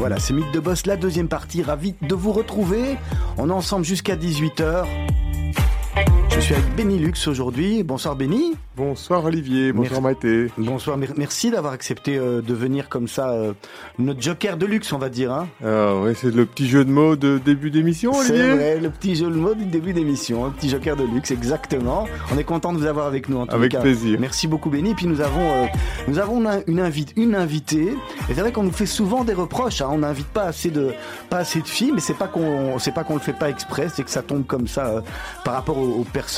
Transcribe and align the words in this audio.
Voilà, 0.00 0.18
c'est 0.18 0.32
Mythe 0.32 0.50
de 0.50 0.60
Boss, 0.60 0.86
la 0.86 0.96
deuxième 0.96 1.28
partie. 1.28 1.62
Ravi 1.62 1.94
de 2.00 2.14
vous 2.14 2.32
retrouver. 2.32 2.96
On 3.36 3.50
est 3.50 3.52
ensemble 3.52 3.84
jusqu'à 3.84 4.16
18h. 4.16 4.86
Je 6.40 6.46
suis 6.46 6.54
avec 6.54 6.74
Benny 6.74 6.98
Lux 6.98 7.28
aujourd'hui. 7.28 7.82
Bonsoir 7.82 8.16
Benny. 8.16 8.54
Bonsoir 8.74 9.26
Olivier, 9.26 9.74
bonsoir 9.74 10.00
Maïté. 10.00 10.46
Bonsoir, 10.56 10.96
merci 10.96 11.50
d'avoir 11.50 11.74
accepté 11.74 12.16
euh, 12.16 12.40
de 12.40 12.54
venir 12.54 12.88
comme 12.88 13.08
ça, 13.08 13.32
euh, 13.32 13.52
notre 13.98 14.22
joker 14.22 14.56
de 14.56 14.64
luxe 14.64 14.90
on 14.94 14.98
va 14.98 15.10
dire. 15.10 15.32
Hein. 15.32 15.48
Ah 15.62 15.96
ouais, 15.96 16.14
c'est 16.14 16.34
le 16.34 16.46
petit 16.46 16.66
jeu 16.66 16.82
de 16.86 16.90
mots 16.90 17.14
de 17.14 17.36
début 17.36 17.70
d'émission 17.70 18.12
Olivier 18.12 18.38
C'est 18.38 18.54
vrai, 18.54 18.80
le 18.80 18.88
petit 18.88 19.16
jeu 19.16 19.28
de 19.28 19.34
mots 19.34 19.54
du 19.54 19.66
début 19.66 19.92
d'émission, 19.92 20.46
un 20.46 20.50
petit 20.50 20.70
joker 20.70 20.96
de 20.96 21.04
luxe, 21.04 21.30
exactement. 21.30 22.06
On 22.32 22.38
est 22.38 22.44
content 22.44 22.72
de 22.72 22.78
vous 22.78 22.86
avoir 22.86 23.06
avec 23.06 23.28
nous 23.28 23.36
en 23.36 23.46
tout 23.46 23.54
avec 23.54 23.72
cas. 23.72 23.80
Avec 23.80 23.98
plaisir. 23.98 24.18
Merci 24.18 24.48
beaucoup 24.48 24.70
Benny. 24.70 24.92
Et 24.92 24.94
puis 24.94 25.06
nous 25.06 25.20
avons, 25.20 25.46
euh, 25.46 25.66
nous 26.08 26.18
avons 26.18 26.42
une, 26.66 26.80
invite, 26.80 27.12
une 27.16 27.34
invitée. 27.34 27.92
Et 28.30 28.34
c'est 28.34 28.40
vrai 28.40 28.50
qu'on 28.50 28.62
nous 28.62 28.72
fait 28.72 28.86
souvent 28.86 29.24
des 29.24 29.34
reproches. 29.34 29.82
Hein. 29.82 29.90
On 29.92 29.98
n'invite 29.98 30.28
pas 30.28 30.44
assez 30.44 30.70
de, 30.70 30.94
pas 31.28 31.38
assez 31.38 31.60
de 31.60 31.68
filles, 31.68 31.92
mais 31.94 32.00
c'est 32.00 32.16
pas 32.16 32.28
qu'on, 32.28 32.78
c'est 32.78 32.94
pas 32.94 33.04
qu'on 33.04 33.14
le 33.14 33.20
fait 33.20 33.38
pas 33.38 33.50
exprès, 33.50 33.88
c'est 33.94 34.04
que 34.04 34.10
ça 34.10 34.22
tombe 34.22 34.46
comme 34.46 34.68
ça 34.68 35.02
par 35.44 35.52
rapport 35.52 35.76
aux, 35.76 36.00
aux 36.00 36.04
personnes 36.04 36.29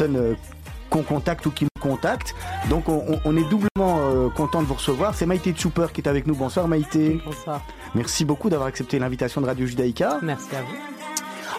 qu'on 0.91 1.03
contacte 1.03 1.47
ou 1.47 1.51
qui 1.51 1.65
me 1.65 1.81
contacte. 1.81 2.35
Donc 2.69 2.85
on, 2.89 3.37
est 3.37 3.49
doublement 3.49 3.99
euh, 4.01 4.29
content 4.31 4.63
de 4.63 4.67
vous 4.67 4.75
recevoir. 4.75 5.15
C'est 5.15 5.27
Maïté 5.27 5.53
Tchouper 5.53 5.87
qui 5.93 6.01
est 6.01 6.09
avec 6.09 6.27
nous. 6.27 6.35
Bonsoir 6.35 6.69
Maïté. 6.69 7.21
Bonsoir. 7.25 7.63
Merci 7.95 8.25
beaucoup 8.25 8.51
d'avoir 8.51 8.69
accepté 8.69 8.99
l'invitation 8.99 9.41
de 9.41 9.47
Radio 9.47 9.67
Judaïka. 9.67 10.19
Merci 10.23 10.55
à 10.55 10.63
vous. 10.63 10.93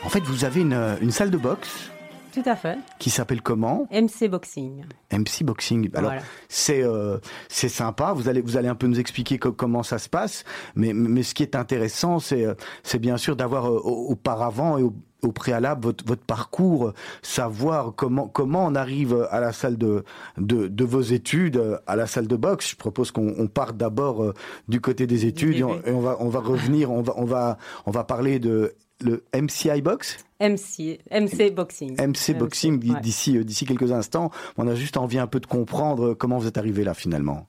En 0.06 0.10
fait, 0.10 0.22
vous 0.22 0.44
avez 0.44 0.62
une, 0.62 1.12
salle 1.12 1.30
de 1.30 1.38
boxe. 1.38 1.90
Tout 2.34 2.44
à 2.46 2.56
fait. 2.56 2.80
Qui 2.98 3.12
s'appelle 3.12 3.42
comment? 3.44 3.88
MC 3.92 4.28
Boxing. 4.28 4.86
MC 5.12 5.44
Boxing. 5.44 5.90
Alors 5.94 6.14
c'est 6.50 6.84
euh, 6.84 7.20
c'est 7.48 7.70
sympa. 7.70 8.14
Vous 8.14 8.28
allez 8.28 8.42
vous 8.42 8.58
allez 8.58 8.70
un 8.70 8.76
peu 8.76 8.88
nous 8.88 9.00
expliquer 9.00 9.38
comment 9.38 9.84
ça 9.84 10.00
se 10.00 10.10
passe. 10.10 10.44
Mais 10.76 10.94
mais 10.94 11.22
ce 11.22 11.36
qui 11.36 11.44
est 11.44 11.56
intéressant, 11.56 12.18
c'est 12.18 12.46
euh, 12.46 12.56
c'est 12.82 12.98
bien 12.98 13.18
sûr 13.18 13.36
d'avoir 13.36 13.66
auparavant 13.66 14.80
et 14.80 14.84
au, 14.84 14.96
au 15.22 15.32
préalable 15.32 15.84
votre, 15.84 16.04
votre, 16.06 16.24
parcours, 16.24 16.94
savoir 17.22 17.94
comment 17.96 18.28
comment 18.28 18.66
on 18.66 18.74
arrive 18.74 19.28
à 19.30 19.40
la 19.40 19.54
salle 19.54 19.78
de 19.78 20.04
de, 20.40 20.68
de 20.68 20.84
vos 20.84 21.02
études, 21.02 21.80
à 21.86 21.96
la 21.96 22.08
salle 22.08 22.28
de 22.28 22.36
boxe. 22.36 22.72
Je 22.72 22.76
propose 22.76 23.12
qu'on 23.12 23.36
on 23.38 23.46
parte 23.46 23.78
d'abord 23.78 24.24
euh, 24.24 24.34
du 24.68 24.82
côté 24.82 25.06
des 25.06 25.28
études 25.28 25.58
et 25.58 25.64
on, 25.64 26.00
va 26.00 26.18
on 26.20 26.30
va 26.30 26.40
revenir, 26.40 26.92
on 26.92 27.04
va 27.04 27.14
on 27.16 27.26
va 27.26 27.60
on 27.86 27.92
va 27.92 28.04
parler 28.04 28.40
de 28.40 28.74
le 29.02 29.24
MCI 29.36 29.82
Box? 29.82 30.18
MC, 30.44 31.00
MC 31.10 31.52
Boxing. 31.52 31.96
MC 31.96 32.38
Boxing 32.38 32.78
d'ici 33.00 33.38
euh, 33.38 33.44
d'ici 33.46 33.66
quelques 33.66 33.94
instants. 33.94 34.30
On 34.58 34.68
a 34.68 34.76
juste 34.76 34.98
envie 34.98 35.18
un 35.18 35.28
peu 35.28 35.40
de 35.40 35.46
comprendre 35.46 36.14
comment 36.14 36.38
vous 36.38 36.48
êtes 36.48 36.58
arrivé 36.58 36.84
là 36.84 36.94
finalement. 36.94 37.48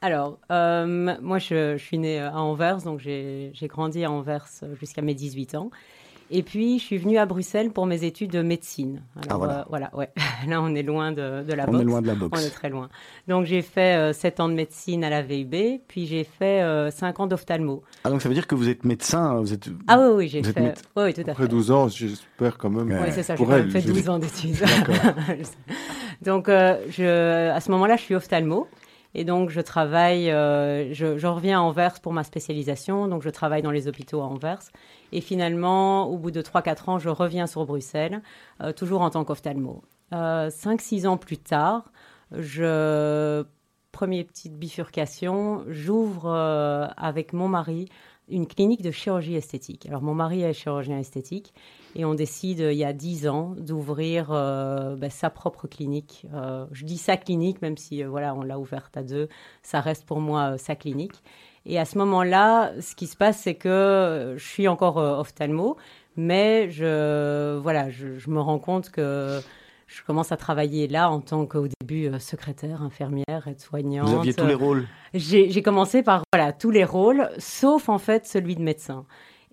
Alors, 0.00 0.38
euh, 0.52 1.16
moi, 1.20 1.38
je, 1.38 1.76
je, 1.76 1.82
suis 1.82 1.98
née 1.98 2.20
à 2.20 2.36
Anvers, 2.36 2.82
donc 2.82 3.00
j'ai 3.00 3.52
grandi 3.62 4.04
à 4.04 4.10
Anvers 4.12 4.46
jusqu'à 4.78 5.02
mes 5.02 5.14
18 5.14 5.56
ans. 5.56 5.70
Et 6.30 6.42
puis, 6.42 6.78
je 6.78 6.84
suis 6.84 6.98
venue 6.98 7.18
à 7.18 7.26
Bruxelles 7.26 7.70
pour 7.70 7.86
mes 7.86 8.04
études 8.04 8.30
de 8.30 8.42
médecine. 8.42 9.02
ah, 9.28 9.36
voilà. 9.36 9.60
Euh, 9.60 9.64
voilà, 9.68 9.90
ouais. 9.96 10.10
Là, 10.46 10.60
on 10.60 10.74
est 10.74 10.82
loin 10.82 11.12
de, 11.12 11.42
de 11.42 11.52
la 11.54 11.64
boxe. 11.66 11.78
On 11.78 11.80
est 11.80 11.84
loin 11.84 12.02
de 12.02 12.06
la 12.06 12.14
boxe. 12.14 12.38
On 12.40 12.46
est 12.46 12.50
très 12.50 12.68
loin. 12.68 12.88
Donc, 13.28 13.46
j'ai 13.46 13.62
fait 13.62 13.96
euh, 13.96 14.12
7 14.12 14.40
ans 14.40 14.48
de 14.48 14.54
médecine 14.54 15.04
à 15.04 15.10
la 15.10 15.22
VUB, 15.22 15.80
puis 15.88 16.06
j'ai 16.06 16.24
fait 16.24 16.62
euh, 16.62 16.90
5 16.90 17.20
ans 17.20 17.26
d'ophtalmo. 17.26 17.82
Ah, 18.04 18.10
donc 18.10 18.20
ça 18.22 18.28
veut 18.28 18.34
dire 18.34 18.46
que 18.46 18.54
vous 18.54 18.68
êtes 18.68 18.84
médecin 18.84 19.38
vous 19.40 19.52
êtes... 19.52 19.68
Ah 19.86 19.98
oui, 20.00 20.14
oui, 20.16 20.28
j'ai 20.28 20.42
fait. 20.42 20.74
Oui, 20.96 21.04
oui, 21.04 21.14
tout 21.14 21.22
à 21.22 21.24
fait. 21.24 21.30
Après 21.30 21.48
12 21.48 21.70
ans, 21.70 21.88
j'espère 21.88 22.58
quand 22.58 22.70
même. 22.70 22.88
Oui, 22.88 23.08
c'est 23.12 23.22
ça, 23.22 23.36
j'ai 23.36 23.70
fait 23.70 23.82
12 23.82 24.08
ans 24.08 24.18
d'études. 24.18 24.56
donc, 26.22 26.48
euh, 26.48 26.76
je, 26.90 27.50
à 27.50 27.60
ce 27.60 27.70
moment-là, 27.70 27.96
je 27.96 28.02
suis 28.02 28.14
ophtalmo. 28.14 28.66
Et 29.18 29.24
donc, 29.24 29.50
je 29.50 29.60
travaille, 29.60 30.30
euh, 30.30 30.94
je, 30.94 31.26
reviens 31.26 31.58
à 31.58 31.62
Anvers 31.62 31.98
pour 32.00 32.12
ma 32.12 32.22
spécialisation. 32.22 33.08
Donc, 33.08 33.22
je 33.22 33.30
travaille 33.30 33.62
dans 33.62 33.72
les 33.72 33.88
hôpitaux 33.88 34.20
à 34.20 34.26
Anvers. 34.26 34.62
Et 35.10 35.20
finalement, 35.20 36.06
au 36.06 36.16
bout 36.18 36.30
de 36.30 36.40
3-4 36.40 36.88
ans, 36.88 36.98
je 37.00 37.08
reviens 37.08 37.48
sur 37.48 37.66
Bruxelles, 37.66 38.22
euh, 38.62 38.72
toujours 38.72 39.00
en 39.00 39.10
tant 39.10 39.24
qu'ophtalmo. 39.24 39.82
Euh, 40.12 40.50
5-6 40.50 41.08
ans 41.08 41.16
plus 41.16 41.36
tard, 41.36 41.90
je 42.30 43.44
première 43.90 44.24
petite 44.24 44.56
bifurcation, 44.56 45.64
j'ouvre 45.66 46.26
euh, 46.26 46.86
avec 46.96 47.32
mon 47.32 47.48
mari 47.48 47.88
une 48.30 48.46
clinique 48.46 48.82
de 48.82 48.90
chirurgie 48.90 49.34
esthétique. 49.34 49.86
Alors 49.86 50.02
mon 50.02 50.14
mari 50.14 50.42
est 50.42 50.52
chirurgien 50.52 50.98
esthétique 50.98 51.54
et 51.96 52.04
on 52.04 52.14
décide 52.14 52.60
il 52.60 52.76
y 52.76 52.84
a 52.84 52.92
10 52.92 53.28
ans 53.28 53.54
d'ouvrir 53.58 54.28
euh, 54.30 54.96
ben, 54.96 55.10
sa 55.10 55.30
propre 55.30 55.66
clinique. 55.66 56.26
Euh, 56.34 56.66
je 56.72 56.84
dis 56.84 56.98
sa 56.98 57.16
clinique 57.16 57.62
même 57.62 57.76
si 57.76 58.02
voilà 58.02 58.34
on 58.34 58.42
l'a 58.42 58.58
ouverte 58.58 58.96
à 58.96 59.02
deux, 59.02 59.28
ça 59.62 59.80
reste 59.80 60.04
pour 60.04 60.20
moi 60.20 60.58
sa 60.58 60.74
clinique. 60.74 61.22
Et 61.66 61.78
à 61.78 61.84
ce 61.84 61.98
moment-là, 61.98 62.72
ce 62.80 62.94
qui 62.94 63.06
se 63.06 63.16
passe, 63.16 63.40
c'est 63.40 63.56
que 63.56 64.34
je 64.36 64.44
suis 64.44 64.68
encore 64.68 64.96
ophtalmo, 64.96 65.76
mais 66.16 66.70
je, 66.70 67.58
voilà, 67.58 67.90
je, 67.90 68.30
me 68.30 68.40
rends 68.40 68.58
compte 68.58 68.90
que 68.90 69.40
je 69.88 70.02
commence 70.04 70.30
à 70.30 70.36
travailler 70.36 70.86
là 70.86 71.10
en 71.10 71.20
tant 71.20 71.46
qu'au 71.46 71.66
début 71.80 72.08
secrétaire, 72.20 72.82
infirmière, 72.82 73.48
aide-soignante. 73.48 74.08
Vous 74.08 74.18
aviez 74.20 74.34
tous 74.34 74.46
les 74.46 74.54
rôles 74.54 74.86
J'ai 75.14 75.62
commencé 75.62 76.02
par 76.02 76.22
voilà, 76.32 76.52
tous 76.52 76.70
les 76.70 76.84
rôles, 76.84 77.28
sauf 77.38 77.88
en 77.88 77.98
fait 77.98 78.26
celui 78.26 78.54
de 78.54 78.62
médecin. 78.62 79.06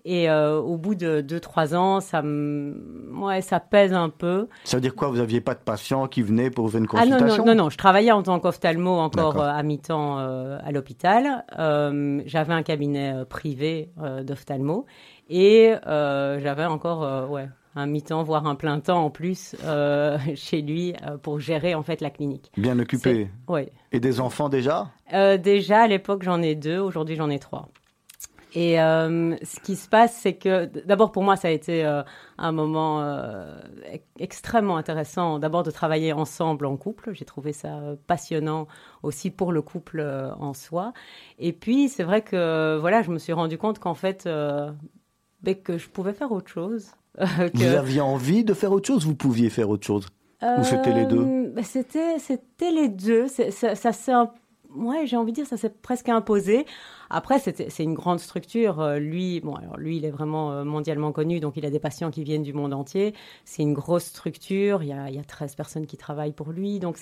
Et 0.08 0.30
euh, 0.30 0.60
au 0.60 0.76
bout 0.76 0.94
de 0.94 1.20
2-3 1.20 1.74
ans, 1.74 2.00
ça, 2.00 2.22
ouais, 2.22 3.40
ça 3.42 3.58
pèse 3.58 3.92
un 3.92 4.08
peu. 4.08 4.46
Ça 4.62 4.76
veut 4.76 4.80
dire 4.80 4.94
quoi? 4.94 5.08
Vous 5.08 5.16
n'aviez 5.16 5.40
pas 5.40 5.54
de 5.54 5.58
patients 5.58 6.06
qui 6.06 6.22
venaient 6.22 6.48
pour 6.48 6.70
faire 6.70 6.78
une 6.78 6.86
ah, 6.92 7.00
consultation 7.00 7.44
non, 7.44 7.56
non, 7.56 7.64
non, 7.64 7.70
je 7.70 7.76
travaillais 7.76 8.12
en 8.12 8.22
tant 8.22 8.38
qu'ophtalmo 8.38 8.92
encore 8.92 9.42
euh, 9.42 9.48
à 9.48 9.64
mi-temps 9.64 10.20
euh, 10.20 10.58
à 10.64 10.70
l'hôpital. 10.70 11.44
Euh, 11.58 12.22
j'avais 12.24 12.52
un 12.52 12.62
cabinet 12.62 13.14
euh, 13.16 13.24
privé 13.24 13.90
euh, 14.00 14.22
d'ophtalmo 14.22 14.86
et 15.28 15.74
j'avais 15.84 16.66
encore 16.66 17.28
ouais, 17.28 17.48
un 17.76 17.86
mi-temps, 17.86 18.22
voire 18.24 18.46
un 18.46 18.56
plein 18.56 18.80
temps 18.80 19.04
en 19.04 19.10
plus 19.10 19.54
chez 20.34 20.62
lui 20.62 20.94
pour 21.22 21.38
gérer 21.38 21.74
en 21.74 21.82
fait 21.82 22.00
la 22.00 22.10
clinique. 22.10 22.50
Bien 22.56 22.78
occupé 22.78 23.28
Oui. 23.48 23.68
Et 23.92 24.00
des 24.00 24.20
enfants 24.20 24.48
déjà? 24.48 24.90
Déjà, 25.12 25.82
à 25.82 25.86
l'époque, 25.86 26.22
j'en 26.24 26.42
ai 26.42 26.54
deux. 26.54 26.78
Aujourd'hui, 26.78 27.16
j'en 27.16 27.30
ai 27.30 27.38
trois. 27.38 27.68
Et 28.56 28.80
euh, 28.80 29.36
ce 29.42 29.60
qui 29.60 29.76
se 29.76 29.86
passe, 29.86 30.16
c'est 30.16 30.32
que 30.32 30.64
d'abord 30.86 31.12
pour 31.12 31.22
moi, 31.22 31.36
ça 31.36 31.48
a 31.48 31.50
été 31.50 31.84
euh, 31.84 32.02
un 32.38 32.52
moment 32.52 33.02
euh, 33.02 33.54
extrêmement 34.18 34.78
intéressant. 34.78 35.38
D'abord 35.38 35.62
de 35.62 35.70
travailler 35.70 36.14
ensemble 36.14 36.64
en 36.64 36.78
couple. 36.78 37.12
J'ai 37.12 37.26
trouvé 37.26 37.52
ça 37.52 37.78
passionnant 38.06 38.66
aussi 39.02 39.30
pour 39.30 39.52
le 39.52 39.60
couple 39.60 40.00
en 40.40 40.54
soi. 40.54 40.94
Et 41.38 41.52
puis 41.52 41.90
c'est 41.90 42.02
vrai 42.02 42.22
que 42.22 42.78
voilà, 42.80 43.02
je 43.02 43.10
me 43.10 43.18
suis 43.18 43.34
rendu 43.34 43.58
compte 43.58 43.78
qu'en 43.78 43.92
fait, 43.94 44.24
ben, 44.24 45.54
que 45.62 45.76
je 45.76 45.90
pouvais 45.90 46.14
faire 46.14 46.32
autre 46.32 46.48
chose. 46.48 46.92
Que... 47.18 47.56
Vous 47.56 47.64
aviez 47.64 48.00
envie 48.00 48.44
de 48.44 48.54
faire 48.54 48.72
autre 48.72 48.86
chose 48.86 49.04
Vous 49.06 49.14
pouviez 49.14 49.50
faire 49.50 49.70
autre 49.70 49.86
chose? 49.86 50.06
Ou 50.42 50.64
c'était 50.64 50.92
les 50.92 51.06
deux? 51.06 51.50
Ben, 51.54 51.64
C'était 51.64 52.18
c'était 52.18 52.70
les 52.70 52.88
deux. 52.88 53.26
Ça, 53.28 53.74
ça 53.74 53.92
s'est 53.92 54.12
ouais, 54.76 55.06
j'ai 55.06 55.16
envie 55.16 55.32
de 55.32 55.36
dire, 55.36 55.46
ça 55.46 55.56
s'est 55.56 55.70
presque 55.70 56.08
imposé. 56.08 56.66
Après, 57.10 57.38
c'est 57.38 57.82
une 57.82 57.94
grande 57.94 58.20
structure. 58.20 58.80
Euh, 58.80 58.98
lui, 58.98 59.40
bon, 59.40 59.54
alors 59.54 59.76
lui, 59.76 59.96
il 59.96 60.04
est 60.04 60.10
vraiment 60.10 60.52
euh, 60.52 60.64
mondialement 60.64 61.12
connu, 61.12 61.40
donc 61.40 61.56
il 61.56 61.64
a 61.64 61.70
des 61.70 61.78
patients 61.78 62.10
qui 62.10 62.24
viennent 62.24 62.42
du 62.42 62.52
monde 62.52 62.74
entier. 62.74 63.14
C'est 63.44 63.62
une 63.62 63.74
grosse 63.74 64.04
structure. 64.04 64.82
Il 64.82 64.88
y, 64.88 64.92
a, 64.92 65.08
il 65.08 65.14
y 65.14 65.18
a 65.18 65.24
13 65.24 65.54
personnes 65.54 65.86
qui 65.86 65.96
travaillent 65.96 66.32
pour 66.32 66.52
lui. 66.52 66.80
Donc, 66.80 66.98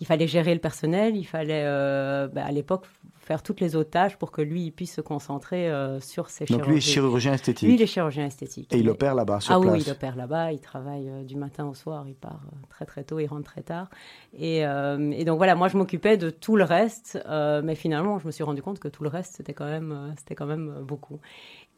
il 0.00 0.06
fallait 0.06 0.28
gérer 0.28 0.54
le 0.54 0.60
personnel. 0.60 1.16
Il 1.16 1.24
fallait, 1.24 1.64
euh, 1.64 2.28
bah, 2.28 2.44
à 2.44 2.52
l'époque, 2.52 2.86
faire 3.30 3.44
toutes 3.44 3.60
les 3.60 3.76
autres 3.76 3.90
tâches 3.90 4.16
pour 4.16 4.32
que 4.32 4.42
lui 4.42 4.64
il 4.64 4.72
puisse 4.72 4.92
se 4.92 5.00
concentrer 5.00 5.70
euh, 5.70 6.00
sur 6.00 6.30
ses 6.30 6.46
Donc 6.46 6.66
lui 6.66 6.78
est 6.78 6.80
chirurgien 6.80 7.34
esthétique. 7.34 7.68
Lui 7.68 7.76
il 7.76 7.82
est 7.82 7.86
chirurgien 7.86 8.26
esthétique. 8.26 8.74
Et 8.74 8.78
il 8.78 8.90
opère 8.90 9.14
là-bas 9.14 9.38
sur 9.38 9.54
ah 9.54 9.60
place. 9.60 9.70
Ah 9.70 9.76
oui, 9.76 9.84
il 9.86 9.92
opère 9.92 10.16
là-bas. 10.16 10.50
Il 10.50 10.58
travaille 10.58 11.08
euh, 11.08 11.22
du 11.22 11.36
matin 11.36 11.64
au 11.66 11.74
soir. 11.74 12.06
Il 12.08 12.16
part 12.16 12.40
euh, 12.46 12.56
très 12.70 12.86
très 12.86 13.04
tôt. 13.04 13.20
Il 13.20 13.28
rentre 13.28 13.44
très 13.44 13.62
tard. 13.62 13.88
Et, 14.36 14.62
et 14.62 15.24
donc 15.24 15.36
voilà, 15.36 15.54
moi 15.54 15.68
je 15.68 15.76
m'occupais 15.76 16.16
de 16.16 16.30
tout 16.30 16.56
le 16.56 16.64
reste, 16.64 17.22
mais 17.62 17.74
finalement 17.74 18.18
je 18.18 18.26
me 18.26 18.32
suis 18.32 18.44
rendu 18.44 18.62
compte 18.62 18.78
que 18.78 18.88
tout 18.88 19.02
le 19.02 19.08
reste 19.08 19.36
c'était 19.36 19.54
quand 19.54 19.66
même 19.66 20.14
c'était 20.16 20.34
quand 20.34 20.46
même 20.46 20.82
beaucoup. 20.82 21.20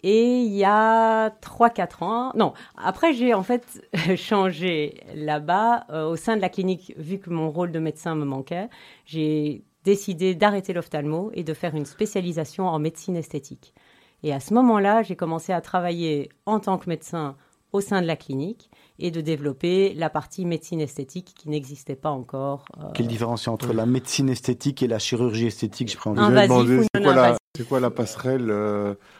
Et 0.05 0.43
il 0.43 0.53
y 0.53 0.65
a 0.65 1.31
3-4 1.31 2.05
ans, 2.05 2.32
non, 2.35 2.55
après 2.76 3.12
j'ai 3.12 3.35
en 3.35 3.44
fait 3.44 3.81
changé 4.17 5.00
là-bas 5.15 5.87
euh, 5.91 6.09
au 6.09 6.17
sein 6.17 6.37
de 6.37 6.41
la 6.41 6.49
clinique, 6.49 6.93
vu 6.97 7.19
que 7.19 7.31
mon 7.31 7.50
rôle 7.50 7.71
de 7.71 7.79
médecin 7.79 8.17
me 8.17 8.25
manquait, 8.25 8.69
j'ai 9.06 9.62
décidé 9.84 10.34
d'arrêter 10.34 10.73
l'ophtalmo 10.73 11.31
et 11.34 11.44
de 11.44 11.55
faire 11.55 11.75
une 11.75 11.87
spécialisation 11.87 12.67
en 12.67 12.79
médecine 12.79 13.17
esthétique. 13.17 13.75
Et 14.23 14.32
à 14.32 14.40
ce 14.40 14.55
moment-là, 14.55 15.02
j'ai 15.02 15.17
commencé 15.17 15.52
à 15.52 15.61
travailler 15.61 16.29
en 16.46 16.61
tant 16.61 16.79
que 16.79 16.88
médecin 16.88 17.37
au 17.73 17.81
sein 17.81 18.02
de 18.02 18.06
la 18.06 18.17
clinique 18.17 18.70
et 18.99 19.11
de 19.11 19.20
développer 19.20 19.94
la 19.94 20.11
partie 20.11 20.44
médecine 20.44 20.81
esthétique 20.81 21.34
qui 21.37 21.49
n'existait 21.49 21.96
pas 21.96 22.11
encore. 22.11 22.67
Euh... 22.79 22.90
Quelle 22.94 23.08
différence 23.08 23.49
entre 23.49 23.73
la 23.73 23.87
médecine 23.87 24.29
esthétique 24.29 24.82
et 24.82 24.87
la 24.87 24.99
chirurgie 24.99 25.46
esthétique 25.46 25.90
Je 25.90 25.96
prends 25.96 26.17
invasif 26.17 26.50
ou 26.50 26.99
non 26.99 27.02
voilà, 27.02 27.37
C'est 27.54 27.69
quoi 27.69 27.81
la 27.81 27.90
passerelle 27.90 28.46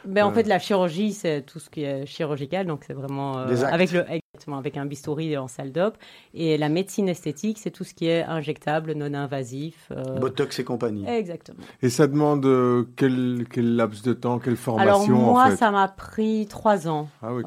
ben, 0.07 0.25
En 0.25 0.33
fait, 0.33 0.45
la 0.45 0.59
chirurgie, 0.59 1.13
c'est 1.13 1.43
tout 1.43 1.59
ce 1.59 1.69
qui 1.69 1.83
est 1.83 2.07
chirurgical, 2.07 2.67
donc 2.67 2.85
c'est 2.87 2.95
vraiment 2.95 3.37
avec 3.37 3.93
le 3.93 4.07
avec 4.55 4.79
un 4.79 4.87
bistouri 4.87 5.37
en 5.37 5.49
salle 5.49 5.71
d'op. 5.71 5.99
Et 6.33 6.57
la 6.57 6.71
médecine 6.71 7.11
esthétique, 7.11 7.59
c'est 7.59 7.71
tout 7.71 7.85
ce 7.85 7.93
qui 7.93 8.07
est 8.07 8.23
injectable, 8.23 8.95
non 8.95 9.13
invasif. 9.13 9.93
Botox 10.19 10.59
et 10.59 10.65
compagnie. 10.65 11.07
Exactement. 11.07 11.59
Et 11.83 11.91
ça 11.91 12.07
demande 12.07 12.87
quel, 12.97 13.45
quel 13.51 13.77
laps 13.77 14.03
de 14.03 14.15
temps, 14.15 14.39
quelle 14.39 14.57
formation 14.57 15.15
Alors 15.15 15.33
moi, 15.33 15.43
en 15.43 15.51
fait 15.51 15.57
ça 15.57 15.71
m'a 15.71 15.89
pris 15.89 16.47
trois 16.49 16.89
ans. 16.89 17.11
Ah 17.21 17.35
oui, 17.35 17.43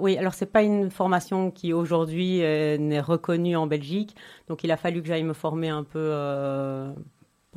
oui, 0.00 0.18
alors 0.18 0.34
c'est 0.34 0.46
pas 0.46 0.62
une 0.62 0.92
formation 0.92 1.50
qui 1.50 1.72
aujourd'hui 1.72 2.38
n'est 2.38 3.00
reconnue 3.00 3.56
en 3.56 3.66
Belgique, 3.66 4.14
donc 4.48 4.62
il 4.62 4.70
a 4.70 4.76
fallu 4.76 5.02
que 5.02 5.08
j'aille 5.08 5.24
me 5.24 5.34
former 5.34 5.70
un 5.70 5.82
peu 5.82 6.12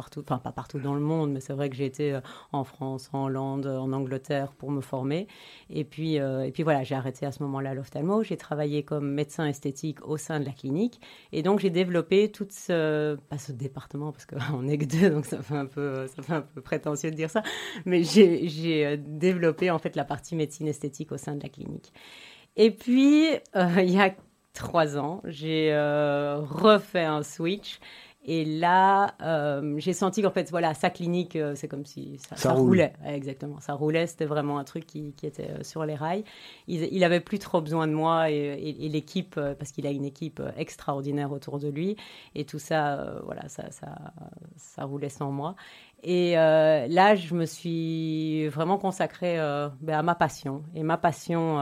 partout, 0.01 0.23
pas 0.23 0.39
partout 0.39 0.79
dans 0.79 0.95
le 0.95 0.99
monde, 0.99 1.31
mais 1.31 1.39
c'est 1.41 1.53
vrai 1.53 1.69
que 1.69 1.75
j'ai 1.75 1.85
été 1.85 2.11
euh, 2.11 2.21
en 2.53 2.63
France, 2.63 3.11
en 3.13 3.25
Hollande, 3.25 3.67
en 3.67 3.93
Angleterre 3.93 4.51
pour 4.53 4.71
me 4.71 4.81
former. 4.81 5.27
Et 5.69 5.83
puis, 5.83 6.19
euh, 6.19 6.43
et 6.43 6.51
puis 6.51 6.63
voilà, 6.63 6.81
j'ai 6.81 6.95
arrêté 6.95 7.27
à 7.27 7.31
ce 7.31 7.43
moment-là 7.43 7.75
l'ophtalmo. 7.75 8.23
J'ai 8.23 8.35
travaillé 8.35 8.81
comme 8.81 9.11
médecin 9.11 9.45
esthétique 9.45 10.03
au 10.03 10.17
sein 10.17 10.39
de 10.39 10.45
la 10.45 10.53
clinique. 10.53 10.99
Et 11.31 11.43
donc 11.43 11.59
j'ai 11.59 11.69
développé 11.69 12.31
tout 12.31 12.47
ce, 12.49 13.15
pas 13.29 13.37
ce 13.37 13.51
département 13.51 14.11
parce 14.11 14.25
qu'on 14.25 14.61
n'est 14.63 14.79
que 14.79 14.85
deux, 14.85 15.11
donc 15.11 15.25
ça 15.27 15.39
fait 15.43 15.55
un 15.55 15.67
peu, 15.67 16.07
ça 16.07 16.23
fait 16.23 16.33
un 16.33 16.41
peu 16.41 16.61
prétentieux 16.61 17.11
de 17.11 17.15
dire 17.15 17.29
ça, 17.29 17.43
mais 17.85 18.01
j'ai 18.01 18.87
euh, 18.87 18.97
développé 18.97 19.69
en 19.69 19.77
fait 19.77 19.95
la 19.95 20.03
partie 20.03 20.35
médecine 20.35 20.67
esthétique 20.67 21.11
au 21.11 21.17
sein 21.17 21.35
de 21.35 21.43
la 21.43 21.49
clinique. 21.49 21.93
Et 22.55 22.71
puis, 22.71 23.27
il 23.55 23.91
y 23.91 23.99
a 24.01 24.15
trois 24.53 24.97
ans, 24.97 25.21
j'ai 25.25 25.71
refait 25.71 27.05
un 27.05 27.21
switch 27.21 27.79
et 28.23 28.45
là, 28.45 29.15
euh, 29.23 29.75
j'ai 29.79 29.93
senti 29.93 30.21
qu'en 30.21 30.29
fait, 30.29 30.51
voilà, 30.51 30.75
sa 30.75 30.91
clinique, 30.91 31.35
euh, 31.35 31.53
c'est 31.55 31.67
comme 31.67 31.87
si 31.87 32.19
ça, 32.35 32.53
roulait. 32.53 32.93
exactement, 33.03 33.59
ça 33.59 33.73
roulait. 33.73 34.05
C'était 34.05 34.25
vraiment 34.25 34.59
un 34.59 34.63
truc 34.63 34.85
qui, 34.85 35.13
qui 35.13 35.25
était 35.25 35.49
euh, 35.49 35.63
sur 35.63 35.85
les 35.85 35.95
rails. 35.95 36.23
Il, 36.67 36.83
il 36.91 37.03
avait 37.03 37.19
plus 37.19 37.39
trop 37.39 37.61
besoin 37.61 37.87
de 37.87 37.93
moi 37.93 38.29
et, 38.29 38.35
et, 38.35 38.89
l'équipe, 38.89 39.39
parce 39.57 39.71
qu'il 39.71 39.87
a 39.87 39.89
une 39.89 40.05
équipe 40.05 40.41
extraordinaire 40.55 41.31
autour 41.31 41.57
de 41.57 41.67
lui. 41.67 41.95
Et 42.35 42.45
tout 42.45 42.59
ça, 42.59 43.15
voilà, 43.25 43.49
ça, 43.49 43.71
ça, 43.71 43.87
ça, 44.55 44.83
roulait 44.83 45.09
sans 45.09 45.31
moi. 45.31 45.55
Et 46.03 46.33
là, 46.33 47.15
je 47.15 47.33
me 47.33 47.45
suis 47.45 48.47
vraiment 48.49 48.77
consacrée 48.77 49.37
ben, 49.81 49.97
à 49.97 50.03
ma 50.03 50.13
passion. 50.13 50.63
Et 50.75 50.83
ma 50.83 50.97
passion 50.97 51.57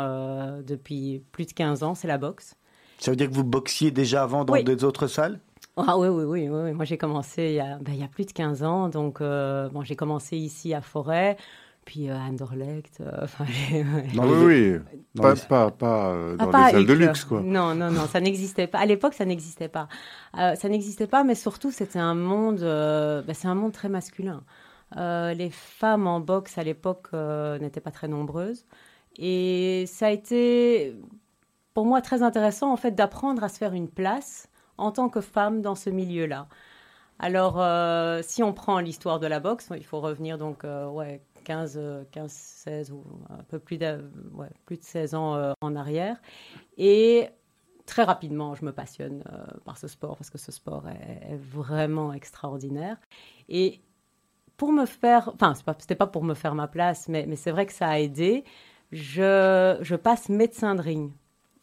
depuis 0.66 1.24
plus 1.32 1.46
de 1.46 1.54
15 1.54 1.84
ans, 1.84 1.96
c'est 1.96 2.08
la 2.08 2.18
boxe. 2.18 2.56
Ça 3.00 3.12
veut 3.12 3.18
dire 3.18 3.30
que 3.30 3.34
vous 3.34 3.46
boxiez 3.46 3.92
déjà 3.92 4.24
avant 4.24 4.44
dans 4.44 4.62
des 4.62 4.84
autres 4.84 5.08
salles? 5.08 5.40
Ah 5.88 5.98
oui, 5.98 6.08
oui, 6.08 6.24
oui, 6.24 6.48
oui. 6.50 6.74
Moi, 6.74 6.86
j'ai 6.86 6.98
commencé 6.98 7.44
il 7.44 7.54
y, 7.54 7.60
a, 7.60 7.78
ben, 7.78 7.94
il 7.94 8.00
y, 8.00 8.04
a, 8.04 8.08
plus 8.08 8.26
de 8.26 8.32
15 8.32 8.64
ans. 8.64 8.90
Donc, 8.90 9.22
euh, 9.22 9.70
bon, 9.70 9.84
j'ai 9.84 9.96
commencé 9.96 10.38
ici 10.38 10.74
à 10.74 10.82
Forêt, 10.82 11.38
puis 11.86 12.10
euh, 12.10 12.16
à 12.16 12.22
Anderlecht. 12.22 13.02
Euh, 13.02 13.28
non, 14.16 14.24
oui, 14.28 14.46
oui. 14.46 14.80
Pas, 15.16 15.36
pas, 15.36 15.72
pas 15.72 16.16
ah, 16.40 16.46
dans 16.46 16.66
les 16.66 16.72
salles 16.72 16.86
de 16.86 16.94
luxe, 16.94 17.24
quoi. 17.24 17.42
Non, 17.42 17.76
non, 17.76 17.92
non, 17.92 18.08
ça 18.08 18.20
n'existait 18.20 18.68
pas. 18.68 18.80
À 18.80 18.86
l'époque, 18.86 19.14
ça 19.14 19.26
n'existait 19.26 19.70
pas. 19.70 19.88
ça 20.34 20.70
n'existait 20.70 21.08
pas, 21.08 21.24
mais 21.24 21.36
surtout, 21.36 21.72
c'était 21.72 22.00
un 22.00 22.16
monde, 22.16 22.60
ben, 22.60 23.34
c'est 23.34 23.48
un 23.48 23.56
monde 23.56 23.74
très 23.74 23.90
masculin. 23.90 24.44
les 24.96 25.50
femmes 25.52 26.08
en 26.08 26.20
boxe 26.20 26.58
à 26.58 26.64
l'époque 26.64 27.14
n'étaient 27.60 27.82
pas 27.82 27.92
très 27.92 28.08
nombreuses. 28.08 28.66
Et 29.18 29.86
ça 29.88 30.08
a 30.08 30.12
été, 30.12 30.96
pour 31.74 31.86
moi, 31.86 32.02
très 32.02 32.24
intéressant, 32.24 32.72
en 32.72 32.78
fait, 32.78 32.92
d'apprendre 32.92 33.44
à 33.44 33.50
se 33.50 33.58
faire 33.58 33.74
une 33.74 33.90
place 33.90 34.50
en 34.80 34.92
tant 34.92 35.10
que 35.10 35.22
femme 35.22 35.62
dans 35.62 35.76
ce 35.76 35.90
milieu-là. 35.90 36.48
Alors, 37.20 37.60
euh, 37.60 38.22
si 38.24 38.42
on 38.44 38.54
prend 38.54 38.80
l'histoire 38.80 39.20
de 39.20 39.28
la 39.28 39.42
boxe, 39.42 39.70
il 39.76 39.84
faut 39.84 40.00
revenir 40.00 40.38
donc 40.38 40.64
euh, 40.64 40.88
ouais, 40.88 41.22
15, 41.44 41.80
15, 42.12 42.32
16 42.32 42.92
ou 42.92 43.04
un 43.30 43.44
peu 43.44 43.60
plus 43.60 43.78
de, 43.78 44.10
plus 44.66 44.78
de 44.78 44.84
16 44.84 45.16
ans 45.16 45.36
euh, 45.36 45.52
en 45.60 45.76
arrière. 45.76 46.22
Et 46.78 47.28
très 47.86 48.04
rapidement, 48.04 48.56
je 48.56 48.64
me 48.64 48.72
passionne 48.72 49.24
par 49.66 49.78
ce 49.78 49.90
sport 49.90 50.16
parce 50.16 50.30
que 50.30 50.38
ce 50.38 50.54
sport 50.54 50.88
est, 50.88 51.36
vraiment 51.36 52.14
extraordinaire. 52.14 52.98
Et 53.50 53.82
pour 54.56 54.72
me 54.72 54.86
faire, 54.86 55.32
enfin, 55.34 55.56
ce 55.56 55.64
n'était 55.70 55.96
pas, 55.96 56.08
pour 56.08 56.24
me 56.24 56.34
faire 56.34 56.56
ma 56.56 56.70
place, 56.70 57.10
mais, 57.10 57.36
c'est 57.36 57.52
vrai 57.52 57.66
que 57.66 57.74
ça 57.74 57.90
a 57.90 58.00
aidé. 58.00 58.46
Je 58.92 59.96
passe 59.96 60.30
médecin 60.30 60.76
de 60.76 60.82
ring. 60.82 61.12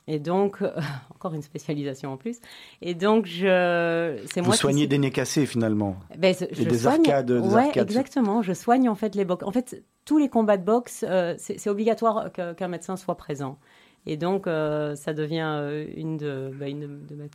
Et 0.08 0.18
donc, 0.18 0.58
encore 1.14 1.34
une 1.34 1.42
spécialisation 1.42 2.12
en 2.12 2.16
plus. 2.16 2.38
Et 2.80 2.94
donc, 2.94 3.26
je, 3.26 4.20
c'est 4.32 4.40
moi. 4.40 4.50
Vous 4.50 4.56
soignez 4.56 4.86
des 4.86 4.98
nez 4.98 5.10
cassés 5.10 5.46
finalement. 5.46 5.96
Ben, 6.16 6.34
et 6.40 6.64
des 6.64 6.86
arcades. 6.86 7.32
Des 7.32 7.38
ouais, 7.38 7.72
exactement. 7.74 8.42
Je 8.42 8.52
soigne 8.52 8.88
en 8.88 8.94
fait 8.94 9.14
les 9.14 9.24
box. 9.24 9.44
En 9.44 9.52
fait, 9.52 9.82
tous 10.06 10.18
les 10.18 10.30
combats 10.30 10.56
de 10.56 10.64
boxe, 10.64 11.04
euh, 11.06 11.34
c'est 11.36 11.68
obligatoire 11.68 12.32
qu'un 12.32 12.68
médecin 12.68 12.96
soit 12.96 13.16
présent. 13.16 13.58
Et 14.06 14.16
donc, 14.16 14.46
euh, 14.46 14.94
ça 14.94 15.12
devient 15.12 15.50
euh, 15.60 15.86
une 15.94 16.16
de, 16.16 16.52
ben, 16.54 16.68
une 16.68 17.04
de 17.04 17.14
mes 17.16 17.28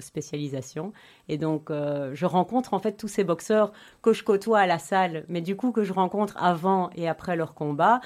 spécialisations. 0.00 0.92
Et 1.28 1.38
donc, 1.38 1.70
je 1.70 2.26
rencontre 2.26 2.74
en 2.74 2.80
fait 2.80 2.92
tous 2.92 3.08
ces 3.08 3.24
boxeurs 3.24 3.72
que 4.02 4.12
je 4.12 4.24
côtoie 4.24 4.58
à 4.60 4.66
la 4.66 4.78
salle, 4.78 5.24
mais 5.28 5.42
du 5.42 5.54
coup 5.54 5.70
que 5.70 5.84
je 5.84 5.92
rencontre 5.92 6.34
avant 6.38 6.90
et 6.96 7.06
après 7.08 7.36
leur 7.36 7.54
combat. 7.54 8.00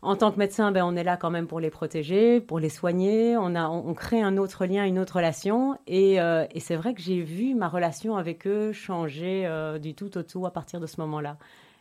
En 0.00 0.14
tant 0.14 0.30
que 0.30 0.38
médecin, 0.38 0.70
ben, 0.70 0.84
on 0.84 0.94
est 0.94 1.02
là 1.02 1.16
quand 1.16 1.30
même 1.30 1.48
pour 1.48 1.58
les 1.58 1.70
protéger, 1.70 2.40
pour 2.40 2.60
les 2.60 2.68
soigner. 2.68 3.36
On, 3.36 3.56
a, 3.56 3.68
on, 3.68 3.94
crée 3.94 4.22
un 4.22 4.36
autre 4.36 4.64
lien, 4.64 4.84
une 4.84 4.98
autre 4.98 5.16
relation. 5.16 5.76
Et, 5.88 6.20
euh, 6.20 6.46
et 6.52 6.60
c'est 6.60 6.76
vrai 6.76 6.94
que 6.94 7.00
j'ai 7.00 7.20
vu 7.20 7.54
ma 7.54 7.68
relation 7.68 8.16
avec 8.16 8.46
eux 8.46 8.72
changer 8.72 9.44
euh, 9.46 9.78
du 9.80 9.94
tout 9.94 10.16
au 10.16 10.22
tout 10.22 10.46
à 10.46 10.52
partir 10.52 10.78
de 10.78 10.86
ce 10.86 11.00
moment-là. 11.00 11.36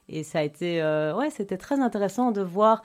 Et 0.10 0.24
ça 0.24 0.40
a 0.40 0.42
été, 0.42 0.82
euh, 0.82 1.16
ouais, 1.16 1.30
c'était 1.30 1.58
très 1.58 1.80
intéressant 1.80 2.32
de 2.32 2.42
voir. 2.42 2.82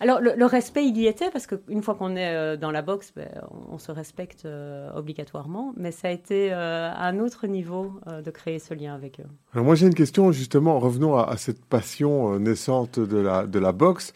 Alors 0.00 0.20
le, 0.20 0.44
respect, 0.44 0.84
il 0.84 0.98
y 0.98 1.06
était 1.06 1.30
parce 1.30 1.46
qu'une 1.46 1.80
fois 1.80 1.94
qu'on 1.94 2.16
est 2.16 2.56
dans 2.56 2.72
la 2.72 2.82
boxe, 2.82 3.12
ben, 3.14 3.28
on, 3.70 3.78
se 3.78 3.92
respecte 3.92 4.48
obligatoirement. 4.96 5.72
Mais 5.76 5.92
ça 5.92 6.08
a 6.08 6.10
été 6.10 6.52
à 6.52 7.04
un 7.04 7.20
autre 7.20 7.46
niveau 7.46 8.00
de 8.08 8.30
créer 8.32 8.58
ce 8.58 8.74
lien 8.74 8.94
avec 8.96 9.20
eux. 9.20 9.28
Alors 9.52 9.64
moi 9.64 9.76
j'ai 9.76 9.86
une 9.86 9.94
question 9.94 10.32
justement, 10.32 10.80
revenons 10.80 11.16
à, 11.16 11.36
cette 11.36 11.64
passion 11.64 12.36
naissante 12.40 12.98
de 12.98 13.18
la, 13.18 13.46
de 13.46 13.60
la 13.60 13.70
boxe. 13.70 14.12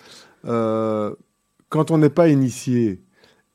Euh, 0.46 1.14
quand 1.68 1.90
on 1.90 1.98
n'est 1.98 2.10
pas 2.10 2.28
initié 2.28 3.02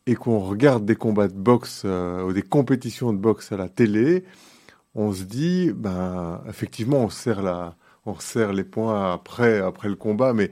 et 0.05 0.15
qu'on 0.15 0.39
regarde 0.39 0.85
des 0.85 0.95
combats 0.95 1.27
de 1.27 1.33
boxe 1.33 1.83
euh, 1.85 2.23
ou 2.23 2.33
des 2.33 2.41
compétitions 2.41 3.13
de 3.13 3.17
boxe 3.17 3.51
à 3.51 3.57
la 3.57 3.69
télé, 3.69 4.25
on 4.95 5.13
se 5.13 5.23
dit, 5.23 5.71
ben, 5.73 6.41
effectivement, 6.49 6.97
on 6.97 7.09
serre, 7.09 7.41
la, 7.41 7.75
on 8.05 8.19
serre 8.19 8.51
les 8.51 8.65
poings 8.65 9.13
après, 9.13 9.59
après 9.59 9.87
le 9.87 9.95
combat, 9.95 10.33
mais, 10.33 10.51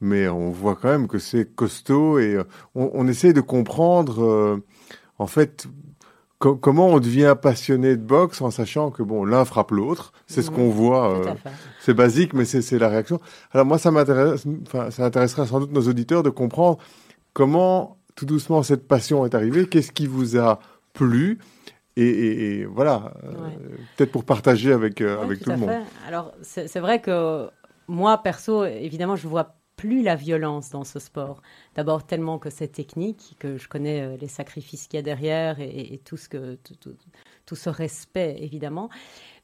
mais 0.00 0.28
on 0.28 0.50
voit 0.50 0.76
quand 0.76 0.88
même 0.88 1.08
que 1.08 1.18
c'est 1.18 1.54
costaud 1.54 2.18
et 2.18 2.34
euh, 2.34 2.44
on, 2.74 2.90
on, 2.94 3.08
essaie 3.08 3.32
de 3.32 3.40
comprendre, 3.40 4.60
en 5.18 5.26
fait, 5.26 5.68
comment 6.38 6.88
on 6.88 7.00
devient 7.00 7.34
passionné 7.40 7.96
de 7.96 8.02
boxe 8.02 8.40
en 8.40 8.50
sachant 8.50 8.90
que 8.90 9.02
bon 9.02 9.24
l'un 9.24 9.44
frappe 9.44 9.72
l'autre, 9.72 10.12
c'est 10.26 10.42
ce 10.42 10.50
qu'on 10.50 10.68
voit, 10.68 11.12
euh, 11.12 11.34
c'est 11.80 11.94
basique, 11.94 12.32
mais 12.32 12.44
c'est 12.44 12.78
la 12.78 12.88
réaction. 12.88 13.20
Alors 13.52 13.66
moi, 13.66 13.78
ça 13.78 13.90
m'intéresse, 13.90 14.44
enfin, 14.66 14.90
ça 14.90 15.04
intéressera 15.04 15.46
sans 15.46 15.60
doute 15.60 15.72
nos 15.72 15.88
auditeurs 15.88 16.22
de 16.22 16.30
comprendre 16.30 16.78
comment 17.32 17.98
tout 18.14 18.26
doucement 18.26 18.62
cette 18.62 18.86
passion 18.86 19.24
est 19.26 19.34
arrivée, 19.34 19.66
qu'est-ce 19.66 19.92
qui 19.92 20.06
vous 20.06 20.38
a 20.38 20.60
plu. 20.92 21.38
Et, 22.00 22.64
voilà, 22.64 23.12
euh, 23.24 23.32
peut-être 23.96 24.12
pour 24.12 24.22
partager 24.22 24.72
avec, 24.72 25.00
euh, 25.00 25.20
avec 25.20 25.40
tout, 25.40 25.50
le 25.50 25.56
monde. 25.56 25.72
Alors, 26.06 26.32
c'est 26.42 26.78
vrai 26.78 27.00
que 27.00 27.48
moi, 27.88 28.18
perso, 28.18 28.64
évidemment, 28.64 29.16
je 29.16 29.26
vois 29.26 29.57
plus 29.78 30.02
la 30.02 30.16
violence 30.16 30.70
dans 30.70 30.84
ce 30.84 30.98
sport. 30.98 31.40
D'abord 31.76 32.04
tellement 32.04 32.38
que 32.38 32.50
c'est 32.50 32.68
technique, 32.68 33.36
que 33.38 33.56
je 33.56 33.68
connais 33.68 34.02
euh, 34.02 34.16
les 34.20 34.26
sacrifices 34.26 34.88
qu'il 34.88 34.98
y 34.98 35.00
a 35.00 35.02
derrière 35.02 35.60
et, 35.60 35.98
tout, 36.04 36.18
ce 36.18 36.28
que, 36.28 36.58
tout, 37.46 37.54
ce 37.54 37.70
respect, 37.70 38.36
évidemment. 38.40 38.90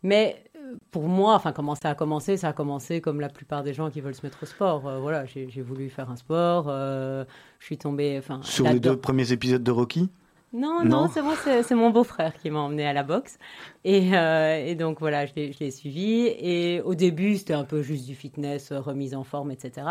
Mais 0.02 0.44
euh, 0.56 0.74
pour 0.90 1.04
moi, 1.04 1.34
enfin, 1.36 1.52
comment 1.52 1.76
ça 1.76 1.90
a 1.90 1.94
commencé 1.94 2.36
Ça 2.36 2.48
a 2.48 2.52
commencé 2.52 3.00
comme 3.00 3.20
la 3.20 3.28
plupart 3.28 3.62
des 3.62 3.72
gens 3.72 3.90
qui 3.90 4.00
veulent 4.00 4.14
se 4.14 4.26
mettre 4.26 4.42
au 4.42 4.46
sport. 4.46 4.86
Euh, 4.88 4.98
voilà, 4.98 5.24
j'ai 5.24 5.62
voulu 5.62 5.88
faire 5.88 6.10
un 6.10 6.16
sport. 6.16 6.64
je 6.68 7.24
suis 7.64 7.78
tombée. 7.78 8.20
Sur 8.42 8.68
les 8.68 8.80
deux 8.80 8.96
premiers 8.96 9.30
épisodes 9.32 9.62
de 9.62 9.70
Rocky? 9.70 10.10
Non, 10.54 10.84
non, 10.84 11.08
c'est 11.08 11.20
moi, 11.20 11.34
c'est 11.36 11.74
mon 11.74 11.90
beau-frère 11.90 12.32
qui 12.34 12.48
m'a 12.48 12.60
emmené 12.60 12.86
à 12.86 12.92
la 12.92 13.02
boxe. 13.02 13.38
Et, 13.82 14.10
euh, 14.14 14.76
donc 14.76 15.00
voilà, 15.00 15.26
je 15.26 15.32
l'ai 15.34 15.70
suivi. 15.72 16.26
Et 16.26 16.80
au 16.82 16.94
début, 16.94 17.36
c'était 17.38 17.54
un 17.54 17.64
peu 17.64 17.82
juste 17.82 18.06
du 18.06 18.14
fitness, 18.14 18.70
euh, 18.70 18.78
remise 18.78 19.16
en 19.16 19.24
forme, 19.24 19.50
etc. 19.50 19.84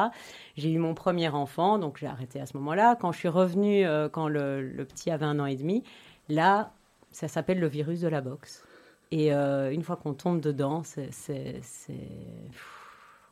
J'ai 0.55 0.72
eu 0.72 0.77
mon 0.77 0.93
premier 0.93 1.27
enfant, 1.27 1.79
donc 1.79 1.98
j'ai 1.98 2.08
arrêté 2.08 2.39
à 2.39 2.46
ce 2.46 2.55
moment-là. 2.55 2.96
Quand 2.96 3.12
je 3.12 3.20
suis 3.20 3.27
revenue, 3.27 3.86
euh, 3.86 4.08
quand 4.08 4.29
le, 4.29 4.86
petit 4.88 5.12
avait 5.12 5.25
un 5.25 5.38
an 5.41 5.48
et 5.48 5.58
demi, 5.58 5.84
là, 6.29 6.72
ça 7.12 7.27
s'appelle 7.27 7.60
le 7.60 7.67
virus 7.67 8.00
de 8.00 8.08
la 8.08 8.22
boxe. 8.22 8.63
Et 9.12 9.32
une 9.32 9.84
fois 9.84 9.98
qu'on 9.98 10.13
tombe 10.13 10.39
dedans, 10.39 10.82
c'est. 10.84 11.12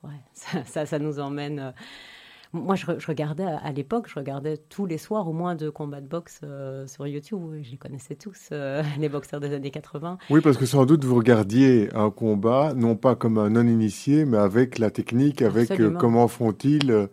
Ouais, 0.04 0.10
ça, 0.66 0.86
ça, 0.86 1.00
nous 1.00 1.20
emmène 1.20 1.74
moi, 2.54 2.76
je, 2.76 2.86
regardais 3.08 3.46
à 3.46 3.72
l'époque, 3.72 4.08
je 4.10 4.16
regardais 4.16 4.58
tous 4.58 4.86
les 4.86 4.98
soirs 4.98 5.28
au 5.28 5.32
moins 5.32 5.56
deux 5.56 5.72
combats 5.72 6.02
de 6.02 6.08
boxe 6.08 6.42
euh, 6.44 6.86
sur 6.86 7.08
YouTube. 7.08 7.40
Je 7.62 7.72
les 7.72 7.78
connaissais 7.78 8.16
tous, 8.16 8.50
euh, 8.52 8.84
les 9.00 9.08
boxeurs 9.08 9.40
des 9.40 9.54
années 9.54 9.72
80. 9.72 10.18
Oui, 10.30 10.42
parce 10.42 10.58
que 10.58 10.66
sans 10.66 10.86
doute 10.86 11.06
vous 11.06 11.16
regardiez 11.16 11.90
un 11.96 12.10
combat, 12.10 12.74
non 12.76 12.96
pas 12.96 13.16
comme 13.16 13.38
un 13.38 13.52
non-initié, 13.52 14.26
mais 14.26 14.38
avec 14.38 14.80
la 14.80 14.92
technique, 14.92 15.42
avec 15.42 15.72
euh, 15.80 15.92
comment 15.92 16.28
font-ils, 16.28 17.08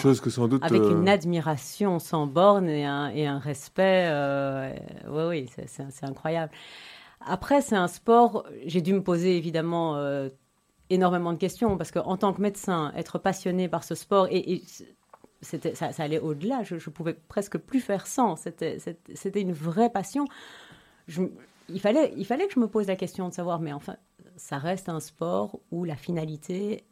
chose 0.00 0.20
que 0.20 0.28
sans 0.28 0.48
doute... 0.48 0.62
Avec 0.62 0.82
une 0.82 1.08
admiration 1.08 1.98
sans 1.98 2.26
borne 2.26 2.68
et 2.68 2.84
un, 2.84 3.08
et 3.08 3.26
un 3.26 3.38
respect. 3.38 4.10
oui, 5.08 5.22
oui, 5.28 5.46
c'est 5.66 6.04
incroyable. 6.04 6.52
Après, 7.24 7.62
c'est 7.62 7.76
un 7.76 7.88
sport, 7.88 8.44
j'ai 8.66 8.80
dû 8.82 8.92
me 8.92 9.02
poser 9.02 9.36
évidemment 9.36 9.96
énormément 10.92 11.32
de 11.32 11.38
questions 11.38 11.76
parce 11.76 11.90
qu'en 11.90 12.16
tant 12.16 12.32
que 12.32 12.40
médecin, 12.40 12.92
être 12.96 13.18
passionné 13.18 13.68
par 13.68 13.84
ce 13.84 13.94
sport 13.94 14.28
et, 14.30 14.62
ça, 15.42 15.90
allait 15.98 16.20
au-delà. 16.20 16.62
Je, 16.62 16.76
ne 16.76 16.80
pouvais 16.80 17.14
presque 17.14 17.58
plus 17.58 17.80
faire 17.80 18.06
sans. 18.06 18.36
C'était, 18.36 18.78
une 19.40 19.52
vraie 19.52 19.90
passion. 19.90 20.24
il, 21.08 21.80
fallait, 21.80 22.10
que 22.10 22.54
je 22.54 22.60
me 22.60 22.68
pose 22.68 22.86
la 22.86 22.96
question 22.96 23.28
de 23.28 23.34
savoir, 23.34 23.58
mais 23.60 23.72
enfin, 23.72 23.96
ça 24.36 24.58
reste 24.58 24.88
un 24.88 25.00
sport 25.00 25.58
où 25.72 25.84
la 25.84 25.96
finalité 25.96 26.84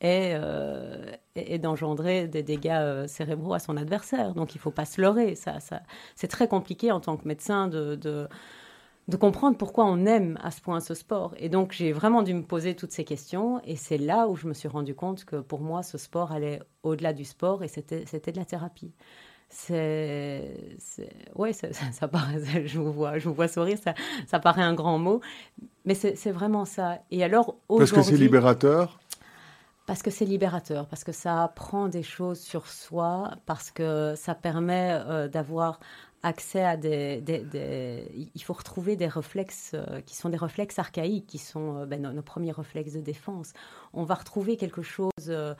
est, 0.00 0.34
euh, 0.34 1.12
d'engendrer 1.58 2.28
des 2.28 2.42
dégâts 2.42 2.68
euh, 2.72 3.06
cérébraux 3.06 3.54
à 3.54 3.58
son 3.58 3.78
adversaire. 3.78 4.34
Donc 4.34 4.54
il 4.54 4.58
faut 4.58 4.70
pas 4.70 4.84
se 4.84 5.00
leurrer. 5.00 5.34
C'est 6.14 6.28
très 6.28 6.48
compliqué 6.48 6.92
en 6.92 7.00
tant 7.00 7.16
que 7.16 7.26
médecin 7.26 7.68
de, 7.68 7.94
de 7.94 8.28
de 9.08 9.16
comprendre 9.16 9.56
pourquoi 9.56 9.84
on 9.84 10.04
aime 10.04 10.38
à 10.42 10.50
ce 10.50 10.60
point 10.60 10.80
ce 10.80 10.94
sport. 10.94 11.34
Et 11.38 11.48
donc, 11.48 11.72
j'ai 11.72 11.92
vraiment 11.92 12.22
dû 12.22 12.34
me 12.34 12.42
poser 12.42 12.74
toutes 12.74 12.90
ces 12.90 13.04
questions. 13.04 13.60
Et 13.64 13.76
c'est 13.76 13.98
là 13.98 14.26
où 14.26 14.34
je 14.34 14.48
me 14.48 14.54
suis 14.54 14.68
rendu 14.68 14.94
compte 14.94 15.24
que 15.24 15.36
pour 15.36 15.60
moi, 15.60 15.82
ce 15.82 15.96
sport 15.96 16.32
allait 16.32 16.60
au-delà 16.82 17.12
du 17.12 17.24
sport 17.24 17.62
et 17.62 17.68
c'était, 17.68 18.04
de 18.04 18.36
la 18.36 18.44
thérapie. 18.44 18.92
C'est, 19.48 20.42
ouais, 21.36 21.52
ça, 21.52 21.68
ça, 21.92 22.08
paraît, 22.08 22.40
je 22.66 22.80
vous 22.80 22.92
vois, 22.92 23.18
je 23.18 23.28
vous 23.28 23.34
vois 23.34 23.46
sourire, 23.46 23.78
ça, 23.78 23.94
ça 24.26 24.40
paraît 24.40 24.62
un 24.62 24.74
grand 24.74 24.98
mot, 24.98 25.20
mais 25.84 25.94
c'est, 25.94 26.16
c'est 26.16 26.32
vraiment 26.32 26.64
ça. 26.64 26.98
Et 27.12 27.22
alors, 27.22 27.54
Parce 27.68 27.92
que 27.92 28.02
c'est 28.02 28.16
libérateur? 28.16 28.98
Parce 29.86 30.02
que 30.02 30.10
c'est 30.10 30.24
libérateur, 30.24 30.88
parce 30.88 31.04
que 31.04 31.12
ça 31.12 31.44
apprend 31.44 31.86
des 31.86 32.02
choses 32.02 32.40
sur 32.40 32.66
soi, 32.66 33.30
parce 33.46 33.70
que 33.70 34.14
ça 34.16 34.34
permet 34.34 35.00
euh, 35.06 35.28
d'avoir 35.28 35.78
accès 36.26 36.64
à 36.64 36.76
des, 36.76 37.22
Il 38.34 38.42
faut 38.42 38.52
retrouver 38.52 38.96
des 38.96 39.06
réflexes 39.06 39.72
euh, 39.74 40.00
qui 40.00 40.16
sont 40.16 40.28
des 40.28 40.36
réflexes 40.36 40.78
archaïques, 40.78 41.26
qui 41.26 41.38
sont 41.38 41.78
euh, 41.78 41.86
ben, 41.86 42.02
nos, 42.02 42.22
premiers 42.22 42.52
réflexes 42.52 42.92
de 42.92 43.00
défense. 43.00 43.52
On 43.92 44.02
va 44.02 44.14
retrouver 44.14 44.56
quelque 44.56 44.82
chose, 44.82 45.10
euh, 45.28 45.54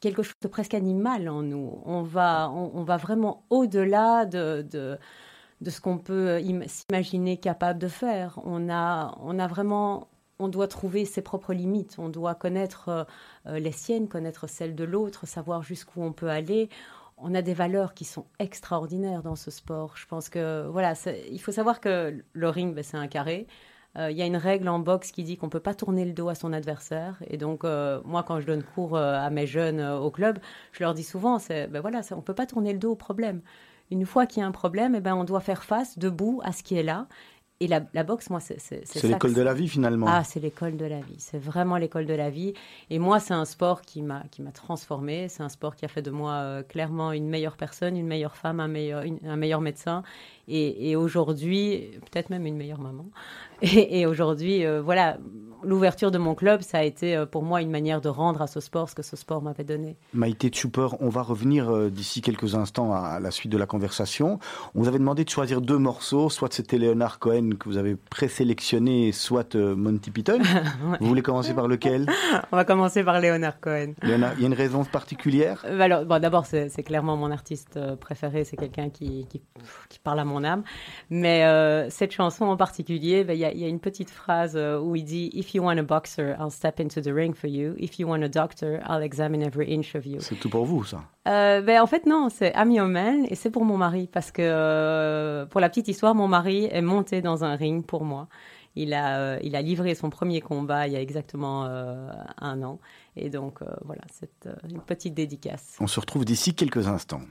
quelque 0.00 0.22
chose 0.22 0.36
de 0.40 0.48
presque 0.48 0.74
animal 0.74 1.28
en 1.28 1.42
nous. 1.42 1.80
On 1.84 2.02
va, 2.02 2.50
on, 2.50 2.82
va 2.84 2.96
vraiment 2.96 3.44
au-delà 3.50 4.24
de, 4.24 4.62
de, 4.70 5.70
ce 5.70 5.80
qu'on 5.80 5.98
peut 5.98 6.40
s'imaginer 6.66 7.36
capable 7.38 7.80
de 7.80 7.88
faire. 7.88 8.38
On 8.44 8.70
a, 8.70 9.18
on 9.20 9.38
a 9.38 9.46
vraiment 9.48 10.08
on 10.40 10.46
doit 10.46 10.68
trouver 10.68 11.04
ses 11.04 11.20
propres 11.20 11.52
limites, 11.52 11.96
on 11.98 12.08
doit 12.08 12.36
connaître 12.36 13.08
les 13.44 13.72
siennes, 13.72 14.06
connaître 14.06 14.46
celles 14.46 14.76
de 14.76 14.84
l'autre, 14.84 15.26
savoir 15.26 15.64
jusqu'où 15.64 16.00
on 16.00 16.12
peut 16.12 16.30
aller 16.30 16.68
on 17.20 17.34
a 17.34 17.42
des 17.42 17.54
valeurs 17.54 17.94
qui 17.94 18.04
sont 18.04 18.26
extraordinaires 18.38 19.22
dans 19.22 19.36
ce 19.36 19.50
sport. 19.50 19.96
Je 19.96 20.06
pense 20.06 20.28
que, 20.28 20.66
voilà, 20.68 20.94
il 21.30 21.40
faut 21.40 21.52
savoir 21.52 21.80
que 21.80 22.22
le 22.32 22.48
ring, 22.48 22.74
ben, 22.74 22.84
c'est 22.84 22.96
un 22.96 23.08
carré. 23.08 23.46
Euh, 23.96 24.10
il 24.10 24.16
y 24.16 24.22
a 24.22 24.26
une 24.26 24.36
règle 24.36 24.68
en 24.68 24.78
boxe 24.78 25.10
qui 25.10 25.24
dit 25.24 25.36
qu'on 25.36 25.46
ne 25.46 25.50
peut 25.50 25.60
pas 25.60 25.74
tourner 25.74 26.04
le 26.04 26.12
dos 26.12 26.28
à 26.28 26.34
son 26.34 26.52
adversaire. 26.52 27.16
Et 27.28 27.36
donc, 27.36 27.64
euh, 27.64 28.00
moi, 28.04 28.22
quand 28.22 28.40
je 28.40 28.46
donne 28.46 28.62
cours 28.62 28.96
euh, 28.96 29.14
à 29.14 29.30
mes 29.30 29.46
jeunes 29.46 29.80
au 29.80 30.10
club, 30.10 30.38
je 30.72 30.82
leur 30.82 30.94
dis 30.94 31.02
souvent, 31.02 31.38
ben 31.48 31.80
voilà, 31.80 32.00
on 32.12 32.16
ne 32.16 32.20
peut 32.20 32.34
pas 32.34 32.46
tourner 32.46 32.72
le 32.72 32.78
dos 32.78 32.92
au 32.92 32.96
problème. 32.96 33.40
Une 33.90 34.04
fois 34.04 34.26
qu'il 34.26 34.40
y 34.40 34.44
a 34.44 34.46
un 34.46 34.52
problème, 34.52 34.94
eh 34.94 35.00
ben, 35.00 35.14
on 35.14 35.24
doit 35.24 35.40
faire 35.40 35.64
face 35.64 35.98
debout 35.98 36.40
à 36.44 36.52
ce 36.52 36.62
qui 36.62 36.76
est 36.76 36.82
là 36.82 37.06
et 37.60 37.66
la, 37.66 37.80
boxe, 38.04 38.30
moi, 38.30 38.38
c'est 38.38 38.60
C'est 38.60 39.02
l'école 39.08 39.34
de 39.34 39.42
la 39.42 39.52
vie, 39.52 39.66
finalement. 39.66 40.06
Ah, 40.08 40.22
c'est 40.22 40.38
l'école 40.38 40.76
de 40.76 40.84
la 40.84 41.00
vie. 41.00 41.16
C'est 41.18 41.38
vraiment 41.38 41.76
l'école 41.76 42.06
de 42.06 42.14
la 42.14 42.30
vie. 42.30 42.54
Et 42.88 43.00
moi, 43.00 43.18
c'est 43.18 43.34
un 43.34 43.44
sport 43.44 43.82
qui 43.82 44.00
m'a 44.00 44.22
transformé. 44.54 45.28
C'est 45.28 45.42
un 45.42 45.48
sport 45.48 45.74
qui 45.74 45.84
a 45.84 45.88
fait 45.88 46.02
de 46.02 46.12
moi 46.12 46.34
euh, 46.34 46.62
clairement 46.62 47.10
une 47.10 47.28
meilleure 47.28 47.56
personne, 47.56 47.96
une 47.96 48.06
meilleure 48.06 48.36
femme, 48.36 48.60
un 48.60 48.68
meilleur, 48.68 49.02
un 49.24 49.36
meilleur 49.36 49.60
médecin. 49.60 50.04
Et, 50.46 50.94
aujourd'hui, 50.94 51.90
peut-être 52.10 52.30
même 52.30 52.46
une 52.46 52.56
meilleure 52.56 52.80
maman. 52.80 53.06
Et, 53.62 54.06
aujourd'hui, 54.06 54.64
euh, 54.64 54.80
voilà, 54.80 55.18
l'ouverture 55.62 56.10
de 56.10 56.18
mon 56.18 56.34
club, 56.34 56.62
ça 56.62 56.78
a 56.78 56.82
été 56.82 57.16
euh, 57.16 57.26
pour 57.26 57.42
moi 57.42 57.62
une 57.62 57.70
manière 57.70 58.00
de 58.00 58.08
rendre 58.08 58.42
à 58.42 58.46
ce 58.46 58.60
sport 58.60 58.88
ce 58.88 58.94
que 58.94 59.02
ce 59.02 59.16
sport 59.16 59.42
m'avait 59.42 59.64
donné. 59.64 59.96
Maïté 60.12 60.48
Tchouper, 60.48 60.88
on 61.00 61.08
va 61.08 61.22
revenir 61.22 61.70
euh, 61.70 61.90
d'ici 61.90 62.20
quelques 62.20 62.54
instants 62.54 62.92
à 62.92 63.20
la 63.20 63.30
suite 63.30 63.50
de 63.50 63.58
la 63.58 63.66
conversation. 63.66 64.38
On 64.74 64.82
vous 64.82 64.88
avait 64.88 64.98
demandé 64.98 65.24
de 65.24 65.30
choisir 65.30 65.60
deux 65.60 65.78
morceaux, 65.78 66.30
soit 66.30 66.52
c'était 66.52 66.78
Leonard 66.78 67.18
Cohen 67.18 67.50
que 67.58 67.68
vous 67.68 67.76
avez 67.76 67.96
présélectionné, 67.96 69.12
soit 69.12 69.54
Monty 69.54 70.10
Python. 70.10 70.38
Vous 71.00 71.06
voulez 71.06 71.22
commencer 71.22 71.54
par 71.54 71.68
lequel? 71.68 72.06
On 72.52 72.56
va 72.56 72.64
commencer 72.64 73.04
par 73.04 73.20
Leonard 73.20 73.60
Cohen. 73.60 73.94
il 74.02 74.08
y 74.10 74.12
a 74.12 74.46
une 74.46 74.54
raison 74.54 74.84
particulière? 74.84 75.64
Alors, 75.64 76.04
bon, 76.04 76.20
d'abord, 76.20 76.46
c'est 76.46 76.82
clairement 76.82 77.16
mon 77.16 77.30
artiste 77.30 77.78
préféré. 77.96 78.44
C'est 78.44 78.56
quelqu'un 78.56 78.90
qui, 78.90 79.26
qui, 79.28 79.42
qui, 79.88 79.98
parle 79.98 80.20
à 80.20 80.24
mon 80.24 80.44
âme. 80.44 80.62
Mais 81.10 81.88
cette 81.90 82.12
chanson 82.12 82.46
en 82.46 82.56
particulier, 82.56 83.24
ben, 83.24 83.34
il 83.34 83.40
y, 83.40 83.44
a, 83.44 83.47
y, 83.54 83.64
a 83.64 83.68
une 83.68 83.80
petite 83.80 84.10
phrase 84.10 84.56
où 84.56 84.96
il 84.96 85.04
dit 85.04 85.30
If 85.32 85.54
you 85.54 85.62
want 85.62 85.78
a 85.78 85.82
boxer, 85.82 86.34
I'll 86.38 86.50
step 86.50 86.80
into 86.80 87.00
the 87.00 87.12
ring 87.12 87.34
for 87.34 87.48
you. 87.48 87.74
If 87.78 87.98
you 87.98 88.06
want 88.08 88.22
a 88.22 88.28
doctor, 88.28 88.80
I'll 88.88 89.02
examine 89.02 89.42
every 89.42 89.72
inch 89.72 89.94
of 89.94 90.06
you. 90.06 90.20
C'est 90.20 90.36
tout 90.36 90.50
pour 90.50 90.64
vous, 90.64 90.84
ça 90.84 91.02
euh, 91.28 91.60
ben, 91.60 91.80
En 91.80 91.86
fait, 91.86 92.06
non, 92.06 92.28
c'est 92.30 92.52
I'm 92.56 92.70
your 92.70 92.86
man 92.86 93.26
et 93.28 93.34
c'est 93.34 93.50
pour 93.50 93.64
mon 93.64 93.76
mari. 93.76 94.08
Parce 94.12 94.30
que, 94.30 94.42
euh, 94.42 95.46
pour 95.46 95.60
la 95.60 95.68
petite 95.68 95.88
histoire, 95.88 96.14
mon 96.14 96.28
mari 96.28 96.68
est 96.70 96.82
monté 96.82 97.22
dans 97.22 97.44
un 97.44 97.54
ring 97.54 97.84
pour 97.84 98.04
moi. 98.04 98.28
Il 98.78 98.94
a, 98.94 99.18
euh, 99.18 99.38
il 99.42 99.56
a 99.56 99.62
livré 99.62 99.96
son 99.96 100.08
premier 100.08 100.40
combat 100.40 100.86
il 100.86 100.92
y 100.92 100.96
a 100.96 101.00
exactement 101.00 101.64
euh, 101.64 102.10
un 102.40 102.62
an. 102.62 102.78
Et 103.16 103.28
donc, 103.28 103.60
euh, 103.60 103.66
voilà, 103.84 104.02
c'est 104.12 104.48
une 104.70 104.80
petite 104.80 105.14
dédicace. 105.14 105.76
On 105.80 105.88
se 105.88 105.98
retrouve 105.98 106.24
d'ici 106.24 106.54
quelques 106.54 106.86
instants. 106.86 107.22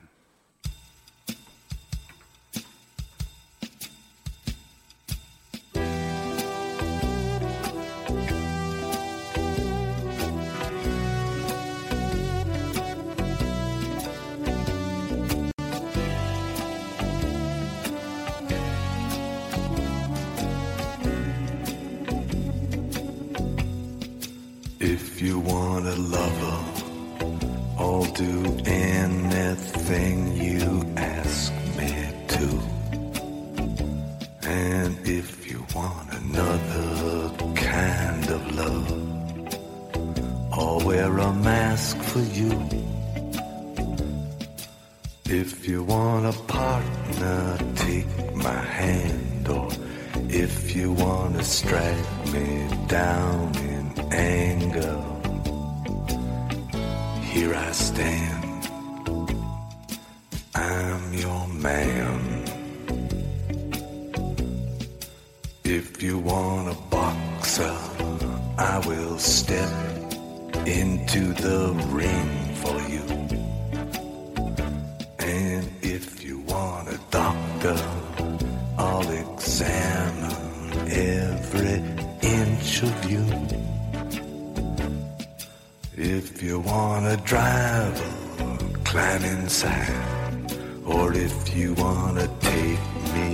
inside, 89.41 90.51
or 90.85 91.13
if 91.13 91.55
you 91.55 91.73
wanna 91.75 92.27
take 92.39 92.85
me 93.15 93.31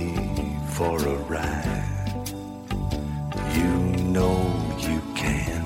for 0.76 0.96
a 1.14 1.16
ride, 1.34 2.28
you 3.56 3.72
know 4.14 4.38
you 4.86 4.98
can. 5.20 5.64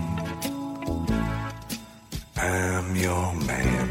I'm 2.37 2.97
your 2.97 3.35
man. 3.51 3.89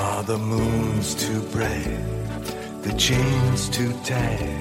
Are 0.00 0.18
oh, 0.18 0.22
the 0.32 0.38
moons 0.38 1.14
too 1.14 1.40
bright? 1.54 2.02
The 2.86 2.94
chains 3.06 3.68
too 3.68 3.92
tight? 4.04 4.60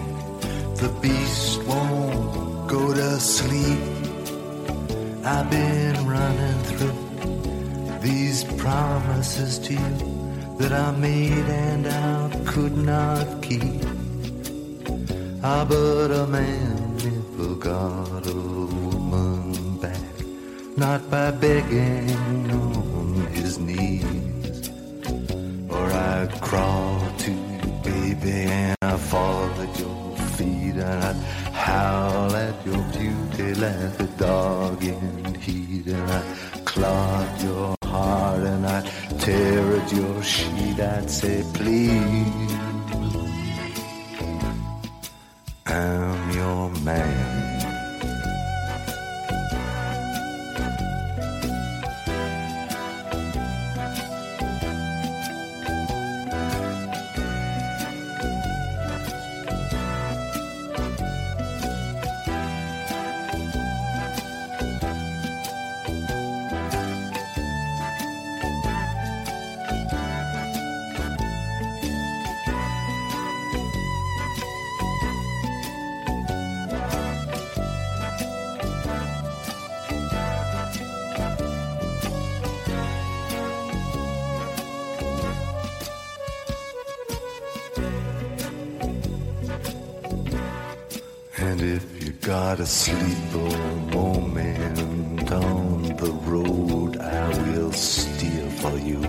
The 0.82 0.92
beast 1.02 1.64
won't 1.64 2.68
go 2.68 2.94
to 2.94 3.20
sleep. 3.20 3.82
I've 5.24 5.50
been 5.52 5.98
running 6.08 6.60
through 6.70 7.01
these 8.02 8.44
promises 8.44 9.60
to 9.60 9.74
you 9.74 9.98
that 10.58 10.74
I 10.74 10.92
made 10.92 11.48
and 11.68 11.88
I 11.88 12.30
could 12.46 12.76
not 12.76 13.42
keep. 13.42 13.84
Ah, 15.44 15.66
but 15.68 16.10
a 16.12 16.26
man 16.28 16.98
never 16.98 17.56
got 17.56 18.26
a 18.28 18.34
woman 18.34 19.78
back, 19.78 20.14
not 20.78 21.10
by 21.10 21.32
begging 21.32 22.52
on 22.52 23.28
his 23.38 23.60
knees. 23.60 24.70
Or 25.70 25.86
I'd 26.12 26.32
crawl 26.42 27.02
to 27.26 27.32
you, 27.32 27.72
baby, 27.84 28.38
and 28.60 28.78
I'd 28.82 29.00
fall 29.00 29.50
at 29.66 29.80
your 29.80 30.18
feet, 30.36 30.76
and 30.76 31.04
I'd 31.10 31.16
howl 31.54 32.36
at 32.36 32.66
your 32.66 32.84
beauty 32.98 33.54
like 33.56 34.00
a 34.00 34.10
dog 34.18 34.31
And 91.52 91.62
if 91.64 92.02
you 92.02 92.14
gotta 92.14 92.66
sleep 92.66 93.34
a 93.34 93.94
moment 93.94 95.30
on 95.34 95.84
the 95.98 96.14
road, 96.24 96.98
I 96.98 97.28
will 97.50 97.74
steer 97.74 98.50
for 98.62 98.78
you. 98.78 99.04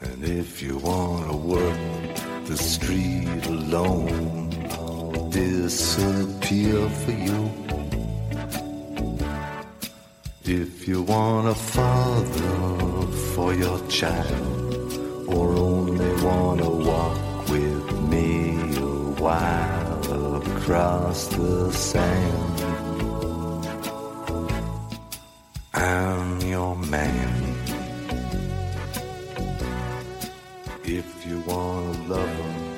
And 0.00 0.22
if 0.22 0.62
you 0.62 0.78
wanna 0.78 1.36
work 1.36 2.14
the 2.44 2.56
street 2.56 3.44
alone, 3.46 4.54
I'll 4.70 5.30
disappear 5.30 6.88
for 6.88 7.16
you. 7.26 7.50
If 10.44 10.86
you 10.86 11.02
want 11.02 11.48
a 11.48 11.56
father 11.56 13.06
for 13.34 13.52
your 13.52 13.80
child, 13.88 15.26
or 15.26 15.56
only 15.56 16.22
wanna 16.22 16.68
walk 16.70 16.77
sand, 21.78 22.60
I'm 25.72 26.40
your 26.40 26.74
man. 26.74 27.54
If 30.82 31.24
you 31.24 31.40
wanna 31.46 31.92
love 32.08 32.28
him, 32.28 32.76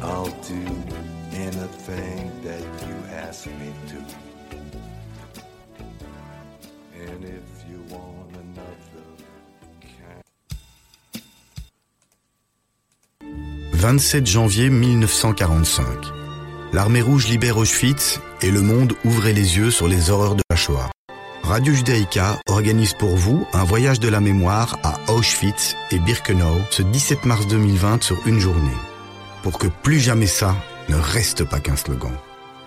I'll 0.00 0.32
do 0.46 0.62
anything 1.32 2.30
that 2.44 2.62
you 2.86 2.94
ask 3.10 3.46
me 3.46 3.72
to. 3.90 3.98
And 7.02 7.24
if 7.24 7.48
you 7.68 7.78
want 7.90 8.30
another 8.44 9.06
kind 9.98 10.22
27 13.80 14.24
janvier 14.24 14.70
1945. 14.70 16.17
L'armée 16.72 17.00
rouge 17.00 17.28
libère 17.28 17.56
Auschwitz 17.56 18.20
et 18.42 18.50
le 18.50 18.60
monde 18.60 18.92
ouvrait 19.04 19.32
les 19.32 19.56
yeux 19.56 19.70
sur 19.70 19.86
les 19.88 20.10
horreurs 20.10 20.34
de 20.34 20.42
la 20.50 20.56
Shoah. 20.56 20.90
Radio 21.42 21.72
Judaïka 21.72 22.38
organise 22.46 22.92
pour 22.92 23.16
vous 23.16 23.46
un 23.54 23.64
voyage 23.64 24.00
de 24.00 24.08
la 24.08 24.20
mémoire 24.20 24.78
à 24.82 24.98
Auschwitz 25.10 25.74
et 25.90 25.98
Birkenau 25.98 26.58
ce 26.70 26.82
17 26.82 27.24
mars 27.24 27.46
2020 27.46 28.02
sur 28.02 28.18
une 28.26 28.38
journée. 28.38 28.76
Pour 29.42 29.58
que 29.58 29.66
plus 29.66 29.98
jamais 29.98 30.26
ça 30.26 30.54
ne 30.90 30.96
reste 30.96 31.44
pas 31.44 31.60
qu'un 31.60 31.76
slogan. 31.76 32.12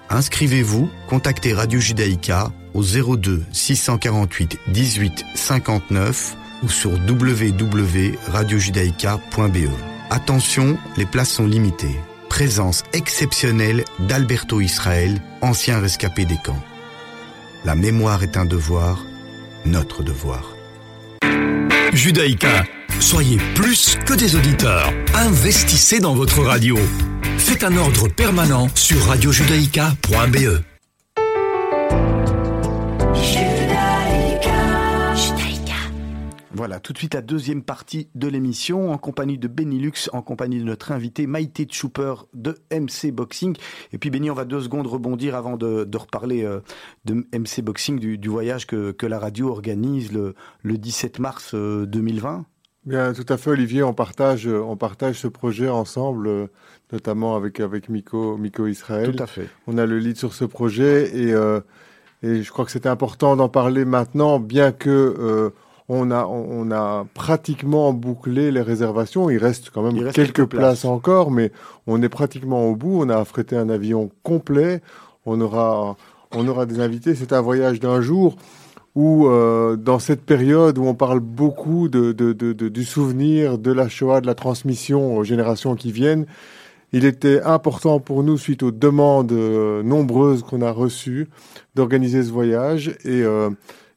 Inscrivez-vous, 0.09 0.89
contactez 1.07 1.53
Radio 1.53 1.79
Judaïka 1.79 2.51
au 2.73 2.81
02 2.81 3.43
648 3.51 4.57
18 4.69 5.25
59 5.35 6.37
ou 6.63 6.69
sur 6.69 6.89
www.radiojudaïka.be. 6.91 9.69
Attention, 10.09 10.77
les 10.97 11.05
places 11.05 11.29
sont 11.29 11.45
limitées. 11.45 11.99
Présence 12.31 12.83
exceptionnelle 12.93 13.83
d'Alberto 13.99 14.61
Israël, 14.61 15.21
ancien 15.41 15.81
rescapé 15.81 16.23
des 16.23 16.37
camps. 16.37 16.63
La 17.65 17.75
mémoire 17.75 18.23
est 18.23 18.37
un 18.37 18.45
devoir, 18.45 19.03
notre 19.65 20.01
devoir. 20.01 20.55
Judaïka, 21.91 22.63
soyez 23.01 23.37
plus 23.53 23.97
que 24.05 24.13
des 24.13 24.37
auditeurs. 24.37 24.93
Investissez 25.13 25.99
dans 25.99 26.15
votre 26.15 26.41
radio. 26.41 26.77
Faites 27.37 27.65
un 27.65 27.75
ordre 27.75 28.07
permanent 28.07 28.69
sur 28.75 29.05
radiojudaïka.be. 29.07 30.70
Voilà, 36.53 36.81
tout 36.81 36.91
de 36.91 36.97
suite 36.97 37.13
la 37.13 37.21
deuxième 37.21 37.63
partie 37.63 38.09
de 38.13 38.27
l'émission 38.27 38.91
en 38.91 38.97
compagnie 38.97 39.37
de 39.37 39.47
Benilux, 39.47 40.09
en 40.11 40.21
compagnie 40.21 40.59
de 40.59 40.65
notre 40.65 40.91
invité 40.91 41.25
Maïté 41.25 41.65
Chouper 41.71 42.13
de 42.33 42.57
MC 42.71 43.11
Boxing. 43.11 43.55
Et 43.93 43.97
puis 43.97 44.09
Benny, 44.09 44.29
on 44.29 44.33
va 44.33 44.43
deux 44.43 44.59
secondes 44.59 44.85
rebondir 44.85 45.35
avant 45.35 45.55
de, 45.55 45.85
de 45.85 45.97
reparler 45.97 46.43
euh, 46.43 46.59
de 47.05 47.25
MC 47.33 47.61
Boxing, 47.61 47.99
du, 47.99 48.17
du 48.17 48.27
voyage 48.27 48.67
que, 48.67 48.91
que, 48.91 49.05
la 49.05 49.17
radio 49.17 49.49
organise 49.49 50.11
le, 50.11 50.35
le 50.61 50.77
17 50.77 51.19
mars 51.19 51.55
2020. 51.55 52.35
Euh, 52.35 52.41
Bien, 52.83 53.13
tout 53.13 53.25
à 53.29 53.37
fait, 53.37 53.51
Olivier. 53.51 53.83
On 53.83 53.93
partage, 53.93 54.47
on 54.47 54.75
partage 54.75 55.19
ce 55.19 55.27
projet 55.27 55.69
ensemble, 55.69 56.27
euh, 56.27 56.47
notamment 56.91 57.35
avec 57.35 57.59
avec 57.59 57.87
Miko, 57.87 58.37
Miko 58.37 58.67
Israël. 58.67 59.15
Tout 59.15 59.23
à 59.23 59.27
fait. 59.27 59.47
On 59.67 59.77
a 59.77 59.85
le 59.85 59.99
lead 59.99 60.17
sur 60.17 60.33
ce 60.33 60.45
projet 60.45 61.15
et 61.15 61.31
euh, 61.31 61.61
et 62.23 62.43
je 62.43 62.51
crois 62.51 62.65
que 62.65 62.71
c'était 62.71 62.89
important 62.89 63.35
d'en 63.35 63.49
parler 63.49 63.85
maintenant, 63.85 64.39
bien 64.39 64.71
que 64.71 65.53
on 65.93 66.09
a 66.09 66.25
on 66.25 66.71
a 66.71 67.05
pratiquement 67.13 67.91
bouclé 67.91 68.49
les 68.51 68.61
réservations. 68.61 69.29
Il 69.29 69.37
reste 69.37 69.71
quand 69.71 69.83
même 69.83 69.97
reste 70.01 70.15
quelques, 70.15 70.35
quelques 70.35 70.49
places. 70.49 70.81
places. 70.81 70.85
encore, 70.85 71.31
mais 71.31 71.51
on 71.85 72.01
est 72.01 72.09
pratiquement 72.09 72.65
au 72.67 72.75
bout. 72.75 73.01
On 73.01 73.09
a 73.09 73.17
affrété 73.17 73.57
un 73.57 73.69
avion 73.69 74.09
complet. 74.23 74.81
On 75.25 75.41
aura 75.41 75.97
on 76.31 76.47
aura 76.47 76.65
des 76.65 76.79
invités. 76.79 77.13
C'est 77.13 77.33
un 77.33 77.41
voyage 77.41 77.81
d'un 77.81 77.99
jour 77.99 78.37
où 78.95 79.27
euh, 79.27 79.75
dans 79.75 79.99
cette 79.99 80.21
période 80.21 80.77
où 80.77 80.85
on 80.85 80.95
parle 80.95 81.19
beaucoup 81.19 81.89
de, 81.89 82.13
de, 82.13 82.31
de, 82.31 82.53
de, 82.53 82.69
du 82.69 82.83
souvenir 82.85 83.57
de 83.57 83.71
la 83.71 83.89
Shoah, 83.89 84.21
de 84.21 84.27
la 84.27 84.35
transmission 84.35 85.17
aux 85.17 85.23
générations 85.23 85.75
qui 85.75 85.91
viennent, 85.91 86.25
il 86.93 87.05
était 87.05 87.41
important 87.41 87.99
pour 87.99 88.23
nous, 88.23 88.37
suite 88.37 88.63
aux 88.63 88.71
demandes 88.71 89.31
euh, 89.31 89.81
nombreuses 89.81 90.43
qu'on 90.43 90.61
a 90.61 90.71
reçues, 90.71 91.29
d'organiser 91.75 92.23
ce 92.23 92.31
voyage. 92.31 92.89
Et 93.05 93.23
euh, 93.23 93.49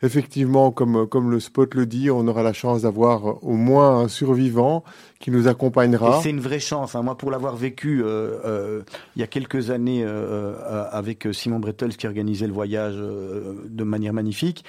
effectivement, 0.04 0.70
comme, 0.70 1.06
comme 1.08 1.30
le 1.30 1.40
spot 1.40 1.74
le 1.74 1.86
dit, 1.86 2.10
on 2.10 2.28
aura 2.28 2.42
la 2.42 2.52
chance 2.52 2.82
d'avoir 2.82 3.42
au 3.42 3.56
moins 3.56 4.00
un 4.00 4.08
survivant 4.08 4.84
qui 5.18 5.30
nous 5.30 5.48
accompagnera. 5.48 6.20
C'est 6.22 6.30
une 6.30 6.40
vraie 6.40 6.60
chance. 6.60 6.94
Hein. 6.94 7.02
Moi, 7.02 7.16
pour 7.16 7.30
l'avoir 7.30 7.56
vécu 7.56 8.02
euh, 8.02 8.38
euh, 8.44 8.82
il 9.16 9.20
y 9.20 9.22
a 9.22 9.26
quelques 9.26 9.70
années 9.70 10.04
euh, 10.04 10.54
avec 10.90 11.26
Simon 11.32 11.58
Brettels 11.58 11.96
qui 11.96 12.06
organisait 12.06 12.46
le 12.46 12.52
voyage 12.52 12.96
de 12.96 13.84
manière 13.84 14.12
magnifique, 14.12 14.64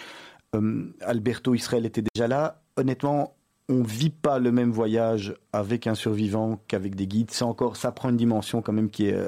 Alberto 1.02 1.54
Israël 1.54 1.86
était 1.86 2.04
déjà 2.13 2.30
là. 2.30 2.62
Honnêtement, 2.78 3.36
on 3.67 3.84
vit 3.84 4.10
pas 4.10 4.39
le 4.39 4.54
même 4.54 4.71
voyage 4.71 5.36
avec 5.52 5.86
un 5.86 5.95
survivant 5.95 6.62
qu'avec 6.67 6.95
des 6.95 7.08
guides. 7.08 7.32
C'est 7.32 7.43
encore, 7.43 7.76
ça 7.76 7.91
prend 7.91 8.10
une 8.10 8.15
dimension 8.15 8.62
quand 8.62 8.71
même 8.71 8.89
qui 8.89 9.08
est, 9.08 9.19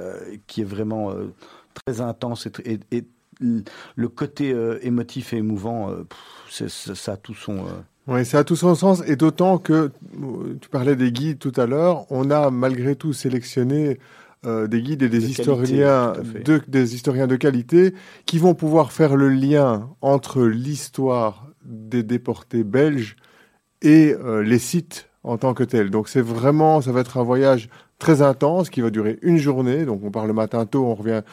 qui 0.47 0.61
est 0.61 0.65
vraiment 0.65 1.13
très 1.73 1.99
intense 1.99 2.47
et, 2.63 2.79
et 2.91 3.03
le 3.39 4.07
côté 4.07 4.55
émotif 4.81 5.33
et 5.33 5.37
émouvant, 5.37 5.91
pff, 5.91 6.67
ça 6.67 7.11
a 7.13 7.17
tout 7.17 7.35
son 7.35 7.65
Oui, 8.07 8.25
ça 8.25 8.39
a 8.39 8.43
tout 8.43 8.55
son 8.55 8.75
sens, 8.75 9.03
et 9.05 9.15
d'autant 9.15 9.57
que, 9.57 9.91
tu 10.61 10.69
parlais 10.69 10.95
des 10.95 11.11
guides 11.11 11.39
tout 11.39 11.53
à 11.55 11.65
l'heure, 11.65 12.05
on 12.11 12.31
a 12.31 12.49
malgré 12.49 12.95
tout 12.95 13.13
sélectionné 13.13 13.99
euh, 14.45 14.67
des 14.67 14.81
guides 14.83 15.01
et 15.01 15.09
des 15.09 15.31
historiens, 15.31 16.13
de, 16.45 16.61
des 16.67 16.93
historiens 16.93 17.25
de 17.25 17.35
qualité 17.35 17.95
qui 18.27 18.37
vont 18.37 18.53
pouvoir 18.53 18.91
faire 18.91 19.15
le 19.15 19.29
lien 19.29 19.89
entre 20.01 20.43
l'histoire 20.43 21.47
des 21.65 22.03
déportés 22.03 22.63
belges 22.63 23.15
et 23.81 24.13
euh, 24.13 24.43
les 24.43 24.59
sites 24.59 25.09
en 25.23 25.37
tant 25.37 25.55
que 25.55 25.63
tels. 25.63 25.89
Donc 25.89 26.07
c'est 26.07 26.21
vraiment, 26.21 26.81
ça 26.81 26.91
va 26.91 26.99
être 26.99 27.17
un 27.17 27.23
voyage 27.23 27.67
très 27.97 28.21
intense 28.21 28.69
qui 28.69 28.81
va 28.81 28.91
durer 28.91 29.17
une 29.23 29.37
journée. 29.37 29.85
Donc 29.85 30.01
on 30.03 30.11
part 30.11 30.27
le 30.27 30.33
matin 30.33 30.67
tôt, 30.67 30.85
on 30.85 30.93
revient 30.93 31.23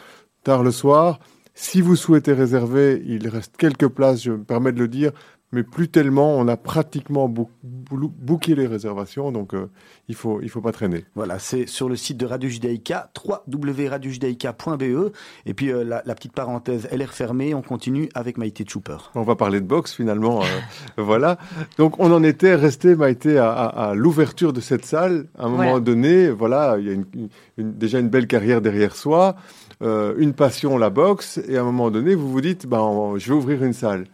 tard 0.42 0.62
le 0.62 0.70
soir. 0.70 1.20
Si 1.54 1.80
vous 1.80 1.94
souhaitez 1.94 2.32
réserver, 2.32 3.00
il 3.06 3.28
reste 3.28 3.56
quelques 3.56 3.86
places, 3.86 4.24
je 4.24 4.32
me 4.32 4.42
permets 4.42 4.72
de 4.72 4.80
le 4.80 4.88
dire, 4.88 5.12
mais 5.54 5.62
plus 5.62 5.88
tellement. 5.88 6.36
On 6.36 6.48
a 6.48 6.56
pratiquement 6.56 7.32
booké 7.32 8.54
les 8.54 8.66
réservations, 8.66 9.32
donc 9.32 9.54
euh, 9.54 9.70
il 10.08 10.14
faut 10.14 10.40
il 10.42 10.50
faut 10.50 10.60
pas 10.60 10.72
traîner. 10.72 11.04
Voilà, 11.14 11.38
c'est 11.38 11.66
sur 11.66 11.88
le 11.88 11.96
site 11.96 12.16
de 12.16 12.26
Radio 12.26 12.50
Judaïka, 12.50 13.10
www.radiojudaïka.be. 13.24 15.12
Et 15.46 15.54
puis 15.54 15.72
euh, 15.72 15.84
la, 15.84 16.14
petite 16.14 16.32
parenthèse, 16.32 16.88
elle 16.90 17.00
est 17.00 17.06
refermée. 17.06 17.54
On 17.54 17.62
continue 17.62 18.08
avec 18.14 18.36
Maïté 18.36 18.64
Chouper. 18.68 18.96
On 19.14 19.22
va 19.22 19.36
parler 19.36 19.60
de 19.60 19.66
boxe 19.66 19.94
finalement. 19.94 20.42
Euh, 20.42 20.46
voilà. 21.02 21.38
Donc 21.78 22.00
on 22.00 22.12
en 22.12 22.22
était 22.24 22.56
resté 22.56 22.96
Maïté 22.96 23.38
à, 23.38 23.92
l'ouverture 23.94 24.52
de 24.52 24.60
cette 24.60 24.84
salle. 24.84 25.28
À 25.38 25.46
un 25.46 25.48
moment 25.48 25.80
donné, 25.80 26.30
voilà, 26.30 26.76
il 26.78 26.88
y 26.88 26.92
a 26.92 27.62
déjà 27.62 28.00
une 28.00 28.08
belle 28.08 28.26
carrière 28.26 28.60
derrière 28.60 28.96
soi. 28.96 29.36
Une 29.80 30.32
passion, 30.34 30.78
la 30.78 30.90
boxe, 30.90 31.40
et 31.48 31.56
à 31.56 31.60
un 31.60 31.64
moment 31.64 31.90
donné, 31.90 32.14
vous 32.14 32.30
vous 32.30 32.40
dites, 32.40 32.66
ben, 32.66 33.14
je 33.16 33.28
vais 33.28 33.34
ouvrir 33.34 33.62
une 33.64 33.72
salle. 33.72 34.06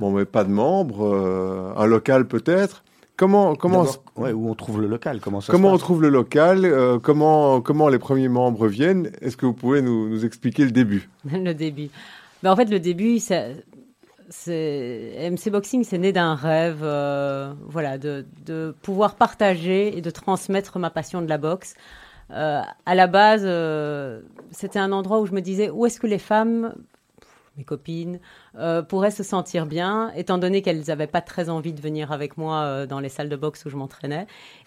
Bon, 0.00 0.10
mais 0.10 0.24
pas 0.24 0.44
de 0.44 0.50
membres, 0.50 1.04
euh, 1.04 1.72
un 1.76 1.86
local 1.86 2.26
peut-être. 2.26 2.84
Comment 3.16 3.54
comment 3.54 3.86
ouais, 4.16 4.32
où 4.32 4.50
on 4.50 4.54
trouve 4.54 4.80
le 4.80 4.88
local 4.88 5.20
Comment 5.20 5.40
ça 5.40 5.52
Comment 5.52 5.72
on 5.72 5.78
trouve 5.78 6.02
le 6.02 6.08
local 6.08 6.64
euh, 6.64 6.98
Comment 6.98 7.60
comment 7.60 7.88
les 7.88 8.00
premiers 8.00 8.28
membres 8.28 8.66
viennent? 8.66 9.12
Est-ce 9.20 9.36
que 9.36 9.46
vous 9.46 9.52
pouvez 9.52 9.82
nous, 9.82 10.08
nous 10.08 10.24
expliquer 10.24 10.64
le 10.64 10.72
début? 10.72 11.08
Le 11.24 11.52
début. 11.52 11.90
Ben, 12.42 12.50
en 12.50 12.56
fait, 12.56 12.68
le 12.68 12.80
début, 12.80 13.20
c'est 13.20 13.64
MC 14.36 15.50
Boxing, 15.50 15.84
c'est 15.84 15.98
né 15.98 16.12
d'un 16.12 16.34
rêve, 16.34 16.80
euh, 16.82 17.54
voilà, 17.68 17.98
de, 17.98 18.26
de, 18.44 18.74
pouvoir 18.82 19.14
partager 19.14 19.96
et 19.96 20.00
de 20.00 20.10
transmettre 20.10 20.78
ma 20.78 20.90
passion 20.90 21.22
de 21.22 21.28
la 21.28 21.38
boxe. 21.38 21.74
à 22.30 22.94
la 22.94 23.06
base, 23.06 23.44
c'était 24.54 24.78
un 24.78 24.92
endroit 24.92 25.20
où 25.20 25.26
je 25.26 25.32
me 25.32 25.40
disais 25.40 25.68
où 25.70 25.84
est-ce 25.86 26.00
que 26.00 26.06
les 26.06 26.18
femmes 26.18 26.74
mes 27.56 27.64
copines, 27.64 28.20
euh, 28.56 28.82
pourraient 28.82 29.10
se 29.10 29.22
sentir 29.22 29.66
bien, 29.66 30.12
étant 30.16 30.38
donné 30.38 30.62
qu'elles 30.62 30.84
n'avaient 30.88 31.06
pas 31.06 31.20
très 31.20 31.48
envie 31.48 31.72
de 31.72 31.80
venir 31.80 32.12
avec 32.12 32.36
moi 32.36 32.62
euh, 32.62 32.86
dans 32.86 33.00
les 33.00 33.08
salles 33.08 33.28
de 33.28 33.36
boxe 33.36 33.64
où 33.64 33.70
je 33.70 33.76
m'entraînais. 33.76 34.26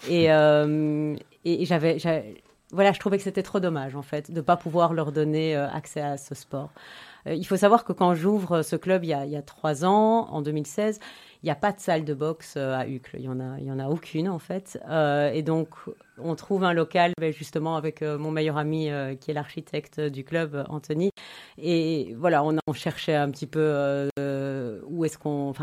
Et, 0.09 0.31
euh, 0.31 1.15
et 1.45 1.65
j'avais, 1.65 1.97
voilà, 2.71 2.91
je 2.91 2.99
trouvais 2.99 3.17
que 3.17 3.23
c'était 3.23 3.43
trop 3.43 3.59
dommage, 3.59 3.95
en 3.95 4.01
fait, 4.01 4.31
de 4.31 4.37
ne 4.37 4.41
pas 4.41 4.57
pouvoir 4.57 4.93
leur 4.93 5.11
donner 5.11 5.55
accès 5.55 6.01
à 6.01 6.17
ce 6.17 6.35
sport. 6.35 6.69
Il 7.35 7.45
faut 7.45 7.57
savoir 7.57 7.83
que 7.83 7.93
quand 7.93 8.13
j'ouvre 8.13 8.61
ce 8.61 8.75
club 8.75 9.03
il 9.03 9.09
y, 9.09 9.13
a, 9.13 9.41
trois 9.41 9.85
ans, 9.85 10.27
en 10.29 10.41
2016, 10.41 10.99
il 11.43 11.45
n'y 11.45 11.51
a 11.51 11.55
pas 11.55 11.71
de 11.71 11.79
salle 11.79 12.03
de 12.03 12.13
boxe 12.13 12.57
à 12.57 12.87
Uccle. 12.87 13.17
Il 13.17 13.21
n'y 13.21 13.29
en, 13.29 13.39
a, 13.39 13.73
en 13.73 13.79
a 13.79 13.87
aucune, 13.89 14.29
en 14.29 14.39
fait. 14.39 14.79
et 15.33 15.43
donc, 15.43 15.69
on 16.19 16.35
trouve 16.35 16.63
un 16.63 16.73
local 16.73 17.13
ben, 17.19 17.31
justement 17.31 17.75
avec 17.75 18.01
euh, 18.01 18.17
mon 18.17 18.31
meilleur 18.31 18.57
ami 18.57 18.89
euh, 18.89 19.15
qui 19.15 19.31
est 19.31 19.33
l'architecte 19.33 19.99
du 19.99 20.23
club, 20.23 20.65
Anthony. 20.69 21.11
Et 21.57 22.15
voilà, 22.17 22.43
on, 22.43 22.57
cherchait 22.73 23.15
un 23.15 23.31
petit 23.31 23.47
peu 23.47 23.59
euh, 24.19 24.81
où 24.85 25.05
est-ce 25.05 25.17
qu'on, 25.17 25.53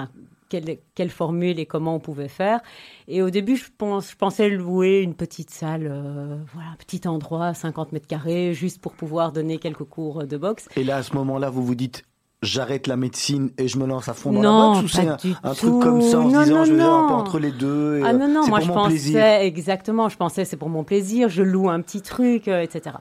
quelle, 0.48 0.78
quelle, 0.94 1.10
formule 1.10 1.58
et 1.58 1.66
comment 1.66 1.96
on 1.96 2.00
pouvait 2.00 2.28
faire. 2.28 2.60
Et 3.08 3.22
au 3.22 3.30
début, 3.30 3.56
je, 3.56 3.64
pense, 3.76 4.10
je 4.10 4.16
pensais 4.16 4.48
louer 4.48 5.00
une 5.00 5.14
petite 5.14 5.50
salle, 5.50 5.88
voilà, 6.52 6.70
un 6.70 6.76
petit 6.76 7.06
endroit, 7.06 7.54
50 7.54 7.92
mètres 7.92 8.06
carrés, 8.06 8.54
juste 8.54 8.80
pour 8.80 8.92
pouvoir 8.92 9.32
donner 9.32 9.58
quelques 9.58 9.84
cours 9.84 10.24
de 10.24 10.36
boxe. 10.36 10.68
Et 10.76 10.84
là, 10.84 10.96
à 10.96 11.02
ce 11.02 11.14
moment-là, 11.14 11.50
vous 11.50 11.64
vous 11.64 11.74
dites, 11.74 12.04
j'arrête 12.44 12.86
la 12.86 12.96
médecine 12.96 13.50
et 13.58 13.68
je 13.68 13.78
me 13.78 13.86
lance 13.86 14.08
à 14.08 14.14
fond 14.14 14.32
dans 14.32 14.42
non, 14.42 14.72
la 14.74 14.80
boxe 14.80 14.84
ou 14.84 14.96
c'est 14.96 15.08
un, 15.08 15.54
truc 15.54 15.82
comme 15.82 16.02
ça 16.02 16.20
en 16.20 16.30
se 16.30 16.44
disant 16.44 16.64
je 16.64 16.72
vais 16.72 16.82
un 16.82 17.08
peu 17.08 17.14
entre 17.14 17.38
les 17.38 17.50
deux 17.50 18.02
Ah 18.04 18.12
non, 18.12 18.28
non, 18.28 18.46
moi 18.46 18.60
je 18.60 18.68
pensais 18.68 19.46
exactement, 19.46 20.08
je 20.08 20.16
pensais 20.16 20.44
c'est 20.44 20.56
pour 20.56 20.68
mon 20.68 20.84
plaisir, 20.84 21.28
je 21.28 21.42
loue 21.42 21.68
un 21.68 21.80
petit 21.80 22.02
truc, 22.02 22.48
euh, 22.48 22.60
etc. 22.60 22.96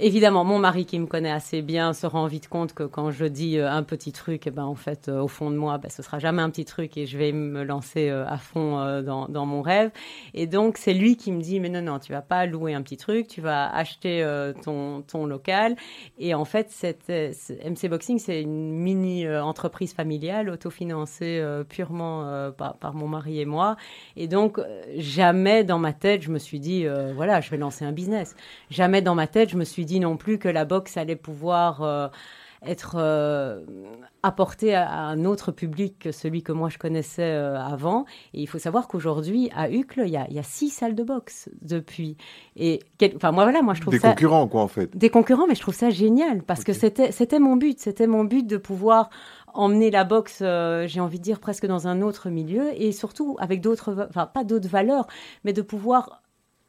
Évidemment, 0.00 0.44
mon 0.44 0.60
mari 0.60 0.86
qui 0.86 0.96
me 1.00 1.06
connaît 1.06 1.30
assez 1.30 1.60
bien 1.60 1.92
se 1.92 2.06
rend 2.06 2.28
vite 2.28 2.46
compte 2.46 2.72
que 2.72 2.84
quand 2.84 3.10
je 3.10 3.24
dis 3.24 3.58
euh, 3.58 3.68
un 3.68 3.82
petit 3.82 4.12
truc, 4.12 4.46
eh 4.46 4.52
ben, 4.52 4.62
en 4.62 4.76
fait, 4.76 5.08
euh, 5.08 5.20
au 5.20 5.26
fond 5.26 5.50
de 5.50 5.56
moi, 5.56 5.78
ben, 5.78 5.90
ce 5.90 6.04
sera 6.04 6.20
jamais 6.20 6.40
un 6.40 6.50
petit 6.50 6.64
truc 6.64 6.96
et 6.96 7.04
je 7.04 7.18
vais 7.18 7.32
me 7.32 7.64
lancer 7.64 8.08
euh, 8.08 8.24
à 8.28 8.36
fond 8.36 9.02
dans, 9.02 9.46
mon 9.46 9.60
rêve. 9.60 9.90
Et 10.34 10.46
donc, 10.46 10.78
c'est 10.78 10.94
lui 10.94 11.16
qui 11.16 11.32
me 11.32 11.40
dit, 11.40 11.58
mais 11.58 11.68
non, 11.68 11.82
non, 11.82 11.98
tu 11.98 12.12
vas 12.12 12.22
pas 12.22 12.46
louer 12.46 12.74
un 12.74 12.82
petit 12.82 12.96
truc, 12.96 13.26
tu 13.26 13.40
vas 13.40 13.74
acheter 13.74 14.24
ton, 14.62 15.02
ton 15.02 15.26
local. 15.26 15.74
Et 16.18 16.34
en 16.34 16.44
fait, 16.44 16.70
cette, 16.70 17.08
MC 17.08 17.88
Boxing, 17.88 18.18
c'est 18.20 18.42
une 18.42 18.78
mini-entreprise 18.78 19.94
familiale 19.94 20.50
autofinancée 20.50 21.42
purement 21.68 22.52
par, 22.52 22.94
mon 22.94 23.08
mari 23.08 23.40
et 23.40 23.46
moi. 23.46 23.76
Et 24.16 24.28
donc, 24.28 24.60
jamais 24.96 25.64
dans 25.64 25.78
ma 25.78 25.92
tête, 25.92 26.22
je 26.22 26.30
me 26.30 26.38
suis 26.38 26.60
dit, 26.60 26.86
voilà, 27.14 27.40
je 27.40 27.50
vais 27.50 27.56
lancer 27.56 27.84
un 27.84 27.92
business. 27.92 28.36
Jamais 28.70 29.02
dans 29.02 29.14
ma 29.14 29.26
tête, 29.26 29.50
je 29.50 29.56
me 29.56 29.64
suis 29.64 29.86
non 29.98 30.16
plus 30.16 30.38
que 30.38 30.48
la 30.48 30.64
boxe 30.64 30.96
allait 30.96 31.16
pouvoir 31.16 31.82
euh, 31.82 32.08
être 32.64 32.96
euh, 32.98 33.64
apportée 34.22 34.74
à, 34.74 34.90
un 34.90 35.24
autre 35.24 35.52
public 35.52 35.98
que 36.00 36.12
celui 36.12 36.42
que 36.42 36.52
moi 36.52 36.68
je 36.68 36.78
connaissais 36.78 37.22
euh, 37.22 37.58
avant. 37.58 38.04
Et 38.34 38.42
il 38.42 38.46
faut 38.46 38.58
savoir 38.58 38.88
qu'aujourd'hui, 38.88 39.50
à 39.54 39.70
Uccle, 39.70 40.02
il 40.04 40.10
y, 40.10 40.16
a, 40.16 40.42
six 40.42 40.70
salles 40.70 40.94
de 40.94 41.02
boxe 41.02 41.48
depuis. 41.62 42.16
Et 42.56 42.80
enfin, 43.16 43.32
moi, 43.32 43.44
voilà, 43.44 43.62
moi 43.62 43.74
je 43.74 43.80
trouve 43.80 43.94
des 43.94 44.00
concurrents, 44.00 44.46
quoi, 44.48 44.62
en 44.62 44.68
fait. 44.68 44.96
Des 44.96 45.10
concurrents, 45.10 45.46
mais 45.48 45.54
je 45.54 45.60
trouve 45.60 45.74
ça 45.74 45.90
génial 45.90 46.42
parce 46.42 46.64
que 46.64 46.72
c'était, 46.72 47.12
c'était 47.12 47.38
mon 47.38 47.56
but. 47.56 47.80
C'était 47.80 48.06
mon 48.06 48.24
but 48.24 48.46
de 48.46 48.56
pouvoir 48.56 49.10
emmener 49.54 49.90
la 49.90 50.04
boxe, 50.04 50.38
j'ai 50.40 51.00
envie 51.00 51.18
de 51.18 51.24
dire, 51.24 51.40
presque 51.40 51.66
dans 51.66 51.88
un 51.88 52.02
autre 52.02 52.28
milieu 52.28 52.70
et 52.80 52.92
surtout 52.92 53.36
avec 53.40 53.60
d'autres, 53.60 54.06
enfin, 54.10 54.26
pas 54.26 54.44
d'autres 54.44 54.68
valeurs, 54.68 55.06
mais 55.44 55.52
de 55.52 55.62
pouvoir 55.62 56.22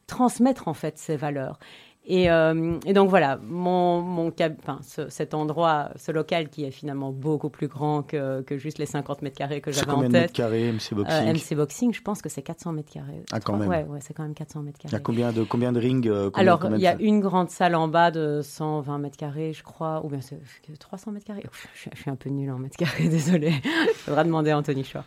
transmettre 0.10 0.68
en 0.68 0.74
fait 0.74 0.98
ces 0.98 1.16
valeurs. 1.16 1.60
Euh, 2.10 2.80
et, 2.86 2.93
donc 2.93 3.10
voilà, 3.10 3.39
mon, 3.48 4.02
mon 4.02 4.32
enfin, 4.60 4.80
cet 4.82 5.34
endroit, 5.34 5.89
ce 5.95 6.12
local 6.12 6.50
qui 6.50 6.63
est 6.63 6.72
finalement 6.72 7.12
beaucoup 7.12 7.50
plus 7.50 7.67
grand 7.67 8.02
que, 8.02 8.41
que 8.41 8.58
juste 8.58 8.80
les 8.80 8.86
50 8.88 9.22
mètres 9.22 9.38
carrés 9.38 9.62
que 9.62 9.72
j'avais 9.72 9.91
en 9.91 10.02
tête. 10.02 10.06
Combien 10.06 10.22
mètres 10.22 10.34
carrés 10.34 10.72
MC 10.72 10.95
Boxing 10.95 11.28
euh, 11.28 11.34
MC 11.34 11.56
Boxing, 11.56 11.93
je 11.93 12.02
pense 12.02 12.22
que 12.22 12.30
c'est 12.30 12.41
400 12.41 12.74
mètres 12.74 12.91
carrés. 12.91 13.24
Ah 13.32 13.39
quand 13.39 13.58
même. 13.58 13.69
Ouais, 13.69 13.84
ouais 13.84 14.00
c'est 14.02 14.13
quand 14.13 14.24
même 14.24 14.34
400 14.34 14.63
mètres 14.63 14.80
carrés. 14.80 14.91
Il 14.91 14.93
y 14.93 14.98
a 14.98 15.00
combien 15.00 15.32
de 15.32 15.43
combien 15.43 15.72
de 15.72 15.80
rings 15.80 16.08
euh, 16.08 16.32
Alors 16.34 16.65
il 16.72 16.82
y 16.82 16.88
a 16.88 16.95
une 17.00 17.19
grande 17.19 17.50
salle 17.50 17.76
en 17.76 17.88
bas 17.88 18.10
de 18.10 18.41
120 18.43 18.98
mètres 18.98 19.17
carrés, 19.17 19.54
je 19.54 19.63
crois, 19.63 20.04
ou 20.04 20.10
bien 20.10 20.22
c'est 20.22 20.39
300 20.80 21.12
mètres 21.12 21.26
carrés. 21.26 21.43
je, 21.76 22.00
suis 22.00 22.10
un 22.10 22.15
peu 22.15 22.30
nul 22.30 22.50
en 22.52 22.58
mètres 22.58 22.78
carrés, 22.78 23.08
désolé. 23.10 23.54
Il 23.63 23.93
faudra 23.93 24.24
demander 24.24 24.52
à 24.52 24.58
Anthony 24.58 24.84
Shore. 24.84 25.04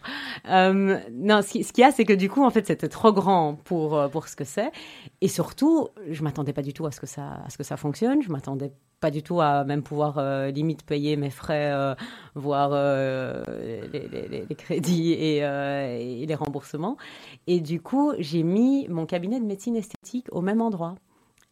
non, 0.47 1.43
ce 1.43 1.53
qu'il 1.53 1.83
y 1.83 1.85
a, 1.85 1.91
c'est 1.91 2.05
que 2.05 2.13
du 2.13 2.29
coup, 2.29 2.45
en 2.45 2.51
fait, 2.51 2.67
c'était 2.67 2.89
trop 2.89 3.13
grand 3.13 3.55
pour 3.65 4.11
pour 4.11 4.29
ce 4.29 4.37
que 4.37 4.45
c'est, 4.45 4.71
et 5.21 5.29
surtout, 5.29 5.89
je 6.09 6.23
m'attendais 6.23 6.53
pas 6.53 6.63
du 6.63 6.73
tout 6.73 6.87
à 6.87 6.92
ce 6.93 7.01
que 7.01 7.07
ça, 7.07 7.41
à 7.45 7.51
ce 7.51 7.59
que 7.59 7.65
ça 7.65 7.77
fonctionne. 7.77 8.23
Je 8.23 8.31
m'attendais 8.31 8.73
pas 9.03 9.11
du 9.11 9.23
tout 9.23 9.41
à 9.41 9.65
même 9.65 9.83
pouvoir 9.83 10.19
euh, 10.19 10.51
limite 10.51 10.85
payer 10.85 11.17
mes 11.17 11.31
frais, 11.31 11.73
euh, 11.73 11.95
voire 12.37 12.71
euh, 12.73 13.43
les, 13.93 14.55
crédits 14.55 15.13
et, 15.13 15.39
et, 15.39 16.25
les 16.25 16.35
remboursements. 16.35 16.97
Et 17.49 17.61
du 17.61 17.81
coup, 17.81 18.13
j'ai 18.19 18.45
mis 18.45 18.87
mon 18.89 19.05
cabinet 19.05 19.41
de 19.41 19.45
médecine 19.45 19.77
esthétique 19.77 20.29
au 20.31 20.41
même 20.41 20.63
endroit. 20.63 20.95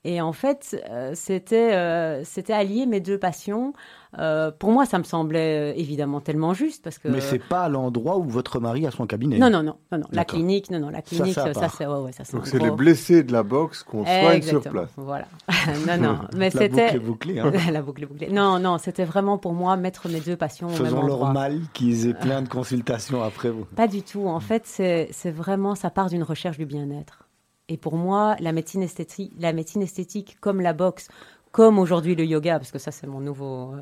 Et 0.02 0.22
en 0.22 0.32
fait, 0.32 0.82
euh, 0.88 1.12
c'était 1.14 1.74
euh, 1.74 2.24
c'était 2.24 2.54
allier 2.54 2.86
mes 2.86 3.00
deux 3.00 3.18
passions. 3.18 3.74
Euh, 4.18 4.50
pour 4.50 4.72
moi, 4.72 4.86
ça 4.86 4.98
me 4.98 5.04
semblait 5.04 5.78
évidemment 5.78 6.22
tellement 6.22 6.54
juste 6.54 6.82
parce 6.82 6.98
que. 6.98 7.08
Mais 7.08 7.20
c'est 7.20 7.38
pas 7.38 7.68
l'endroit 7.68 8.16
où 8.16 8.24
votre 8.24 8.60
mari 8.60 8.86
a 8.86 8.90
son 8.90 9.06
cabinet. 9.06 9.38
Non, 9.38 9.50
non, 9.50 9.62
non, 9.62 9.76
non, 9.92 9.98
non. 9.98 10.06
La 10.10 10.24
clinique, 10.24 10.70
non, 10.70 10.80
non, 10.80 10.88
la 10.88 11.02
clinique, 11.02 11.34
ça, 11.34 11.52
c'est, 11.68 11.86
ouais, 11.86 11.98
ouais, 11.98 12.12
ça 12.12 12.24
Donc 12.32 12.46
c'est 12.46 12.58
les 12.58 12.70
blessés 12.70 13.22
de 13.22 13.32
la 13.32 13.42
boxe 13.42 13.82
qu'on 13.82 14.04
soigne 14.04 14.40
sur 14.40 14.62
place. 14.62 14.88
Voilà. 14.96 15.26
non, 15.86 15.98
non, 15.98 16.18
mais 16.34 16.48
c'était. 16.48 16.92
La 16.92 16.92
boucle 16.92 16.96
est 16.96 17.06
bouclée. 17.06 17.38
Hein. 17.40 17.52
la 17.70 17.82
boucle 17.82 18.02
est 18.02 18.06
bouclée. 18.06 18.30
Non, 18.30 18.58
non, 18.58 18.78
c'était 18.78 19.04
vraiment 19.04 19.36
pour 19.36 19.52
moi 19.52 19.76
mettre 19.76 20.08
mes 20.08 20.20
deux 20.20 20.36
passions 20.36 20.70
Faisons 20.70 20.82
au 20.82 21.02
même 21.02 21.10
endroit. 21.10 21.26
leur 21.26 21.32
mal 21.34 21.60
qu'ils 21.74 22.08
aient 22.08 22.14
plein 22.14 22.40
de 22.40 22.48
consultations 22.48 23.22
après 23.22 23.50
vous. 23.50 23.66
Pas 23.76 23.86
du 23.86 24.02
tout. 24.02 24.26
En 24.26 24.40
fait, 24.40 24.62
c'est, 24.64 25.10
c'est 25.12 25.30
vraiment, 25.30 25.74
ça 25.74 25.90
part 25.90 26.08
d'une 26.08 26.22
recherche 26.22 26.56
du 26.56 26.64
bien-être. 26.64 27.26
Et 27.70 27.76
pour 27.76 27.96
moi, 27.96 28.34
la 28.40 28.50
médecine 28.50 28.82
esthétique, 28.82 29.32
la 29.38 29.52
médecine 29.52 29.80
esthétique 29.80 30.36
comme 30.40 30.60
la 30.60 30.72
boxe, 30.72 31.06
comme 31.52 31.78
aujourd'hui 31.78 32.16
le 32.16 32.24
yoga, 32.24 32.58
parce 32.58 32.72
que 32.72 32.80
ça 32.80 32.90
c'est 32.90 33.06
mon 33.06 33.20
nouveau, 33.20 33.74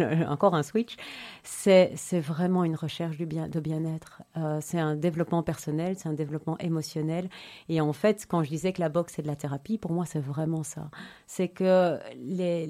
euh, 0.00 0.24
encore 0.28 0.56
un 0.56 0.64
switch, 0.64 0.96
c'est 1.44 1.94
vraiment 2.14 2.64
une 2.64 2.74
recherche 2.74 3.18
de 3.18 3.60
bien-être. 3.60 4.22
Euh, 4.36 4.58
c'est 4.60 4.80
un 4.80 4.96
développement 4.96 5.44
personnel, 5.44 5.94
c'est 5.96 6.08
un 6.08 6.12
développement 6.12 6.58
émotionnel. 6.58 7.28
Et 7.68 7.80
en 7.80 7.92
fait, 7.92 8.26
quand 8.28 8.42
je 8.42 8.48
disais 8.48 8.72
que 8.72 8.80
la 8.80 8.88
boxe 8.88 9.12
c'est 9.14 9.22
de 9.22 9.28
la 9.28 9.36
thérapie, 9.36 9.78
pour 9.78 9.92
moi 9.92 10.04
c'est 10.04 10.20
vraiment 10.20 10.64
ça. 10.64 10.90
C'est 11.28 11.48
que 11.48 12.00
les, 12.16 12.68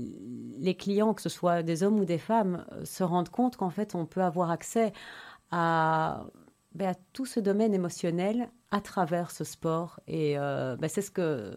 les 0.58 0.74
clients, 0.74 1.14
que 1.14 1.22
ce 1.22 1.30
soit 1.30 1.62
des 1.62 1.82
hommes 1.82 2.00
ou 2.00 2.04
des 2.04 2.18
femmes, 2.18 2.66
se 2.84 3.02
rendent 3.02 3.30
compte 3.30 3.56
qu'en 3.56 3.70
fait 3.70 3.94
on 3.94 4.04
peut 4.04 4.22
avoir 4.22 4.50
accès 4.50 4.92
à 5.50 6.26
ben, 6.74 6.88
à 6.88 6.94
tout 7.12 7.24
ce 7.24 7.38
domaine 7.38 7.72
émotionnel 7.72 8.50
à 8.74 8.80
travers 8.80 9.30
ce 9.30 9.44
sport. 9.44 10.00
Et 10.06 10.34
ben, 10.36 10.88
c'est 10.88 11.02
ce 11.02 11.10
que 11.10 11.54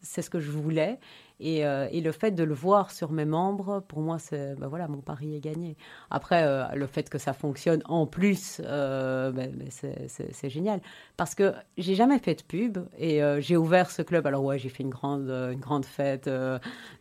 c'est 0.00 0.22
ce 0.22 0.30
que 0.30 0.40
je 0.40 0.50
voulais. 0.50 1.00
Euh, 1.40 1.88
et, 1.92 2.00
le 2.00 2.12
fait 2.12 2.32
de 2.32 2.42
le 2.42 2.54
voir 2.54 2.90
sur 2.90 3.12
mes 3.12 3.24
membres, 3.24 3.82
pour 3.86 4.00
moi, 4.00 4.18
c'est 4.18 4.56
ben 4.58 4.66
voilà, 4.66 4.88
mon 4.88 5.00
pari 5.00 5.36
est 5.36 5.40
gagné. 5.40 5.76
Après, 6.10 6.42
euh, 6.44 6.64
le 6.74 6.86
fait 6.86 7.08
que 7.08 7.18
ça 7.18 7.32
fonctionne 7.32 7.80
en 7.84 8.06
plus, 8.06 8.60
euh, 8.64 9.30
ben, 9.30 9.52
ben 9.52 9.68
c'est 9.70 10.50
génial. 10.50 10.80
Parce 11.16 11.34
que 11.34 11.52
j'ai 11.76 11.94
jamais 11.94 12.18
fait 12.18 12.34
de 12.34 12.42
pub 12.42 12.78
et 12.98 13.20
j'ai 13.38 13.56
ouvert 13.56 13.90
ce 13.90 14.02
club. 14.02 14.26
Alors 14.26 14.44
ouais, 14.44 14.58
j'ai 14.58 14.68
fait 14.68 14.82
une 14.82 14.90
grande, 14.90 15.28
une 15.28 15.60
grande 15.60 15.84
fête 15.84 16.30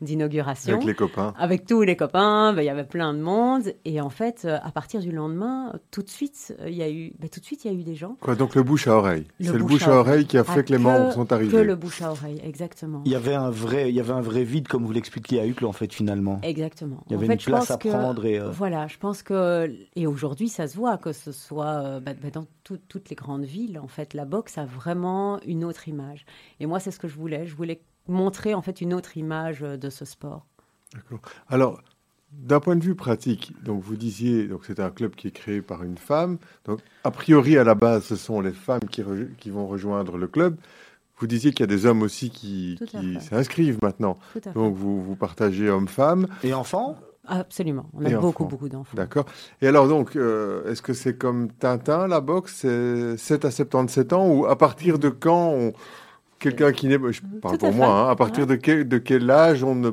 d'inauguration. 0.02 0.76
Avec 0.76 0.86
les 0.86 0.96
copains. 0.96 1.34
Avec 1.38 1.66
tous 1.66 1.82
les 1.82 1.96
copains, 1.96 2.56
il 2.58 2.64
y 2.64 2.70
avait 2.70 2.84
plein 2.84 3.14
de 3.14 3.20
monde. 3.20 3.74
Et 3.86 4.02
en 4.02 4.10
fait, 4.10 4.46
à 4.46 4.72
partir 4.72 5.02
du 5.02 5.12
lendemain, 5.12 5.74
tout 5.92 6.04
de 6.04 6.10
suite, 6.10 6.56
il 6.66 6.74
y 6.74 6.84
a 6.84 6.90
eu, 6.90 7.14
tout 7.32 7.40
de 7.40 7.46
suite, 7.46 7.66
il 7.66 7.72
y 7.72 7.76
a 7.76 7.78
eu 7.78 7.84
des 7.84 7.96
gens. 7.96 8.18
Quoi, 8.22 8.36
donc 8.36 8.56
le 8.56 8.64
bouche 8.64 8.88
à 8.88 8.96
oreille. 8.96 9.26
C'est 9.40 9.54
le 9.54 9.64
bouche 9.64 9.88
à 9.88 9.98
oreille, 10.00 10.26
qui 10.26 10.38
a 10.38 10.44
fait 10.44 10.64
que 10.64 10.72
les 10.72 10.80
membres 10.80 11.12
sont 11.14 11.32
arrivés. 11.32 11.52
Que 11.52 11.58
le 11.58 11.76
bouche 11.76 12.02
à 12.02 12.12
oreille, 12.12 12.40
exactement. 12.44 13.02
Il 13.06 13.12
y 13.12 13.16
avait 13.16 13.36
un 13.36 13.50
vrai, 13.50 13.90
il 13.90 13.96
y 13.96 14.00
avait 14.00 14.14
un 14.14 14.27
vrai 14.28 14.44
vide, 14.44 14.68
comme 14.68 14.86
vous 14.86 14.92
l'expliquiez 14.92 15.40
à 15.40 15.48
Hucle, 15.48 15.66
en 15.66 15.72
fait, 15.72 15.94
finalement. 15.94 16.40
Exactement. 16.44 17.04
Il 17.08 17.14
y 17.14 17.16
avait 17.16 17.34
une 17.34 17.38
place 17.38 17.72
à 17.72 17.78
prendre. 17.78 18.26
Et 18.26 18.40
euh, 18.40 18.50
Voilà, 18.52 18.88
je 18.88 18.98
pense 18.98 19.24
que. 19.24 19.72
Et 19.96 20.08
aujourd'hui, 20.08 20.50
ça 20.50 20.68
se 20.68 20.78
voit, 20.78 20.98
que 20.98 21.12
ce 21.12 21.32
soit 21.32 21.84
euh, 21.84 22.00
bah, 22.00 22.14
bah, 22.22 22.30
dans 22.30 22.46
toutes 22.64 23.10
les 23.10 23.16
grandes 23.16 23.46
villes, 23.46 23.80
en 23.80 23.88
fait, 23.88 24.14
la 24.14 24.26
boxe 24.26 24.58
a 24.58 24.66
vraiment 24.66 25.40
une 25.46 25.64
autre 25.64 25.88
image. 25.88 26.26
Et 26.60 26.66
moi, 26.66 26.80
c'est 26.80 26.92
ce 26.92 27.00
que 27.00 27.08
je 27.08 27.16
voulais. 27.16 27.46
Je 27.46 27.56
voulais 27.56 27.82
montrer, 28.08 28.54
en 28.54 28.62
fait, 28.62 28.82
une 28.82 28.94
autre 28.94 29.18
image 29.18 29.64
euh, 29.64 29.78
de 29.78 29.90
ce 29.90 30.06
sport. 30.06 30.46
D'accord. 30.94 31.20
Alors, 31.50 31.82
d'un 32.32 32.60
point 32.60 32.76
de 32.76 32.84
vue 32.84 32.96
pratique, 32.96 33.54
donc 33.64 33.82
vous 33.82 33.96
disiez, 33.96 34.48
donc 34.48 34.66
c'est 34.66 34.80
un 34.80 34.90
club 34.90 35.16
qui 35.16 35.28
est 35.28 35.32
créé 35.32 35.62
par 35.62 35.84
une 35.84 35.98
femme. 35.98 36.38
Donc 36.66 36.80
a 37.04 37.12
priori 37.12 37.58
à 37.58 37.64
la 37.64 37.76
base, 37.76 38.04
ce 38.04 38.16
sont 38.16 38.42
les 38.42 38.52
femmes 38.52 38.88
qui, 38.90 39.02
qui 39.38 39.50
vont 39.50 39.68
rejoindre 39.68 40.18
le 40.18 40.28
club. 40.28 40.58
Vous 41.20 41.28
disiez 41.28 41.52
qu'il 41.52 41.62
y 41.62 41.64
a 41.64 41.76
des 41.76 41.86
hommes 41.86 42.02
aussi 42.04 42.30
qui, 42.30 42.80
s'inscrivent 43.20 43.80
maintenant. 43.82 44.18
Donc 44.54 44.76
vous, 44.76 45.02
vous 45.02 45.16
partagez 45.16 45.70
hommes-femmes. 45.70 46.28
Et 46.44 46.54
enfants? 46.54 46.96
Absolument. 47.28 47.86
On 47.94 48.06
a 48.06 48.18
beaucoup, 48.18 48.46
beaucoup 48.46 48.70
d'enfants. 48.70 48.96
D'accord. 48.96 49.26
Et 49.62 49.68
alors 49.68 49.88
donc, 49.88 50.16
euh, 50.16 50.72
est-ce 50.72 50.82
que 50.82 50.94
c'est 50.94 51.18
comme 51.18 51.52
Tintin, 51.52 52.08
la 52.08 52.22
boxe, 52.22 52.60
c'est 52.62 53.18
7 53.18 53.46
à 53.46 53.52
77 53.52 54.14
ans 54.14 54.28
ou 54.30 54.46
à 54.46 54.58
partir 54.58 54.98
de 54.98 55.10
quand 55.10 55.74
quelqu'un 56.40 56.72
qui 56.72 56.88
n'est, 56.88 57.00
je 57.12 57.22
parle 57.42 57.58
pour 57.58 57.74
moi, 57.74 57.88
hein, 57.88 58.10
à 58.10 58.16
partir 58.16 58.48
de, 58.48 58.56
quel, 58.56 58.88
de 58.88 58.98
quel 58.98 59.30
âge 59.30 59.64
on 59.64 59.76
ne 59.76 59.92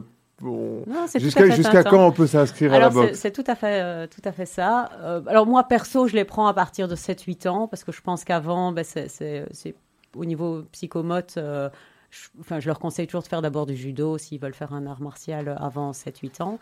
jusqu'à 1.17 1.49
jusqu'à 1.51 1.85
quand 1.85 2.07
on 2.07 2.13
peut 2.13 2.27
s'inscrire 2.27 2.73
à 2.73 2.79
la 2.79 2.91
boxe? 2.91 3.19
C'est 3.19 3.31
tout 3.31 3.45
à 3.47 3.55
fait 3.55 3.83
euh, 3.83 4.07
tout 4.07 4.23
à 4.25 4.33
fait 4.33 4.47
ça. 4.47 4.91
Euh, 5.01 5.23
alors 5.27 5.47
moi 5.47 5.65
perso, 5.65 6.07
je 6.07 6.15
les 6.15 6.25
prends 6.25 6.47
à 6.47 6.55
partir 6.55 6.89
de 6.89 6.97
7-8 6.97 7.49
ans 7.49 7.69
parce 7.69 7.85
que 7.85 7.93
je 7.93 8.01
pense 8.01 8.25
qu'avant, 8.25 8.73
ben, 8.73 8.85
c'est 8.85 9.75
au 10.17 10.25
niveau 10.25 10.63
psychomote, 10.73 11.35
euh, 11.37 11.69
je, 12.11 12.61
je 12.61 12.67
leur 12.67 12.79
conseille 12.79 13.07
toujours 13.07 13.23
de 13.23 13.29
faire 13.29 13.43
d'abord 13.43 13.67
du 13.67 13.77
judo 13.77 14.19
s'ils 14.19 14.41
veulent 14.41 14.55
faire 14.55 14.73
un 14.73 14.87
art 14.87 15.01
martial 15.01 15.57
avant 15.61 15.93
7-8 15.93 16.43
ans. 16.43 16.59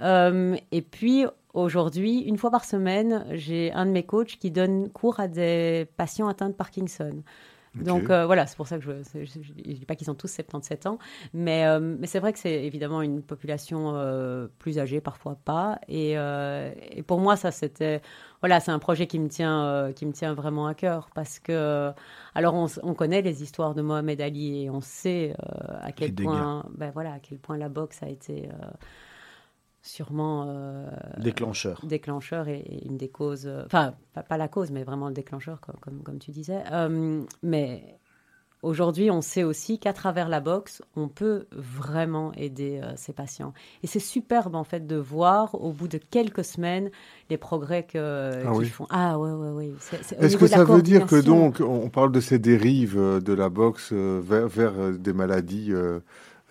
Euh, 0.00 0.56
et 0.72 0.82
puis, 0.82 1.24
aujourd'hui, 1.54 2.20
une 2.20 2.38
fois 2.38 2.50
par 2.50 2.64
semaine, 2.64 3.24
j'ai 3.30 3.72
un 3.72 3.86
de 3.86 3.90
mes 3.90 4.02
coachs 4.02 4.38
qui 4.38 4.50
donne 4.50 4.90
cours 4.90 5.20
à 5.20 5.28
des 5.28 5.86
patients 5.96 6.28
atteints 6.28 6.50
de 6.50 6.54
Parkinson. 6.54 7.22
Donc 7.74 8.10
euh, 8.10 8.26
voilà, 8.26 8.46
c'est 8.46 8.56
pour 8.56 8.66
ça 8.66 8.78
que 8.78 8.84
je 8.84 8.90
ne 8.90 9.74
dis 9.74 9.84
pas 9.86 9.94
qu'ils 9.94 10.10
ont 10.10 10.14
tous 10.14 10.28
77 10.28 10.86
ans, 10.86 10.98
mais, 11.32 11.64
mais 11.80 12.06
c'est 12.06 12.18
vrai 12.18 12.32
que 12.32 12.38
c'est 12.38 12.64
évidemment 12.64 13.00
une 13.02 13.22
population 13.22 13.94
plus 14.58 14.78
âgée, 14.78 15.00
parfois 15.00 15.36
pas. 15.36 15.78
Et, 15.88 16.12
et 16.12 17.02
pour 17.02 17.20
moi, 17.20 17.36
ça 17.36 17.52
c'était 17.52 18.02
voilà, 18.40 18.58
c'est 18.60 18.70
un 18.70 18.78
projet 18.78 19.06
qui 19.06 19.18
me 19.18 19.28
tient, 19.28 19.64
euh, 19.64 19.92
qui 19.92 20.06
me 20.06 20.12
tient 20.12 20.32
vraiment 20.32 20.66
à 20.66 20.74
cœur 20.74 21.10
parce 21.14 21.38
que, 21.38 21.92
alors 22.34 22.54
on, 22.54 22.94
connaît 22.94 23.22
les 23.22 23.42
histoires 23.42 23.74
de 23.74 23.82
Mohamed 23.82 24.20
Ali 24.20 24.64
et 24.64 24.70
on 24.70 24.80
sait 24.80 25.34
euh, 25.38 25.78
à 25.80 25.92
quel 25.92 26.14
point, 26.14 26.64
ben 26.74 26.90
voilà, 26.92 27.14
à 27.14 27.18
quel 27.18 27.38
point 27.38 27.58
la 27.58 27.68
boxe 27.68 28.02
a 28.02 28.08
été 28.08 28.48
euh, 29.80 29.86
sûrement 29.88 30.86
déclencheur, 31.18 31.80
déclencheur 31.84 32.48
et, 32.48 32.82
une 32.84 32.96
des 32.96 33.08
causes, 33.08 33.50
enfin 33.66 33.94
pas, 34.14 34.36
la 34.36 34.48
cause, 34.48 34.70
mais 34.70 34.84
vraiment 34.84 35.08
le 35.08 35.14
déclencheur 35.14 35.60
comme, 35.60 35.76
comme, 35.80 36.02
comme 36.02 36.18
tu 36.18 36.30
disais. 36.30 36.62
mais 37.42 38.00
Aujourd'hui, 38.62 39.10
on 39.10 39.22
sait 39.22 39.42
aussi 39.42 39.78
qu'à 39.78 39.94
travers 39.94 40.28
la 40.28 40.40
boxe, 40.40 40.82
on 40.94 41.08
peut 41.08 41.46
vraiment 41.50 42.32
aider 42.34 42.80
euh, 42.82 42.92
ces 42.94 43.14
patients. 43.14 43.54
Et 43.82 43.86
c'est 43.86 44.00
superbe 44.00 44.54
en 44.54 44.64
fait 44.64 44.86
de 44.86 44.96
voir 44.96 45.54
au 45.54 45.72
bout 45.72 45.88
de 45.88 45.98
quelques 45.98 46.44
semaines 46.44 46.90
les 47.30 47.38
progrès 47.38 47.84
que, 47.84 48.44
ah 48.46 48.52
qu'ils 48.52 48.68
font. 48.68 48.86
Ah 48.90 49.18
ouais, 49.18 49.32
ouais, 49.32 49.50
ouais. 49.50 49.72
Est-ce 50.18 50.36
que 50.36 50.46
ça 50.46 50.64
veut 50.64 50.82
dire 50.82 51.06
que 51.06 51.20
donc 51.20 51.60
on 51.60 51.88
parle 51.88 52.12
de 52.12 52.20
ces 52.20 52.38
dérives 52.38 52.98
euh, 52.98 53.20
de 53.20 53.32
la 53.32 53.48
boxe 53.48 53.90
euh, 53.92 54.20
vers, 54.22 54.48
vers 54.48 54.92
des 54.92 55.14
maladies 55.14 55.72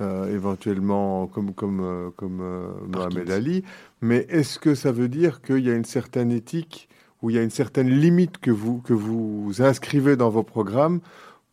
éventuellement 0.01 1.27
comme 1.27 1.53
comme 1.53 2.12
comme 2.15 2.41
Mohamed 2.88 3.29
Ali, 3.31 3.63
mais 4.01 4.25
est-ce 4.29 4.59
que 4.59 4.75
ça 4.75 4.91
veut 4.91 5.09
dire 5.09 5.41
qu'il 5.41 5.59
y 5.59 5.69
a 5.69 5.75
une 5.75 5.85
certaine 5.85 6.31
éthique 6.31 6.89
ou 7.21 7.29
il 7.29 7.35
y 7.35 7.39
a 7.39 7.43
une 7.43 7.49
certaine 7.49 7.89
limite 7.89 8.38
que 8.38 8.51
vous 8.51 8.79
que 8.79 8.93
vous 8.93 9.62
inscrivez 9.62 10.15
dans 10.15 10.29
vos 10.29 10.43
programmes 10.43 11.01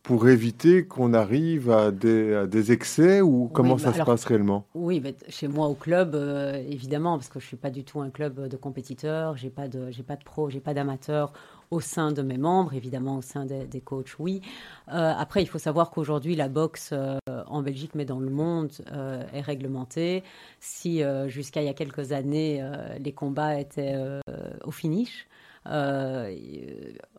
pour 0.07 0.29
éviter 0.29 0.85
qu'on 0.85 1.13
arrive 1.13 1.69
à 1.69 1.91
des, 1.91 2.71
excès 2.71 3.19
ou 3.19 3.49
comment 3.51 3.75
bah 3.75 3.91
ça 3.91 3.93
se 3.93 4.03
passe 4.03 4.23
réellement? 4.23 4.65
Oui, 4.73 5.03
chez 5.27 5.49
moi 5.49 5.67
au 5.67 5.73
club, 5.73 6.15
euh, 6.15 6.53
évidemment, 6.69 7.17
parce 7.17 7.27
que 7.27 7.41
je 7.41 7.45
suis 7.45 7.57
pas 7.57 7.69
du 7.69 7.83
tout 7.83 7.99
un 7.99 8.09
club 8.09 8.47
de 8.47 8.55
compétiteurs, 8.55 9.35
j'ai 9.35 9.49
pas 9.49 9.67
de, 9.67 9.91
j'ai 9.91 10.03
pas 10.03 10.15
de 10.15 10.23
pro, 10.23 10.49
j'ai 10.49 10.61
pas 10.61 10.73
d'amateurs 10.73 11.33
au 11.71 11.79
sein 11.79 12.11
de 12.11 12.21
mes 12.21 12.37
membres, 12.37 12.73
évidemment 12.73 13.17
au 13.17 13.21
sein 13.21 13.45
des, 13.45 13.81
coachs, 13.81 14.15
oui. 14.19 14.41
Euh, 14.89 15.13
après, 15.17 15.41
il 15.41 15.47
faut 15.47 15.59
savoir 15.59 15.91
qu'aujourd'hui, 15.91 16.35
la 16.35 16.47
boxe 16.47 16.91
euh, 16.93 17.17
en 17.47 17.61
Belgique, 17.61 17.91
mais 17.95 18.05
dans 18.05 18.19
le 18.19 18.29
monde, 18.29 18.71
est 19.33 19.41
réglementée. 19.41 20.23
Si 20.59 21.01
jusqu'à 21.27 21.61
il 21.61 21.65
y 21.65 21.69
a 21.69 21.73
quelques 21.73 22.11
années, 22.11 22.65
les 22.99 23.11
combats 23.11 23.59
étaient 23.59 23.95
au 24.63 24.71
finish, 24.71 25.27
euh, 25.69 26.33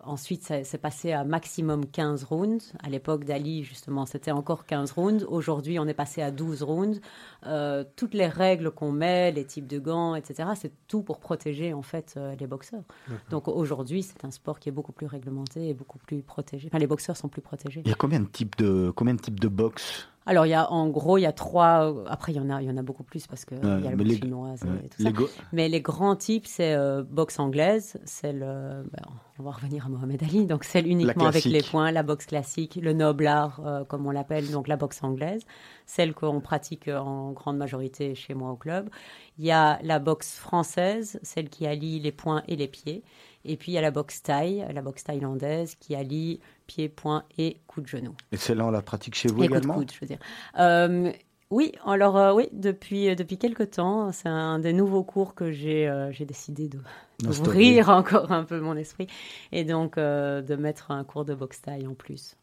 ensuite, 0.03 0.43
c'est 0.45 0.79
passé 0.79 1.13
à 1.13 1.25
maximum 1.25 1.87
15 1.87 2.25
rounds. 2.25 2.73
À 2.83 2.89
l'époque 2.89 3.25
d'Ali, 3.25 3.65
justement, 3.65 4.07
c'était 4.07 4.31
encore 4.31 4.65
15 4.67 4.93
rounds. 4.93 5.27
Aujourd'hui, 5.29 5.79
on 5.79 5.87
est 5.87 5.95
passé 5.95 6.23
à 6.23 6.31
12 6.31 6.63
rounds. 6.63 7.01
Euh, 7.47 7.85
toutes 7.97 8.15
les 8.15 8.27
règles 8.27 8.71
qu'on 8.71 8.93
met, 8.93 9.33
les 9.33 9.45
types 9.45 9.67
de 9.67 9.79
gants, 9.79 10.15
etc., 10.15 10.51
c'est 10.55 10.73
tout 10.87 11.03
pour 11.03 11.21
protéger, 11.21 11.75
en 11.75 11.83
fait, 11.83 12.15
euh, 12.17 12.35
les 12.39 12.47
boxeurs. 12.47 12.83
Donc 13.31 13.49
aujourd'hui, 13.49 14.03
c'est 14.03 14.25
un 14.25 14.31
sport 14.31 14.59
qui 14.59 14.69
est 14.69 14.73
beaucoup 14.73 14.93
plus 14.93 15.07
réglementé 15.07 15.69
et 15.69 15.75
beaucoup 15.75 15.99
plus 15.99 16.23
protégé. 16.23 16.69
Enfin, 16.69 16.79
les 16.79 16.87
boxeurs 16.87 17.17
sont 17.17 17.29
plus 17.29 17.43
protégés. 17.43 17.83
Il 17.85 17.89
y 17.89 17.93
a 17.93 17.97
combien 17.97 18.21
de 18.21 18.27
types 18.27 18.57
de, 18.57 18.93
combien 18.95 19.15
de, 19.15 19.21
types 19.21 19.41
de 19.41 19.49
boxe? 19.49 20.09
Alors, 20.29 20.45
il 20.45 20.51
y 20.51 20.55
a, 20.55 20.71
en 20.71 20.89
gros, 20.89 21.17
il 21.17 21.23
y 21.23 21.27
a 21.27 21.33
trois. 21.33 22.05
Après, 22.07 22.33
il 22.33 22.37
y 22.37 22.41
en 22.41 22.51
a, 22.51 22.61
il 22.61 22.69
y 22.69 22.71
en 22.71 22.77
a 22.77 22.83
beaucoup 22.83 23.03
plus 23.03 23.27
parce 23.27 23.47
qu'il 23.47 23.57
y 23.59 23.61
a 23.61 23.79
la 23.79 23.97
boxe 23.97 24.17
chinoise 24.17 24.61
et 24.85 24.89
tout 24.89 25.03
ça. 25.03 25.11
Mais 25.53 25.69
les 25.71 25.81
grands 25.81 26.17
types, 26.17 26.47
c'est 26.47 26.75
euh, 26.75 27.03
boxe 27.03 27.39
anglaise, 27.39 27.99
celle. 28.05 28.41
Ben, 28.41 29.03
on 29.39 29.45
va 29.45 29.53
revenir 29.53 29.87
à 29.87 29.89
Mohamed 29.89 30.23
Ali, 30.23 30.47
donc 30.47 30.65
celle 30.65 30.87
uniquement 30.87 31.27
avec 31.27 31.45
les 31.45 31.63
points, 31.63 31.93
la 31.93 32.03
boxe 32.03 32.27
classique, 32.27 32.79
le 32.83 32.93
noble 32.93 33.27
art, 33.27 33.61
euh, 33.65 33.85
comme 33.85 34.05
on 34.07 34.11
l'appelle, 34.11 34.51
donc 34.51 34.67
la 34.67 34.77
boxe 34.77 35.03
anglaise, 35.03 35.43
celle 35.87 36.13
qu'on 36.13 36.41
pratique 36.41 36.89
en 36.89 37.33
grande 37.33 37.57
majorité 37.57 38.15
chez 38.15 38.35
moi 38.35 38.51
au 38.51 38.57
club. 38.57 38.91
Il 39.39 39.45
y 39.45 39.53
a 39.53 39.79
la 39.83 40.01
boxe 40.01 40.37
française, 40.37 41.21
celle 41.23 41.49
qui 41.49 41.67
allie 41.67 42.01
les 42.01 42.13
points 42.13 42.43
et 42.49 42.57
les 42.57 42.69
pieds. 42.69 43.05
Et 43.45 43.57
puis 43.57 43.73
il 43.73 43.75
y 43.77 43.79
a 43.79 43.81
la 43.81 43.93
boxe 43.93 44.23
thaï, 44.23 44.67
la 44.75 44.83
boxe 44.83 45.05
thaïlandaise, 45.05 45.77
qui 45.77 45.95
allie 45.95 46.41
pieds, 46.69 46.89
poings 46.89 47.25
et 47.37 47.57
coups 47.67 47.91
de 47.91 47.99
genou. 47.99 48.15
Et 48.31 48.37
celle-là, 48.37 48.67
on 48.67 48.71
la 48.71 48.83
pratique 48.83 49.17
chez 49.17 49.29
vous 49.29 49.43
également 49.43 49.75
coups 49.75 49.87
de 49.87 49.91
coude, 49.91 49.97
je 49.97 50.01
veux 50.01 50.07
dire. 50.07 50.19
Euh, 50.61 51.11
oui, 51.51 51.73
alors 51.85 52.17
euh, 52.17 52.33
oui, 52.35 52.49
depuis, 52.53 53.09
euh, 53.09 53.15
depuis 53.17 53.39
quelques 53.39 53.73
temps, 53.73 54.13
c'est 54.13 54.29
un 54.29 54.61
des 54.61 54.75
nouveaux 54.75 55.03
cours 55.03 55.35
que 55.35 55.51
j'ai 55.51 55.91
j'ai 56.13 56.27
décidé 56.27 56.69
de 56.69 56.79
d'ouvrir 57.21 57.89
encore 57.89 58.31
un 58.31 58.45
peu 58.45 58.61
mon 58.61 58.77
esprit 58.77 59.09
et 59.51 59.65
donc 59.65 59.97
de 59.97 60.57
mettre 60.57 60.93
un 60.93 61.03
cours 61.03 61.25
de 61.25 61.35
boxe 61.35 61.61
thaï 61.63 61.87
en 61.87 61.95
plus. 61.95 62.37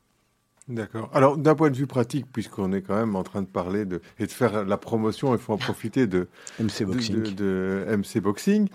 D'accord. 0.68 1.12
Alors, 1.14 1.38
d'un 1.38 1.54
point 1.54 1.70
de 1.70 1.76
vue 1.76 1.86
pratique, 1.86 2.26
puisqu'on 2.34 2.74
est 2.74 2.82
quand 2.82 2.96
même 2.96 3.16
en 3.16 3.22
train 3.22 3.44
de 3.44 3.48
parler 3.48 3.86
de, 3.86 4.02
et 4.18 4.26
de 4.26 4.32
faire 4.32 4.66
la 4.66 4.78
promotion, 4.78 5.32
il 5.36 5.40
faut 5.40 5.54
en 5.54 5.60
profiter 5.60 6.08
de 6.08 6.28
MC 6.60 6.86
Boxing. 6.86 7.36
De, 7.36 7.86
MC 7.88 8.20
Boxing. 8.20 8.68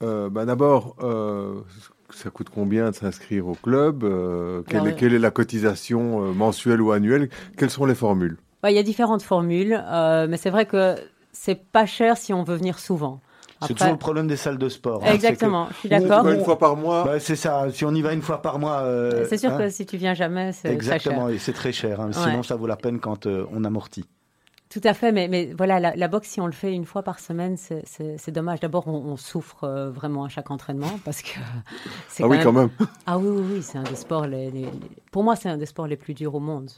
bah 0.00 0.44
D'abord, 0.44 0.96
ça 2.14 2.30
coûte 2.30 2.48
combien 2.52 2.90
de 2.90 2.94
s'inscrire 2.94 3.46
au 3.48 3.54
club 3.54 4.04
euh, 4.04 4.62
quelle, 4.68 4.86
est, 4.86 4.94
quelle, 4.94 5.14
est, 5.14 5.18
la 5.18 5.30
cotisation 5.30 6.24
euh, 6.24 6.32
mensuelle 6.32 6.80
ou 6.80 6.92
annuelle? 6.92 7.28
Quelles 7.56 7.70
sont 7.70 7.86
les 7.86 7.94
formules? 7.94 8.36
Bah, 8.62 8.70
Il 8.70 8.76
y 8.76 8.78
a 8.78 8.82
différentes 8.82 9.22
formules, 9.22 9.82
euh, 9.86 10.26
mais 10.28 10.36
c'est 10.36 10.50
vrai 10.50 10.66
que 10.66 10.96
c'est 11.32 11.60
pas 11.60 11.86
cher 11.86 12.16
si 12.16 12.32
on 12.32 12.42
veut 12.42 12.56
venir 12.56 12.78
souvent. 12.78 13.20
C'est 13.66 13.72
toujours 13.72 13.92
le 13.92 13.98
problème 13.98 14.26
des 14.26 14.36
salles 14.36 14.58
de 14.58 14.68
sport. 14.68 15.02
Hein. 15.02 15.12
Exactement, 15.14 15.68
je 15.70 15.76
suis 15.76 15.88
d'accord. 15.88 16.28
Une 16.28 16.44
fois 16.44 16.58
par 16.58 16.76
mois. 16.76 17.04
Bah, 17.04 17.20
c'est 17.20 17.36
ça. 17.36 17.66
Si 17.72 17.86
on 17.86 17.94
y 17.94 18.02
va 18.02 18.12
une 18.12 18.20
fois 18.20 18.42
par 18.42 18.58
mois. 18.58 18.84
c'est 19.28 19.38
sûr 19.38 19.52
hein. 19.52 19.58
que 19.58 19.70
si 19.70 19.86
tu 19.86 19.96
viens 19.96 20.14
jamais, 20.14 20.52
c'est 20.52 20.72
Exactement, 20.72 21.28
et 21.28 21.38
c'est 21.38 21.54
très 21.54 21.72
cher. 21.72 22.00
Hein. 22.00 22.10
Sinon, 22.12 22.42
ça 22.42 22.56
vaut 22.56 22.66
la 22.66 22.76
peine 22.76 23.00
quand 23.00 23.26
on 23.26 23.64
amortit. 23.64 24.04
Tout 24.76 24.86
à 24.86 24.92
fait, 24.92 25.10
mais, 25.10 25.26
mais 25.26 25.54
voilà, 25.56 25.80
la, 25.96 26.08
boxe, 26.08 26.28
si 26.28 26.40
on 26.42 26.44
le 26.44 26.52
fait 26.52 26.74
une 26.74 26.84
fois 26.84 27.02
par 27.02 27.18
semaine, 27.18 27.56
c'est 27.56 28.30
dommage. 28.30 28.60
D'abord, 28.60 28.86
on, 28.88 29.16
souffre 29.16 29.64
euh, 29.64 29.90
vraiment 29.90 30.24
à 30.24 30.28
chaque 30.28 30.50
entraînement 30.50 31.00
parce 31.06 31.22
que 31.22 31.38
c'est. 32.08 32.22
Ah 32.22 32.28
oui, 32.28 32.36
quand 32.42 32.52
même. 32.52 32.68
Ah 33.06 33.16
oui, 33.16 33.28
oui, 33.30 33.54
oui, 33.54 33.62
c'est 33.62 33.78
un 33.78 33.84
des 33.84 33.96
sports. 33.96 34.26
Les, 34.26 34.68
Pour 35.12 35.24
moi, 35.24 35.34
c'est 35.34 35.48
un 35.48 35.56
des 35.56 35.64
sports 35.64 35.86
les 35.86 35.96
plus 35.96 36.12
durs 36.12 36.34
au 36.34 36.40
monde. 36.40 36.70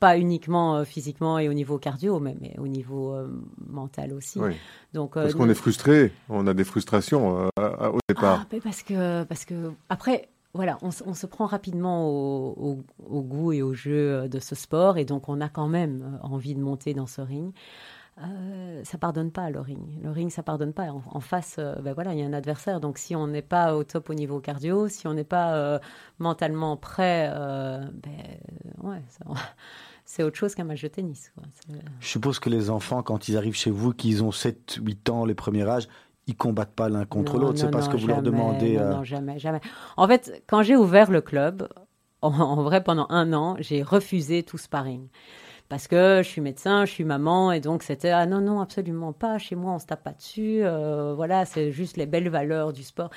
Pas 0.00 0.18
uniquement 0.18 0.78
euh, 0.78 0.84
physiquement 0.84 1.38
et 1.38 1.48
au 1.48 1.52
niveau 1.52 1.78
cardio, 1.78 2.18
mais, 2.18 2.36
mais 2.40 2.56
au 2.58 2.66
niveau 2.66 3.14
euh, 3.14 3.28
mental 3.68 4.14
aussi. 4.14 4.40
Oui. 4.40 4.56
Donc, 4.92 5.14
parce 5.14 5.34
qu'on 5.34 5.48
est 5.48 5.54
frustré, 5.54 6.10
on 6.28 6.44
a 6.48 6.54
des 6.54 6.64
frustrations 6.64 7.48
au 7.56 7.98
départ. 8.08 8.46
Ah, 8.50 8.56
parce 8.64 8.82
que, 8.82 9.22
parce 9.22 9.44
que 9.44 9.70
après, 9.88 10.28
voilà, 10.54 10.78
on, 10.82 10.90
se 10.90 11.26
prend 11.26 11.46
rapidement 11.46 12.08
au, 12.08 12.82
goût 12.98 13.52
et 13.52 13.62
au 13.62 13.74
jeu 13.74 14.28
de 14.28 14.38
ce 14.38 14.54
sport 14.54 14.98
et 14.98 15.04
donc 15.04 15.28
on 15.28 15.40
a 15.40 15.48
quand 15.48 15.68
même 15.68 16.02
euh, 16.02 16.26
envie 16.26 16.54
de 16.54 16.60
monter 16.60 16.94
dans 16.94 17.06
ce 17.06 17.20
ring. 17.20 17.52
Euh, 18.20 18.82
ça 18.84 18.98
pardonne 18.98 19.30
pas 19.30 19.50
le 19.50 19.60
ring. 19.60 20.02
Le 20.02 20.10
ring, 20.10 20.30
ça 20.30 20.42
pardonne 20.42 20.72
pas. 20.72 20.88
En, 20.90 21.20
face, 21.20 21.56
euh, 21.58 21.76
ben 21.76 21.92
voilà, 21.92 22.14
il 22.14 22.20
y 22.20 22.22
a 22.22 22.26
un 22.26 22.32
adversaire. 22.32 22.80
Donc 22.80 22.98
si 22.98 23.14
on 23.14 23.26
n'est 23.26 23.42
pas 23.42 23.76
au 23.76 23.84
top 23.84 24.10
au 24.10 24.14
niveau 24.14 24.40
cardio, 24.40 24.88
si 24.88 25.06
on 25.06 25.14
n'est 25.14 25.24
pas 25.24 25.54
euh, 25.54 25.78
mentalement 26.18 26.76
prêt, 26.76 27.30
ben 27.32 28.12
ouais, 28.82 29.02
c'est 30.04 30.22
autre 30.22 30.36
chose 30.36 30.54
qu'un 30.54 30.64
match 30.64 30.82
de 30.82 30.88
tennis. 30.88 31.32
Je 32.00 32.06
suppose 32.06 32.38
que 32.40 32.50
les 32.50 32.70
enfants, 32.70 33.02
quand 33.02 33.28
ils 33.28 33.36
arrivent 33.36 33.56
chez 33.56 33.70
vous, 33.70 33.92
qu'ils 33.92 34.24
ont 34.24 34.32
7, 34.32 34.78
8 34.82 35.10
ans, 35.10 35.24
les 35.24 35.34
premiers 35.34 35.68
âges, 35.68 35.88
ils 36.28 36.36
combattent 36.36 36.74
pas 36.74 36.88
l'un 36.88 37.06
contre 37.06 37.38
l'autre. 37.38 37.58
C'est 37.58 37.70
parce 37.70 37.88
que 37.88 37.96
vous 37.96 38.06
leur 38.06 38.22
demandez. 38.22 38.76
Non, 38.76 38.98
non, 38.98 39.04
jamais, 39.04 39.38
jamais. 39.38 39.60
En 39.96 40.06
fait, 40.06 40.44
quand 40.46 40.62
j'ai 40.62 40.76
ouvert 40.76 41.10
le 41.10 41.22
club, 41.22 41.68
en, 42.22 42.62
vrai, 42.62 42.84
pendant 42.84 43.06
un 43.08 43.32
an, 43.32 43.56
j'ai 43.58 43.82
refusé 43.82 44.42
tout 44.42 44.58
sparring. 44.58 45.08
Parce 45.68 45.88
que 45.88 46.20
je 46.22 46.28
suis 46.28 46.40
médecin, 46.40 46.84
je 46.84 46.92
suis 46.92 47.04
maman, 47.04 47.52
et 47.52 47.60
donc 47.60 47.82
c'était 47.82 48.10
ah 48.10 48.26
non, 48.26 48.40
non, 48.40 48.60
absolument 48.60 49.12
pas. 49.12 49.38
Chez 49.38 49.54
moi, 49.54 49.72
on 49.72 49.78
se 49.78 49.86
tape 49.86 50.02
pas 50.02 50.12
dessus. 50.12 50.60
Euh, 50.62 51.14
voilà, 51.14 51.44
c'est 51.44 51.72
juste 51.72 51.96
les 51.96 52.06
belles 52.06 52.28
valeurs 52.28 52.72
du 52.72 52.82
sport. 52.82 53.10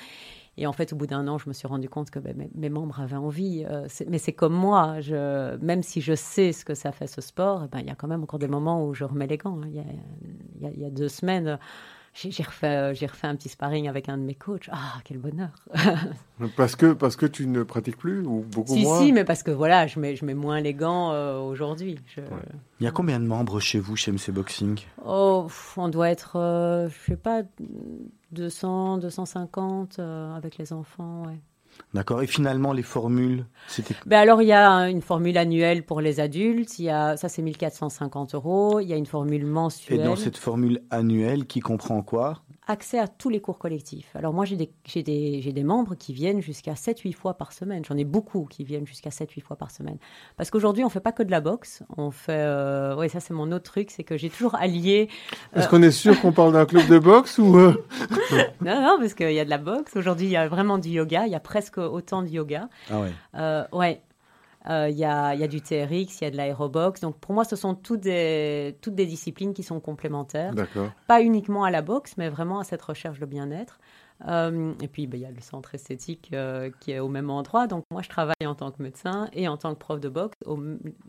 Et 0.58 0.66
en 0.66 0.72
fait, 0.72 0.92
au 0.92 0.96
bout 0.96 1.06
d'un 1.06 1.28
an, 1.28 1.38
je 1.38 1.48
me 1.48 1.54
suis 1.54 1.66
rendu 1.66 1.88
compte 1.88 2.10
que 2.10 2.18
ben, 2.18 2.48
mes, 2.54 2.68
membres 2.68 3.00
avaient 3.00 3.16
envie. 3.16 3.64
Euh, 3.66 3.86
mais 4.08 4.18
c'est 4.18 4.34
comme 4.34 4.52
moi, 4.52 5.00
je, 5.00 5.56
même 5.56 5.82
si 5.82 6.02
je 6.02 6.14
sais 6.14 6.52
ce 6.52 6.66
que 6.66 6.74
ça 6.74 6.92
fait 6.92 7.06
ce 7.06 7.22
sport, 7.22 7.62
eh 7.64 7.68
ben, 7.68 7.80
il 7.80 7.86
y 7.86 7.90
a 7.90 7.94
quand 7.94 8.08
même 8.08 8.22
encore 8.22 8.38
des 8.38 8.48
moments 8.48 8.84
où 8.86 8.92
je 8.92 9.04
remets 9.04 9.26
les 9.26 9.38
gants. 9.38 9.60
Hein. 9.62 9.68
Il 10.60 10.68
y, 10.68 10.80
y, 10.80 10.84
a 10.84 10.90
deux 10.90 11.08
semaines, 11.08 11.58
j'ai 12.14 12.42
refait, 12.42 12.66
euh, 12.66 12.94
j'ai 12.94 13.06
refait 13.06 13.26
un 13.26 13.36
petit 13.36 13.48
sparring 13.48 13.88
avec 13.88 14.08
un 14.08 14.18
de 14.18 14.22
mes 14.22 14.34
coachs. 14.34 14.68
Ah, 14.70 15.00
quel 15.04 15.18
bonheur 15.18 15.50
Parce 16.56 16.76
que, 16.76 16.92
parce 16.92 17.16
que 17.16 17.24
tu 17.26 17.46
ne 17.46 17.62
pratiques 17.62 17.96
plus 17.96 18.20
ou 18.26 18.44
beaucoup 18.50 18.74
si, 18.74 18.82
moins 18.82 19.00
Si, 19.00 19.12
mais 19.12 19.24
parce 19.24 19.42
que 19.42 19.50
voilà, 19.50 19.86
je 19.86 19.98
mets, 19.98 20.16
je 20.16 20.24
mets 20.24 20.34
moins 20.34 20.60
les 20.60 20.74
gants 20.74 21.12
euh, 21.12 21.38
aujourd'hui. 21.38 21.98
Il 22.80 22.84
y 22.84 22.86
a 22.86 22.90
combien 22.90 23.18
de 23.18 23.26
membres 23.26 23.60
chez 23.60 23.78
vous, 23.78 23.96
chez 23.96 24.12
MC 24.12 24.30
Boxing? 24.30 24.80
Oh, 25.04 25.48
on 25.76 25.88
doit 25.88 26.10
être, 26.10 26.36
euh, 26.36 26.88
je 26.88 27.12
sais 27.12 27.16
pas, 27.16 27.42
200, 28.32 28.98
250 28.98 29.98
avec 29.98 30.58
les 30.58 30.72
enfants, 30.72 31.24
ouais. 31.26 31.40
D'accord. 31.94 32.22
Et 32.22 32.26
finalement, 32.26 32.72
les 32.72 32.82
formules, 32.82 33.44
c'était. 33.68 33.94
Ben 34.06 34.18
alors, 34.18 34.40
il 34.40 34.48
y 34.48 34.52
a 34.52 34.88
une 34.88 35.02
formule 35.02 35.36
annuelle 35.36 35.84
pour 35.84 36.00
les 36.00 36.20
adultes. 36.20 36.78
Il 36.78 36.86
y 36.86 36.90
a, 36.90 37.16
ça, 37.16 37.28
c'est 37.28 37.42
1450 37.42 38.34
euros. 38.34 38.80
Il 38.80 38.88
y 38.88 38.92
a 38.92 38.96
une 38.96 39.06
formule 39.06 39.44
mensuelle. 39.44 40.00
Et 40.00 40.02
dans 40.02 40.16
cette 40.16 40.38
formule 40.38 40.82
annuelle, 40.90 41.46
qui 41.46 41.60
comprend 41.60 42.02
quoi? 42.02 42.42
Accès 42.66 42.98
à 42.98 43.08
tous 43.08 43.28
les 43.28 43.40
cours 43.40 43.58
collectifs. 43.58 44.14
Alors 44.14 44.32
moi, 44.32 44.44
j'ai 44.44 44.56
des, 44.56 44.70
des, 44.94 45.52
des, 45.52 45.64
membres 45.64 45.94
qui 45.96 46.12
viennent 46.12 46.40
jusqu'à 46.40 46.74
7-8 46.74 47.12
fois 47.12 47.34
par 47.34 47.52
semaine. 47.52 47.84
J'en 47.84 47.96
ai 47.96 48.04
beaucoup 48.04 48.46
qui 48.48 48.62
viennent 48.62 48.86
jusqu'à 48.86 49.10
7-8 49.10 49.40
fois 49.42 49.56
par 49.56 49.70
semaine. 49.70 49.98
Parce 50.36 50.50
qu'aujourd'hui, 50.50 50.84
on 50.84 50.88
fait 50.88 51.00
pas 51.00 51.12
que 51.12 51.22
de 51.22 51.30
la 51.30 51.40
boxe. 51.40 51.82
On 51.96 52.10
fait... 52.10 52.32
Euh... 52.32 52.94
Oui, 52.96 53.08
ça 53.08 53.20
c'est 53.20 53.34
mon 53.34 53.50
autre 53.50 53.64
truc, 53.64 53.90
c'est 53.90 54.04
que 54.04 54.16
j'ai 54.16 54.30
toujours 54.30 54.54
allié... 54.54 55.08
Euh, 55.56 55.60
Est-ce 55.60 55.68
qu'on 55.68 55.82
est 55.82 55.90
sûr 55.90 56.20
qu'on 56.20 56.32
parle 56.32 56.52
d'un 56.52 56.66
club 56.66 56.86
de 56.86 56.98
boxe 56.98 57.38
ou... 57.38 57.56
Euh? 57.58 57.84
non, 58.60 58.80
non, 58.80 58.96
parce 58.98 59.14
qu'il 59.14 59.32
y 59.32 59.40
a 59.40 59.44
de 59.44 59.50
la 59.50 59.58
boxe. 59.58 59.96
Aujourd'hui, 59.96 60.26
il 60.26 60.32
y 60.32 60.36
a 60.36 60.46
vraiment 60.46 60.78
du 60.78 60.90
yoga. 60.90 61.26
Il 61.26 61.32
y 61.32 61.36
a 61.36 61.40
presque 61.40 61.78
autant 61.78 62.22
de 62.22 62.28
yoga. 62.28 62.68
Ah 62.90 63.00
ouais. 63.00 63.10
Euh, 63.34 63.64
Euh, 64.70 64.88
il 64.88 64.96
y, 64.96 65.04
a, 65.04 65.34
y, 65.34 65.42
a, 65.42 65.48
du 65.48 65.60
TRX, 65.60 66.20
il 66.20 66.24
y 66.24 66.24
a 66.24 66.30
de 66.30 66.36
l'aérobox. 66.36 67.00
Donc 67.00 67.18
pour 67.18 67.34
moi, 67.34 67.44
ce 67.44 67.56
sont 67.56 67.74
toutes 67.74 68.00
des, 68.00 68.76
toutes 68.80 68.94
des 68.94 69.06
disciplines 69.06 69.54
qui 69.54 69.62
sont 69.62 69.80
complémentaires. 69.80 70.54
Pas 71.06 71.22
uniquement 71.22 71.64
à 71.64 71.70
la 71.70 71.82
boxe, 71.82 72.14
mais 72.16 72.28
vraiment 72.28 72.60
à 72.60 72.64
cette 72.64 72.82
recherche 72.82 73.18
de 73.18 73.26
bien-être. 73.26 73.78
Euh, 74.28 74.72
et 74.80 74.88
puis, 74.88 75.06
ben, 75.06 75.18
il 75.18 75.22
y 75.22 75.26
a 75.26 75.30
le 75.30 75.40
centre 75.40 75.74
esthétique 75.74 76.30
euh, 76.32 76.70
qui 76.80 76.92
est 76.92 77.00
au 77.00 77.08
même 77.08 77.30
endroit. 77.30 77.66
Donc, 77.66 77.84
moi, 77.90 78.02
je 78.02 78.08
travaille 78.08 78.46
en 78.46 78.54
tant 78.54 78.70
que 78.70 78.82
médecin 78.82 79.28
et 79.32 79.48
en 79.48 79.56
tant 79.56 79.74
que 79.74 79.80
prof 79.80 80.00
de 80.00 80.08
boxe 80.08 80.36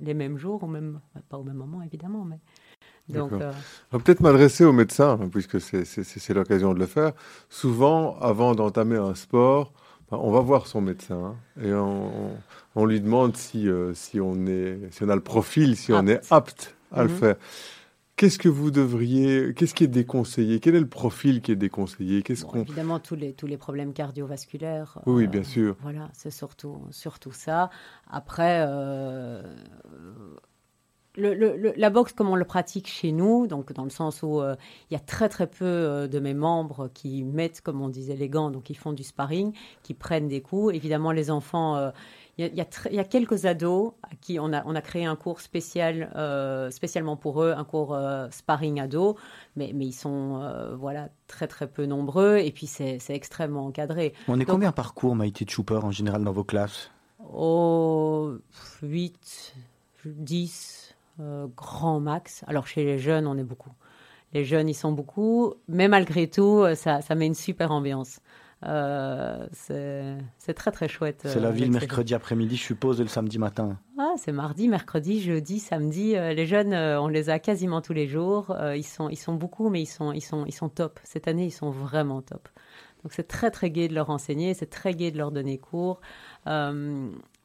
les 0.02 0.14
mêmes 0.14 0.38
jours, 0.38 0.64
au 0.64 0.68
même, 0.68 1.00
pas 1.30 1.38
au 1.38 1.44
même 1.44 1.58
moment, 1.58 1.82
évidemment, 1.82 2.26
mais. 2.26 2.40
Donc, 3.10 3.34
euh... 3.34 3.52
On 3.92 3.98
va 3.98 4.04
peut-être 4.04 4.22
m'adresser 4.22 4.64
aux 4.64 4.72
médecins, 4.72 5.20
hein, 5.22 5.30
puisque 5.30 5.60
c'est 5.60 6.34
l'occasion 6.34 6.74
de 6.74 6.80
le 6.80 6.86
faire. 6.86 7.12
Souvent, 7.50 8.18
avant 8.20 8.56
d'entamer 8.56 8.96
un 8.96 9.14
sport, 9.14 9.74
on 10.12 10.32
va 10.32 10.40
voir 10.40 10.68
son 10.68 10.82
médecin 10.82 11.36
et 11.62 11.74
on, 11.74 12.38
lui 12.76 13.00
demande 13.00 13.36
si, 13.38 13.68
euh, 13.68 13.94
si, 13.94 14.20
on 14.20 14.46
est, 14.46 14.80
si 14.92 15.04
on 15.04 15.10
a 15.10 15.16
le 15.16 15.22
profil, 15.22 15.76
si 15.76 15.94
on 15.94 16.08
est 16.08 16.22
apte 16.32 16.76
à 16.92 17.04
le 17.04 17.10
mhm. 17.10 17.16
faire. 17.16 17.36
Qu'est-ce 18.16 18.38
que 18.38 18.50
vous 18.50 18.70
devriez, 18.70 19.56
qu'est-ce 19.56 19.74
qui 19.74 19.84
est 19.84 19.88
déconseillé? 19.88 20.60
Quel 20.60 20.76
est 20.76 20.80
le 20.80 20.88
profil 20.88 21.42
qui 21.42 21.52
est 21.52 21.56
déconseillé? 21.56 22.22
Qu'est-ce 22.22 22.46
qu'on 22.46 22.62
Évidemment, 22.62 23.00
tous 23.00 23.16
les, 23.16 23.34
tous 23.34 23.48
les 23.48 23.58
problèmes 23.58 23.92
cardiovasculaires. 23.92 25.00
Oui, 25.08 25.26
bien 25.26 25.42
euh, 25.42 25.44
sûr. 25.44 25.76
Voilà, 25.82 26.10
c'est 26.14 26.30
surtout, 26.30 26.80
surtout 26.92 27.32
ça. 27.32 27.72
Après, 28.08 28.64
euh, 28.68 29.42
le, 31.16 31.74
la 31.76 31.90
boxe, 31.90 32.14
comme 32.14 32.30
on 32.30 32.36
le 32.36 32.46
pratique 32.46 32.88
chez 32.88 33.12
nous, 33.12 33.48
donc 33.48 33.74
dans 33.74 33.84
le 33.84 33.90
sens 33.90 34.22
où 34.22 34.42
euh, 34.42 34.56
il 34.92 34.94
y 34.94 34.98
a 34.98 35.02
très 35.02 35.28
très 35.28 35.48
peu 35.48 36.08
de 36.08 36.20
mes 36.20 36.36
membres 36.36 36.92
qui 36.94 37.24
mettent, 37.24 37.62
comme 37.62 37.82
on 37.82 37.90
disait, 37.90 38.16
les 38.16 38.30
gants, 38.30 38.52
donc 38.52 38.70
ils 38.70 38.78
font 38.78 38.94
du 38.94 39.04
sparring, 39.04 39.54
qui 39.82 39.96
prennent 39.96 40.28
des 40.28 40.42
coups. 40.42 40.76
Évidemment, 40.76 41.12
les 41.12 41.32
enfants, 41.32 41.92
euh, 42.40 42.50
il 42.52 42.54
y, 42.54 42.96
y, 42.96 43.00
a 43.00 43.04
quelques 43.04 43.46
ados 43.46 43.94
à 44.04 44.16
qui 44.20 44.40
on 44.40 44.54
a, 44.54 44.64
on 44.66 44.76
a 44.76 44.82
créé 44.82 45.06
un 45.06 45.16
cours 45.16 45.42
spécial, 45.42 46.10
spécialement 46.72 47.16
pour 47.16 47.44
eux, 47.44 47.54
un 47.56 47.64
cours 47.64 47.98
sparring 48.32 48.80
ado, 48.80 49.18
mais, 49.56 49.72
mais 49.74 49.86
ils 49.86 49.94
sont 49.94 50.76
voilà 50.78 51.10
très 51.28 51.48
très 51.48 51.68
peu 51.68 51.86
nombreux 51.86 52.38
et 52.38 52.52
puis 52.52 52.68
c'est 52.68 53.00
extrêmement 53.10 53.66
encadré. 53.66 54.14
On 54.28 54.40
est 54.40 54.46
combien 54.46 54.72
par 54.72 54.94
cours, 54.94 55.16
Maïté 55.16 55.46
Chooper, 55.48 55.80
en 55.84 55.92
général 55.92 56.24
dans 56.24 56.32
vos 56.32 56.44
classes? 56.44 56.90
Oh, 57.32 58.34
8, 58.82 59.56
10 60.06 60.84
euh, 61.20 61.48
grand 61.56 62.00
max. 62.00 62.44
Alors 62.48 62.68
chez 62.68 62.84
les 62.84 62.98
jeunes, 62.98 63.28
on 63.28 63.38
est 63.38 63.44
beaucoup. 63.44 63.72
Les 64.34 64.46
jeunes, 64.46 64.68
ils 64.68 64.76
sont 64.76 64.92
beaucoup, 64.92 65.54
mais 65.68 65.88
malgré 65.88 66.28
tout, 66.28 66.62
euh, 66.64 66.74
ça, 66.74 67.02
ça 67.02 67.14
met 67.14 67.28
une 67.28 67.36
super 67.36 67.72
ambiance. 67.72 68.20
Euh, 68.66 69.48
c'est 69.52 70.54
très 70.54 70.72
très 70.72 70.88
chouette. 70.88 71.24
C'est 71.26 71.40
la 71.40 71.52
ville 71.52 71.72
mercredi 71.72 72.14
après-midi, 72.14 72.56
je 72.56 72.64
suppose, 72.64 73.00
et 73.00 73.04
le 73.04 73.10
samedi 73.10 73.40
matin. 73.40 73.78
Ah, 73.98 74.14
c'est 74.18 74.32
mardi, 74.32 74.68
mercredi, 74.68 75.22
jeudi, 75.22 75.60
samedi. 75.60 76.14
les 76.14 76.46
jeunes, 76.46 76.74
on 76.74 77.08
les 77.08 77.30
a 77.30 77.40
quasiment 77.40 77.82
tous 77.82 77.94
les 77.94 78.08
jours. 78.08 78.56
ils 78.76 78.84
sont 78.84 79.10
ils 79.10 79.18
sont 79.18 79.34
beaucoup, 79.34 79.70
mais 79.70 79.82
ils 79.82 79.88
sont 79.88 80.12
ils 80.12 80.22
sont 80.22 80.46
ils 80.46 80.54
sont 80.54 80.70
top. 80.70 81.00
Cette 81.04 81.28
année, 81.28 81.46
ils 81.46 81.52
sont 81.52 81.72
vraiment 81.72 82.22
top. 82.22 82.48
Donc 83.04 83.12
c'est 83.12 83.28
très 83.28 83.52
très 83.52 83.70
gai 83.70 83.90
de 83.90 83.94
leur 83.94 84.10
enseigner, 84.10 84.54
c'est 84.54 84.70
très 84.70 84.94
gai 84.94 85.12
de 85.12 85.18
leur 85.18 85.32
donner 85.32 85.58
cours. 85.58 86.00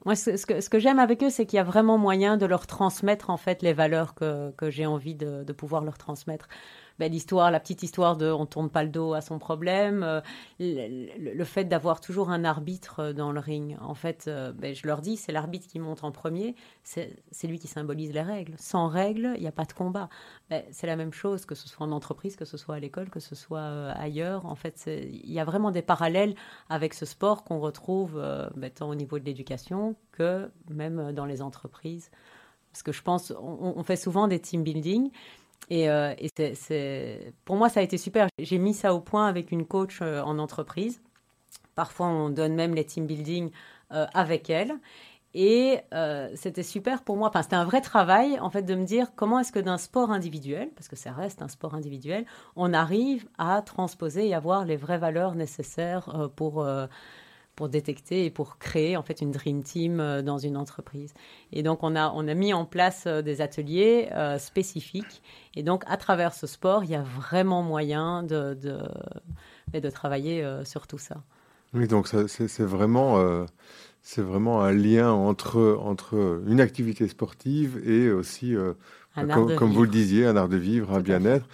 Moi, 0.04 0.14
ce, 0.14 0.46
que, 0.46 0.60
ce 0.60 0.70
que 0.70 0.78
j'aime 0.78 1.00
avec 1.00 1.22
eux, 1.22 1.30
c'est 1.30 1.44
qu'il 1.44 1.56
y 1.56 1.60
a 1.60 1.64
vraiment 1.64 1.98
moyen 1.98 2.36
de 2.36 2.46
leur 2.46 2.66
transmettre 2.66 3.30
en 3.30 3.36
fait 3.36 3.62
les 3.62 3.72
valeurs 3.72 4.14
que, 4.14 4.52
que 4.52 4.70
j'ai 4.70 4.86
envie 4.86 5.14
de, 5.14 5.42
de, 5.42 5.52
pouvoir 5.52 5.84
leur 5.84 5.98
transmettre. 5.98 6.48
L'histoire, 7.06 7.52
la 7.52 7.60
petite 7.60 7.84
histoire 7.84 8.16
de 8.16 8.30
on 8.30 8.44
tourne 8.44 8.70
pas 8.70 8.82
le 8.82 8.88
dos 8.88 9.14
à 9.14 9.20
son 9.20 9.38
problème, 9.38 10.02
euh, 10.02 10.20
le, 10.58 11.44
fait 11.44 11.64
d'avoir 11.64 12.00
toujours 12.00 12.30
un 12.30 12.44
arbitre 12.44 13.12
dans 13.12 13.30
le 13.30 13.38
ring. 13.38 13.76
En 13.80 13.94
fait, 13.94 14.24
euh, 14.26 14.52
ben, 14.52 14.74
je 14.74 14.84
leur 14.86 15.00
dis, 15.00 15.16
c'est 15.16 15.30
l'arbitre 15.30 15.68
qui 15.68 15.78
monte 15.78 16.02
en 16.02 16.10
premier, 16.10 16.56
c'est 16.82 17.20
lui 17.44 17.60
qui 17.60 17.68
symbolise 17.68 18.12
les 18.12 18.22
règles. 18.22 18.54
Sans 18.58 18.88
règles, 18.88 19.32
il 19.36 19.42
n'y 19.42 19.46
a 19.46 19.52
pas 19.52 19.64
de 19.64 19.72
combat. 19.72 20.08
Ben, 20.50 20.64
c'est 20.72 20.88
la 20.88 20.96
même 20.96 21.12
chose, 21.12 21.46
que 21.46 21.54
ce 21.54 21.68
soit 21.68 21.86
en 21.86 21.92
entreprise, 21.92 22.34
que 22.34 22.44
ce 22.44 22.56
soit 22.56 22.74
à 22.74 22.80
l'école, 22.80 23.10
que 23.10 23.20
ce 23.20 23.36
soit 23.36 23.60
euh, 23.60 23.92
ailleurs. 23.96 24.44
En 24.46 24.56
fait, 24.56 24.84
il 24.88 25.32
y 25.32 25.38
a 25.38 25.44
vraiment 25.44 25.70
des 25.70 25.82
parallèles 25.82 26.34
avec 26.68 26.94
ce 26.94 27.06
sport 27.06 27.44
qu'on 27.44 27.60
retrouve 27.60 28.20
ben, 28.56 28.70
tant 28.70 28.88
au 28.88 28.96
niveau 28.96 29.20
de 29.20 29.24
l'éducation 29.24 29.94
que 30.10 30.50
même 30.68 31.12
dans 31.12 31.26
les 31.26 31.42
entreprises. 31.42 32.10
Parce 32.72 32.82
que 32.82 32.92
je 32.92 33.02
pense, 33.02 33.32
on, 33.40 33.74
on 33.76 33.82
fait 33.82 33.96
souvent 33.96 34.28
des 34.28 34.40
team 34.40 34.62
building 34.62 35.10
et, 35.70 35.90
euh, 35.90 36.14
pour 37.44 37.56
moi, 37.56 37.68
ça 37.68 37.80
a 37.80 37.82
été 37.82 37.98
super. 37.98 38.28
J'ai 38.38 38.58
mis 38.58 38.74
ça 38.74 38.94
au 38.94 39.00
point 39.00 39.26
avec 39.26 39.52
une 39.52 39.66
coach 39.66 40.00
euh, 40.00 40.22
en 40.22 40.38
entreprise. 40.38 41.00
Parfois, 41.74 42.06
on 42.08 42.30
donne 42.30 42.54
même 42.54 42.74
les 42.74 42.84
team 42.84 43.06
building 43.06 43.50
euh, 43.92 44.06
avec 44.14 44.50
elle. 44.50 44.74
Et 45.34 45.80
c'était 46.34 46.62
super 46.62 47.02
pour 47.04 47.16
moi. 47.16 47.28
Enfin, 47.28 47.42
c'était 47.42 47.54
un 47.54 47.64
vrai 47.64 47.80
travail, 47.80 48.40
en 48.40 48.50
fait, 48.50 48.62
de 48.62 48.74
me 48.74 48.84
dire 48.84 49.14
comment 49.14 49.38
est-ce 49.38 49.52
que 49.52 49.58
d'un 49.58 49.78
sport 49.78 50.10
individuel, 50.10 50.70
parce 50.74 50.88
que 50.88 50.96
ça 50.96 51.12
reste 51.12 51.42
un 51.42 51.48
sport 51.48 51.74
individuel, 51.74 52.24
on 52.56 52.72
arrive 52.72 53.28
à 53.36 53.62
transposer 53.62 54.26
et 54.26 54.34
avoir 54.34 54.64
les 54.64 54.76
vraies 54.76 54.98
valeurs 54.98 55.34
nécessaires 55.34 56.30
pour 56.34 56.66
pour 57.58 57.68
détecter 57.68 58.24
et 58.24 58.30
pour 58.30 58.58
créer 58.58 58.96
en 58.96 59.02
fait 59.02 59.20
une 59.20 59.32
dream 59.32 59.64
team 59.64 60.22
dans 60.22 60.38
une 60.38 60.56
entreprise. 60.56 61.12
Et 61.50 61.64
donc 61.64 61.82
on 61.82 61.96
a, 61.96 62.12
on 62.14 62.28
a 62.28 62.34
mis 62.34 62.54
en 62.54 62.64
place 62.64 63.08
des 63.08 63.40
ateliers 63.40 64.08
spécifiques. 64.38 65.22
Et 65.56 65.64
donc 65.64 65.82
à 65.88 65.96
travers 65.96 66.34
ce 66.34 66.46
sport, 66.46 66.84
il 66.84 66.90
y 66.90 66.94
a 66.94 67.02
vraiment 67.02 67.62
moyen 67.64 68.22
de, 68.22 68.54
de, 68.54 68.78
de 69.76 69.90
travailler 69.90 70.46
sur 70.64 70.86
tout 70.86 70.98
ça. 70.98 71.16
Oui, 71.74 71.88
donc 71.88 72.06
c'est 72.06 72.62
vraiment 72.62 73.46
c'est 74.02 74.22
vraiment 74.22 74.62
un 74.62 74.72
lien 74.72 75.10
entre, 75.10 75.78
entre 75.82 76.40
une 76.46 76.60
activité 76.60 77.08
sportive 77.08 77.82
et 77.84 78.10
aussi, 78.10 78.54
euh, 78.54 78.72
comme, 79.14 79.72
vous 79.72 79.82
le 79.82 79.90
disiez, 79.90 80.26
un 80.26 80.36
art 80.36 80.48
de 80.48 80.56
vivre, 80.56 80.94
un 80.94 81.00
bien-être. 81.00 81.46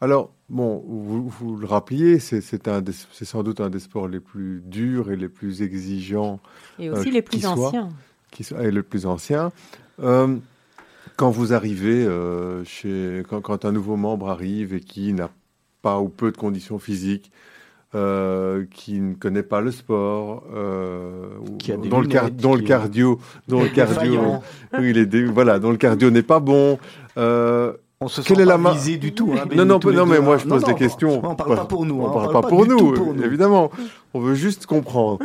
Alors, 0.00 0.32
bon, 0.48 0.84
vous, 0.86 1.28
vous 1.28 1.56
le 1.56 1.66
rappeliez, 1.66 2.18
c'est 2.18 2.40
sans 2.40 3.42
doute 3.42 3.60
un 3.60 3.70
des 3.70 3.80
sports 3.80 4.08
les 4.08 4.20
plus 4.20 4.62
durs 4.64 5.10
et 5.10 5.16
les 5.16 5.28
plus 5.28 5.62
exigeants. 5.62 6.40
Et 6.78 6.90
aussi 6.90 7.08
euh, 7.08 7.12
les 7.12 7.22
plus 7.22 7.44
anciens. 7.46 7.88
qui 8.30 8.44
soit, 8.44 8.62
et 8.64 8.70
le 8.70 8.82
plus 8.82 9.06
ancien. 9.06 9.52
Euh, 10.00 10.36
quand 11.16 11.30
vous 11.30 11.52
arrivez 11.52 12.06
chez, 12.64 13.24
quand, 13.28 13.40
quand, 13.40 13.64
un 13.64 13.72
nouveau 13.72 13.96
membre 13.96 14.28
arrive 14.28 14.72
et 14.72 14.80
qui 14.80 15.12
n'a 15.12 15.30
pas 15.82 15.98
ou 16.00 16.08
peu 16.08 16.30
de 16.30 16.36
conditions 16.36 16.78
physiques, 16.78 17.32
euh, 17.94 18.66
qui 18.70 19.00
ne 19.00 19.14
connaît 19.14 19.42
pas 19.42 19.62
le 19.62 19.72
sport, 19.72 20.44
euh, 20.54 21.30
dont, 21.88 22.00
le 22.00 22.30
dont 22.30 22.54
le 22.54 22.60
cardio, 22.60 23.18
dont 23.48 23.62
le 23.62 23.68
cardio, 23.74 24.42
il 24.78 24.98
est 24.98 25.24
voilà, 25.24 25.58
dont 25.58 25.70
le 25.70 25.78
cardio 25.78 26.10
n'est 26.10 26.22
pas 26.22 26.38
bon. 26.38 26.78
Euh, 27.16 27.72
on 28.00 28.08
se 28.08 28.22
sent 28.22 28.34
Quelle 28.34 28.46
pas 28.46 28.72
visé 28.72 28.96
du 28.96 29.12
tout. 29.12 29.34
Hein, 29.36 29.46
non, 29.54 29.64
non, 29.64 29.80
non, 29.84 30.06
mais 30.06 30.20
moi 30.20 30.38
je 30.38 30.46
pose 30.46 30.64
des 30.64 30.74
questions. 30.74 31.20
On 31.24 31.34
parle 31.34 31.56
pas 31.56 31.64
pour 31.64 31.84
nous. 31.84 32.00
On, 32.00 32.10
parle, 32.10 32.32
pas, 32.32 32.42
pour, 32.42 32.66
nous, 32.66 32.94
évidemment. 33.22 33.70
On 34.14 34.20
veut 34.20 34.34
juste 34.34 34.66
comprendre. 34.66 35.18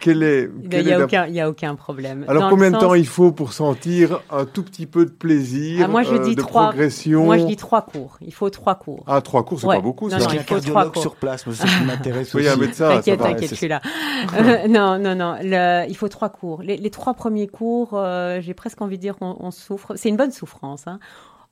Quel 0.00 0.22
est, 0.22 0.48
il 0.70 0.84
n'y 0.84 0.92
a, 0.92 1.44
a, 1.44 1.48
aucun 1.48 1.74
problème. 1.74 2.24
Alors, 2.28 2.50
combien 2.50 2.70
de 2.70 2.78
temps 2.78 2.94
il 2.94 3.06
faut 3.06 3.32
pour 3.32 3.52
sentir 3.52 4.20
un 4.30 4.44
tout 4.44 4.62
petit 4.62 4.86
peu 4.86 5.04
de 5.04 5.10
plaisir, 5.10 5.82
ah, 5.84 5.88
moi, 5.88 6.04
je 6.04 6.16
dis 6.18 6.36
de 6.36 6.40
trois, 6.40 6.68
progression? 6.68 7.24
Moi, 7.24 7.38
je 7.38 7.46
dis 7.46 7.56
trois 7.56 7.82
cours. 7.82 8.16
Il 8.20 8.32
faut 8.32 8.48
trois 8.48 8.76
cours. 8.76 9.02
Ah, 9.08 9.20
trois 9.20 9.44
cours, 9.44 9.60
c'est 9.60 9.66
pas 9.66 9.80
beaucoup. 9.80 10.08
Non, 10.08 10.18
non, 10.18 10.26
il 10.32 10.40
faut 10.40 10.60
trois 10.60 10.90
cours. 10.90 11.02
sur 11.02 11.16
place, 11.16 11.44
c'est 11.44 11.66
ce 11.66 11.78
qui 11.78 11.84
m'intéresse 11.84 12.32
oui, 12.34 12.42
aussi. 12.42 12.50
un 12.50 12.56
médecin. 12.56 12.88
T'inquiète, 12.90 13.20
t'inquiète, 13.20 13.50
je 13.50 13.54
suis 13.56 13.68
là. 13.68 13.80
Euh, 14.38 14.68
non, 14.68 14.98
non, 14.98 15.16
non. 15.16 15.36
il 15.88 15.96
faut 15.96 16.08
trois 16.08 16.28
cours. 16.28 16.62
Les, 16.62 16.90
trois 16.90 17.14
premiers 17.14 17.48
cours, 17.48 17.90
euh, 17.94 18.40
j'ai 18.40 18.54
presque 18.54 18.80
envie 18.80 18.98
de 18.98 19.02
dire 19.02 19.16
qu'on 19.16 19.50
souffre. 19.50 19.94
C'est 19.96 20.08
une 20.08 20.16
bonne 20.16 20.32
souffrance. 20.32 20.86
Hein. 20.86 21.00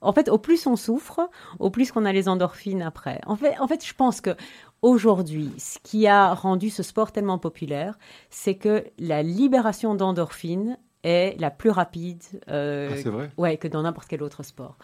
En 0.01 0.13
fait, 0.13 0.29
au 0.29 0.37
plus 0.37 0.67
on 0.67 0.75
souffre, 0.75 1.29
au 1.59 1.69
plus 1.69 1.91
qu'on 1.91 2.05
a 2.05 2.13
les 2.13 2.29
endorphines 2.29 2.81
après. 2.81 3.19
En 3.25 3.35
fait, 3.35 3.59
en 3.59 3.67
fait, 3.67 3.85
je 3.85 3.93
pense 3.93 4.21
que 4.21 4.35
aujourd'hui, 4.81 5.51
ce 5.57 5.79
qui 5.83 6.07
a 6.07 6.33
rendu 6.33 6.69
ce 6.69 6.83
sport 6.83 7.11
tellement 7.11 7.39
populaire, 7.39 7.97
c'est 8.29 8.55
que 8.55 8.85
la 8.99 9.23
libération 9.23 9.95
d'endorphines 9.95 10.77
est 11.03 11.39
la 11.39 11.51
plus 11.51 11.69
rapide 11.69 12.21
euh, 12.49 13.01
ah, 13.05 13.41
ouais, 13.41 13.57
que 13.57 13.67
dans 13.67 13.81
n'importe 13.81 14.07
quel 14.07 14.23
autre 14.23 14.43
sport. 14.43 14.77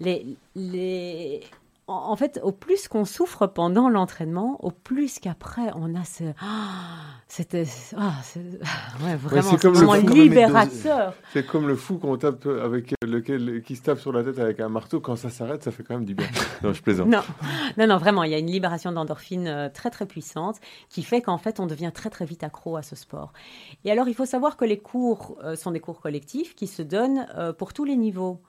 Les, 0.00 0.36
les, 0.54 1.40
en 1.86 2.16
fait, 2.16 2.40
au 2.42 2.52
plus 2.52 2.88
qu'on 2.88 3.04
souffre 3.04 3.46
pendant 3.46 3.90
l'entraînement, 3.90 4.58
au 4.64 4.70
plus 4.70 5.18
qu'après 5.18 5.70
on 5.74 5.94
a 5.94 6.04
ce, 6.04 6.24
ah, 6.40 7.14
c'était, 7.28 7.66
ah, 7.96 8.12
ouais, 9.02 9.16
vraiment, 9.16 9.50
c'est 9.50 9.60
comme 9.60 9.94
libérateur. 10.08 11.14
C'est 11.32 11.46
comme 11.46 11.68
le 11.68 11.76
fou 11.76 11.98
qu'on 11.98 12.16
tape 12.16 12.46
avec 12.46 12.94
lequel 13.02 13.62
qui 13.62 13.76
se 13.76 13.82
tape 13.82 13.98
sur 13.98 14.12
la 14.12 14.24
tête 14.24 14.38
avec 14.38 14.60
un 14.60 14.68
marteau. 14.68 15.00
Quand 15.00 15.16
ça 15.16 15.28
s'arrête, 15.28 15.62
ça 15.62 15.72
fait 15.72 15.82
quand 15.82 15.94
même 15.94 16.06
du 16.06 16.14
bien. 16.14 16.26
non, 16.62 16.72
je 16.72 16.82
plaisante. 16.82 17.08
Non, 17.08 17.22
non, 17.76 17.86
non, 17.86 17.98
vraiment, 17.98 18.24
il 18.24 18.30
y 18.30 18.34
a 18.34 18.38
une 18.38 18.50
libération 18.50 18.90
d'endorphine 18.92 19.46
euh, 19.46 19.68
très 19.68 19.90
très 19.90 20.06
puissante 20.06 20.56
qui 20.88 21.02
fait 21.02 21.20
qu'en 21.20 21.38
fait 21.38 21.60
on 21.60 21.66
devient 21.66 21.92
très 21.94 22.08
très 22.08 22.24
vite 22.24 22.44
accro 22.44 22.76
à 22.76 22.82
ce 22.82 22.96
sport. 22.96 23.32
Et 23.84 23.90
alors, 23.90 24.08
il 24.08 24.14
faut 24.14 24.26
savoir 24.26 24.56
que 24.56 24.64
les 24.64 24.78
cours 24.78 25.36
euh, 25.44 25.56
sont 25.56 25.70
des 25.70 25.80
cours 25.80 26.00
collectifs 26.00 26.54
qui 26.54 26.66
se 26.66 26.82
donnent 26.82 27.26
euh, 27.36 27.52
pour 27.52 27.72
tous 27.72 27.84
les 27.84 27.96
niveaux. 27.96 28.40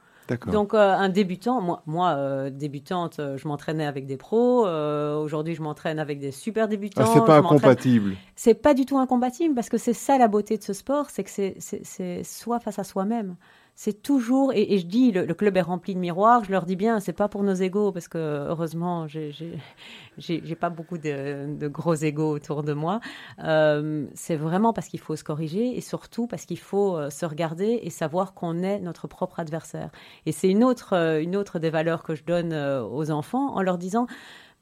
Donc 0.47 0.73
euh, 0.73 0.93
un 0.93 1.09
débutant, 1.09 1.61
moi, 1.61 1.84
moi 1.86 2.15
euh, 2.15 2.49
débutante, 2.49 3.19
euh, 3.19 3.38
je 3.38 3.47
m'entraînais 3.47 3.86
avec 3.86 4.05
des 4.05 4.17
pros. 4.17 4.65
Aujourd'hui, 4.65 5.55
je 5.55 5.61
m'entraîne 5.61 5.99
avec 5.99 6.19
des 6.19 6.32
super 6.32 6.67
débutants. 6.67 7.03
Ah, 7.05 7.11
c'est 7.13 7.26
pas 7.26 7.38
incompatible. 7.38 8.15
C'est 8.36 8.55
pas 8.55 8.73
du 8.73 8.86
tout 8.86 8.97
incompatible 8.97 9.53
parce 9.53 9.69
que 9.69 9.78
c'est 9.78 9.93
ça 9.93 10.17
la 10.17 10.28
beauté 10.28 10.57
de 10.57 10.63
ce 10.63 10.73
sport, 10.73 11.09
c'est 11.09 11.23
que 11.23 11.30
c'est 11.30 12.23
soi 12.23 12.59
face 12.59 12.80
à 12.80 12.84
soi-même 12.84 13.36
c'est 13.78 14.01
toujours, 14.01 14.53
et, 14.53 14.78
je 14.78 14.86
dis, 14.86 15.11
le, 15.11 15.34
club 15.34 15.57
est 15.57 15.61
rempli 15.61 15.93
de 15.95 15.99
miroirs, 15.99 16.45
je 16.45 16.51
leur 16.51 16.65
dis 16.65 16.78
bien, 16.78 17.01
c'est 17.01 17.11
pas 17.11 17.28
pour 17.28 17.43
nos 17.43 17.53
égaux, 17.53 17.91
parce 17.91 18.07
que 18.07 18.17
heureusement, 18.17 19.05
j'ai 19.05 20.55
pas 20.55 20.69
beaucoup 20.69 20.97
de, 20.97 21.67
gros 21.67 21.93
égaux 21.93 22.32
autour 22.32 22.63
de 22.63 22.71
moi. 22.71 23.01
Euh, 23.43 24.07
c'est 24.13 24.38
vraiment 24.38 24.71
parce 24.71 24.88
qu'il 24.88 25.01
faut 25.01 25.17
se 25.17 25.26
corriger, 25.26 25.76
et 25.76 25.82
surtout 25.82 26.26
parce 26.26 26.45
qu'il 26.45 26.57
faut 26.57 26.95
euh, 26.95 27.09
se 27.09 27.26
regarder 27.26 27.82
et 27.84 27.89
savoir 27.89 28.34
qu'on 28.34 28.63
est 28.63 28.80
notre 28.80 29.09
propre 29.09 29.41
adversaire. 29.41 29.89
Et 30.26 30.32
c'est 30.32 30.49
une 30.49 30.63
autre, 30.63 30.93
euh, 30.93 31.21
une 31.21 31.36
autre 31.36 31.59
des 31.59 31.69
valeurs 31.69 32.03
que 32.03 32.15
je 32.15 32.23
donne 32.23 32.53
aux 32.53 33.11
enfants 33.11 33.55
en 33.55 33.61
leur 33.61 33.78
disant, 33.78 34.07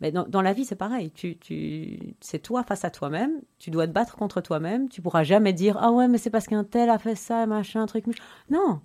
mais 0.01 0.11
dans, 0.11 0.28
dans, 0.28 0.41
la 0.41 0.53
vie, 0.53 0.66
c'est 0.66 0.76
pareil. 0.76 1.11
Tu, 1.11 1.38
tu, 1.38 2.16
c'est 2.20 2.39
toi 2.39 2.64
face 2.64 2.84
à 2.84 2.89
toi-même. 2.89 3.41
Tu 3.59 3.70
dois 3.70 3.86
te 3.86 3.91
battre 3.91 4.16
contre 4.16 4.41
toi-même. 4.41 4.89
Tu 4.89 5.03
pourras 5.03 5.24
jamais 5.24 5.53
dire 5.53 5.78
ah 5.80 5.91
ouais, 5.91 6.07
mais 6.07 6.18
c'est 6.18 6.32
parce 6.32 6.47
qu'un 6.47 6.64
tel 6.64 6.89
a 6.89 6.97
fait 6.97 7.16
ça, 7.16 7.45
machin, 7.45 7.86
truc. 7.86 8.05
Non, 8.49 8.82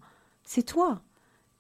c'est 0.49 0.63
toi. 0.63 1.03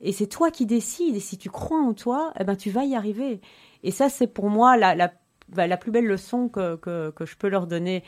Et 0.01 0.12
c'est 0.12 0.26
toi 0.26 0.51
qui 0.51 0.64
décides. 0.64 1.14
Et 1.14 1.20
si 1.20 1.36
tu 1.36 1.51
crois 1.51 1.78
en 1.78 1.93
toi, 1.93 2.32
eh 2.41 2.45
ben, 2.45 2.57
tu 2.57 2.70
vas 2.70 2.84
y 2.84 2.95
arriver. 2.95 3.41
Et 3.82 3.91
ça, 3.91 4.09
c'est 4.09 4.26
pour 4.26 4.49
moi 4.49 4.78
la, 4.78 4.95
la, 4.95 5.12
bah, 5.51 5.66
la, 5.66 5.76
plus 5.76 5.91
belle 5.91 6.07
leçon 6.07 6.49
que, 6.49 6.76
que, 6.76 7.11
que 7.11 7.26
je 7.26 7.36
peux 7.36 7.49
leur 7.49 7.66
donner. 7.66 8.03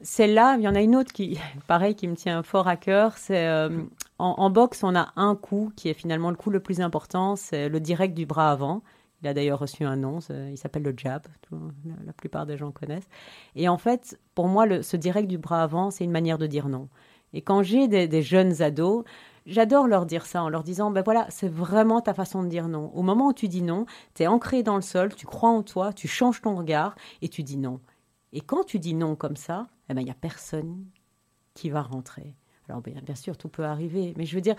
Celle-là, 0.00 0.56
il 0.58 0.62
y 0.62 0.68
en 0.68 0.76
a 0.76 0.80
une 0.80 0.94
autre 0.94 1.12
qui, 1.12 1.38
pareil, 1.66 1.96
qui 1.96 2.06
me 2.06 2.14
tient 2.14 2.44
fort 2.44 2.68
à 2.68 2.76
cœur. 2.76 3.18
C'est 3.18 3.48
euh, 3.48 3.82
en, 4.18 4.50
boxe, 4.50 4.84
on 4.84 4.94
a 4.94 5.12
un 5.16 5.34
coup 5.34 5.72
qui 5.74 5.88
est 5.88 5.94
finalement 5.94 6.30
le 6.30 6.36
coup 6.36 6.50
le 6.50 6.60
plus 6.60 6.80
important, 6.80 7.34
c'est 7.34 7.68
le 7.68 7.80
direct 7.80 8.14
du 8.14 8.24
bras 8.24 8.52
avant. 8.52 8.82
Il 9.22 9.28
a 9.28 9.34
d'ailleurs 9.34 9.58
reçu 9.58 9.84
un 9.84 9.96
nom, 9.96 10.18
il 10.50 10.58
s'appelle 10.58 10.82
le 10.82 10.94
jab, 10.96 11.22
la 12.06 12.12
plupart 12.12 12.44
des 12.44 12.56
gens 12.56 12.72
connaissent. 12.72 13.08
Et 13.54 13.68
en 13.68 13.78
fait, 13.78 14.18
pour 14.34 14.48
moi, 14.48 14.66
le, 14.66 14.82
ce 14.82 14.96
direct 14.96 15.28
du 15.28 15.38
bras 15.38 15.62
avant, 15.62 15.92
c'est 15.92 16.02
une 16.02 16.10
manière 16.10 16.38
de 16.38 16.46
dire 16.48 16.68
non. 16.68 16.88
Et 17.32 17.42
quand 17.42 17.62
j'ai 17.62 17.88
des, 17.88 18.22
jeunes 18.22 18.62
ados, 18.62 19.04
J'adore 19.44 19.88
leur 19.88 20.06
dire 20.06 20.24
ça 20.24 20.42
en 20.44 20.48
leur 20.48 20.62
disant, 20.62 20.92
ben 20.92 21.02
voilà, 21.02 21.26
c'est 21.28 21.48
vraiment 21.48 22.00
ta 22.00 22.14
façon 22.14 22.44
de 22.44 22.48
dire 22.48 22.68
non. 22.68 22.92
Au 22.94 23.02
moment 23.02 23.26
où 23.28 23.32
tu 23.32 23.48
dis 23.48 23.62
non, 23.62 23.86
tu 24.14 24.22
es 24.22 24.28
ancré 24.28 24.62
dans 24.62 24.76
le 24.76 24.82
sol, 24.82 25.12
tu 25.16 25.26
crois 25.26 25.50
en 25.50 25.64
toi, 25.64 25.92
tu 25.92 26.06
changes 26.06 26.40
ton 26.40 26.54
regard 26.54 26.94
et 27.22 27.28
tu 27.28 27.42
dis 27.42 27.56
non. 27.56 27.80
Et 28.32 28.40
quand 28.40 28.64
tu 28.64 28.78
dis 28.78 28.94
non 28.94 29.16
comme 29.16 29.34
ça, 29.34 29.66
eh 29.88 29.94
ben, 29.94 30.00
il 30.00 30.04
n'y 30.04 30.12
a 30.12 30.14
personne 30.14 30.84
qui 31.54 31.70
va 31.70 31.82
rentrer. 31.82 32.36
Alors 32.68 32.80
bien, 32.82 33.00
bien, 33.02 33.14
sûr, 33.14 33.36
tout 33.36 33.48
peut 33.48 33.64
arriver, 33.64 34.14
mais 34.16 34.24
je 34.24 34.34
veux 34.36 34.40
dire, 34.40 34.54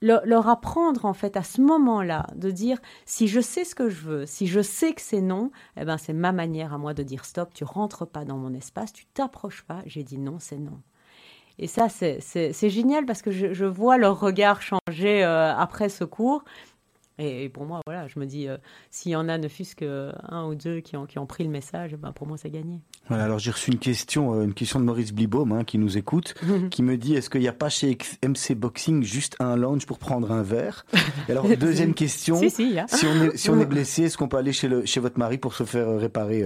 leur 0.00 0.48
apprendre 0.48 1.04
en 1.04 1.12
fait 1.12 1.36
à 1.36 1.42
ce 1.42 1.60
moment-là 1.60 2.26
de 2.36 2.50
dire 2.50 2.78
si 3.04 3.28
je 3.28 3.40
sais 3.40 3.64
ce 3.64 3.74
que 3.74 3.88
je 3.88 4.00
veux, 4.00 4.26
si 4.26 4.46
je 4.46 4.62
sais 4.62 4.92
que 4.92 5.02
c'est 5.02 5.20
non, 5.20 5.50
eh 5.76 5.84
ben 5.84 5.98
c'est 5.98 6.12
ma 6.12 6.32
manière 6.32 6.72
à 6.72 6.78
moi 6.78 6.94
de 6.94 7.02
dire 7.02 7.24
stop, 7.24 7.52
tu 7.52 7.64
rentres 7.64 8.06
pas 8.06 8.24
dans 8.24 8.38
mon 8.38 8.54
espace, 8.54 8.92
tu 8.92 9.04
t'approches 9.06 9.62
pas, 9.62 9.82
j'ai 9.84 10.04
dit 10.04 10.18
non, 10.18 10.38
c'est 10.38 10.58
non. 10.58 10.80
Et 11.58 11.66
ça, 11.66 11.88
c'est 11.88 12.70
génial 12.70 13.04
parce 13.04 13.22
que 13.22 13.30
je, 13.30 13.64
vois 13.64 13.98
leur 13.98 14.20
regard 14.20 14.62
changer 14.62 15.24
euh, 15.24 15.54
après 15.54 15.88
ce 15.88 16.04
cours. 16.04 16.44
Et, 17.20 17.48
pour 17.48 17.64
moi, 17.64 17.80
voilà, 17.84 18.06
je 18.06 18.20
me 18.20 18.26
dis, 18.26 18.46
euh, 18.46 18.56
s'il 18.90 19.10
y 19.10 19.16
en 19.16 19.28
a 19.28 19.38
ne 19.38 19.48
fût-ce 19.48 19.74
qu'un 19.74 20.46
ou 20.46 20.54
deux 20.54 20.78
qui 20.78 20.96
ont, 20.96 21.04
qui 21.04 21.18
ont 21.18 21.26
pris 21.26 21.42
le 21.42 21.50
message, 21.50 21.96
ben 21.96 22.12
pour 22.12 22.28
moi, 22.28 22.36
c'est 22.38 22.50
gagné. 22.50 22.80
Voilà, 23.08 23.24
alors 23.24 23.40
j'ai 23.40 23.50
reçu 23.50 23.72
une 23.72 23.78
question, 23.78 24.34
euh, 24.34 24.44
une 24.44 24.54
question 24.54 24.78
de 24.78 24.84
Maurice 24.84 25.12
Blibaum 25.12 25.50
hein, 25.50 25.64
qui 25.64 25.78
nous 25.78 25.98
écoute, 25.98 26.34
qui 26.70 26.84
me 26.84 26.96
dit 26.96 27.16
est-ce 27.16 27.28
qu'il 27.28 27.40
n'y 27.40 27.48
a 27.48 27.52
pas 27.52 27.70
chez 27.70 27.98
MC 28.22 28.54
Boxing 28.54 29.02
juste 29.02 29.34
un 29.40 29.56
lounge 29.56 29.84
pour 29.84 29.98
prendre 29.98 30.30
un 30.30 30.44
verre? 30.44 30.86
Alors 31.28 31.48
deuxième 31.58 31.94
question, 31.94 32.36
si, 32.36 32.78
on 33.04 33.22
est, 33.22 33.36
si 33.36 33.50
on 33.50 33.60
est 33.60 33.66
blessé, 33.66 34.04
est-ce 34.04 34.16
qu'on 34.16 34.28
peut 34.28 34.36
aller 34.36 34.52
chez, 34.52 34.68
le, 34.68 34.86
chez 34.86 35.00
votre 35.00 35.18
mari 35.18 35.38
pour 35.38 35.54
se 35.54 35.64
faire 35.64 35.98
réparer 35.98 36.44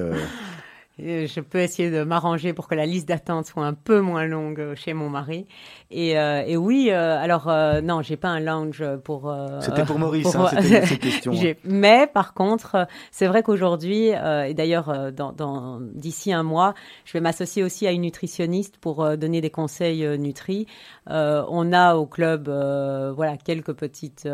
je 0.99 1.41
peux 1.41 1.59
essayer 1.59 1.91
de 1.91 2.05
m'arranger 2.05 2.53
pour 2.53 2.69
que 2.69 2.75
la 2.75 2.85
liste 2.85 3.09
d'attente 3.09 3.47
soit 3.47 3.65
un 3.65 3.73
peu 3.73 4.01
moins 4.01 4.27
longue 4.27 4.75
chez 4.75 4.93
mon 4.93 5.09
mari. 5.09 5.47
Et, 5.91 6.19
euh, 6.19 6.45
et 6.47 6.57
oui, 6.57 6.89
euh, 6.91 7.19
alors 7.19 7.49
euh, 7.49 7.81
non, 7.81 8.03
j'ai 8.03 8.17
pas 8.17 8.29
un 8.29 8.41
lounge 8.41 8.85
pour. 9.03 9.35
c'était 9.61 9.85
pour 9.85 9.99
Maurice, 9.99 10.35
hein, 10.35 10.49
c'était 10.61 10.87
cette 10.87 11.01
question. 11.01 11.33
Hein. 11.33 11.55
Mais 11.65 12.07
par 12.07 12.35
contre, 12.35 12.87
c'est 13.11 13.27
vrai 13.27 13.43
qu'aujourd'hui, 13.43 14.09
et 14.09 14.55
d'ailleurs, 14.55 15.13
dans, 15.13 15.81
d'ici 15.81 16.33
un 16.33 16.43
mois, 16.43 16.75
je 17.05 17.15
vais 17.15 17.21
m'associer 17.21 17.63
aussi 17.63 17.87
à 17.87 17.93
une 17.93 18.03
nutritionniste 18.03 18.77
pour 18.77 19.17
donner 19.17 19.41
des 19.41 19.51
conseils 19.51 20.07
nutri. 20.19 20.67
on 21.07 21.73
a 21.73 21.95
au 21.95 22.07
club, 22.07 22.49
voilà, 22.49 23.37
quelques 23.39 23.73
petites 23.73 24.29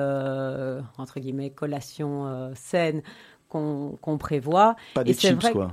entre 0.99 1.21
guillemets 1.21 1.51
collations 1.51 2.51
saines 2.55 3.03
qu'on 3.49 4.19
prévoit. 4.19 4.75
Pas 4.95 5.05
des 5.05 5.15
chips, 5.15 5.51
quoi. 5.53 5.73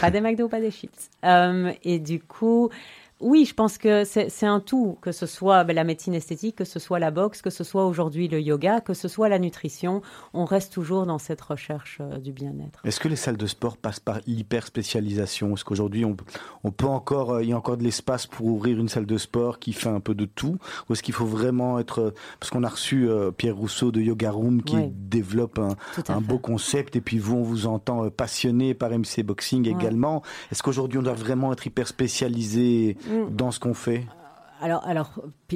Pas 0.00 0.10
des 0.10 0.20
McDo, 0.20 0.48
pas 0.48 0.60
des 0.60 0.70
chips. 0.70 1.10
Euh, 1.24 1.72
et 1.82 1.98
du 1.98 2.20
coup, 2.20 2.70
oui, 3.24 3.46
je 3.46 3.54
pense 3.54 3.78
que 3.78 4.04
c'est 4.04 4.46
un 4.46 4.60
tout, 4.60 4.98
que 5.00 5.10
ce 5.10 5.24
soit 5.24 5.64
ben, 5.64 5.74
la 5.74 5.84
médecine 5.84 6.12
esthétique, 6.12 6.56
que 6.56 6.64
ce 6.64 6.78
soit 6.78 6.98
la 6.98 7.10
boxe, 7.10 7.40
que 7.40 7.48
ce 7.48 7.64
soit 7.64 7.86
aujourd'hui 7.86 8.28
le 8.28 8.38
yoga, 8.38 8.82
que 8.82 8.92
ce 8.92 9.08
soit 9.08 9.30
la 9.30 9.38
nutrition. 9.38 10.02
On 10.34 10.44
reste 10.44 10.74
toujours 10.74 11.06
dans 11.06 11.18
cette 11.18 11.40
recherche 11.40 11.98
euh, 12.02 12.18
du 12.18 12.32
bien-être. 12.32 12.80
Est-ce 12.84 13.00
que 13.00 13.08
les 13.08 13.16
salles 13.16 13.38
de 13.38 13.46
sport 13.46 13.78
passent 13.78 13.98
par 13.98 14.20
l'hyper 14.26 14.66
spécialisation 14.66 15.54
Est-ce 15.54 15.64
qu'aujourd'hui 15.64 16.04
on, 16.04 16.14
on, 16.64 16.70
peut 16.70 16.86
encore, 16.86 17.32
euh, 17.32 17.42
il 17.42 17.48
y 17.48 17.54
a 17.54 17.56
encore 17.56 17.78
de 17.78 17.82
l'espace 17.82 18.26
pour 18.26 18.44
ouvrir 18.44 18.78
une 18.78 18.88
salle 18.88 19.06
de 19.06 19.16
sport 19.16 19.58
qui 19.58 19.72
fait 19.72 19.88
un 19.88 20.00
peu 20.00 20.14
de 20.14 20.26
tout? 20.26 20.58
Ou 20.90 20.92
est-ce 20.92 21.02
qu'il 21.02 21.14
faut 21.14 21.24
vraiment 21.24 21.78
être, 21.78 22.12
parce 22.38 22.50
qu'on 22.50 22.62
a 22.62 22.68
reçu 22.68 23.08
Pierre 23.38 23.56
Rousseau 23.56 23.90
de 23.90 24.02
Yoga 24.02 24.32
Room 24.32 24.62
qui 24.62 24.76
développe 24.90 25.58
un, 25.58 25.76
un 26.08 26.20
beau 26.20 26.38
concept 26.38 26.96
et 26.96 27.00
puis 27.00 27.18
vous 27.18 27.36
on 27.36 27.42
vous 27.42 27.66
entend 27.66 28.10
passionné 28.10 28.74
par 28.74 28.90
MC 28.90 29.22
Boxing 29.24 29.66
également. 29.66 30.22
Est-ce 30.52 30.62
qu'aujourd'hui 30.62 30.98
on 30.98 31.02
doit 31.02 31.14
vraiment 31.14 31.52
être 31.52 31.66
hyper 31.66 31.88
spécialisé 31.88 32.98
dans 33.30 33.50
ce 33.50 33.60
qu'on 33.60 33.74
fait 33.74 34.04
alors, 34.64 34.86
alors, 34.86 35.10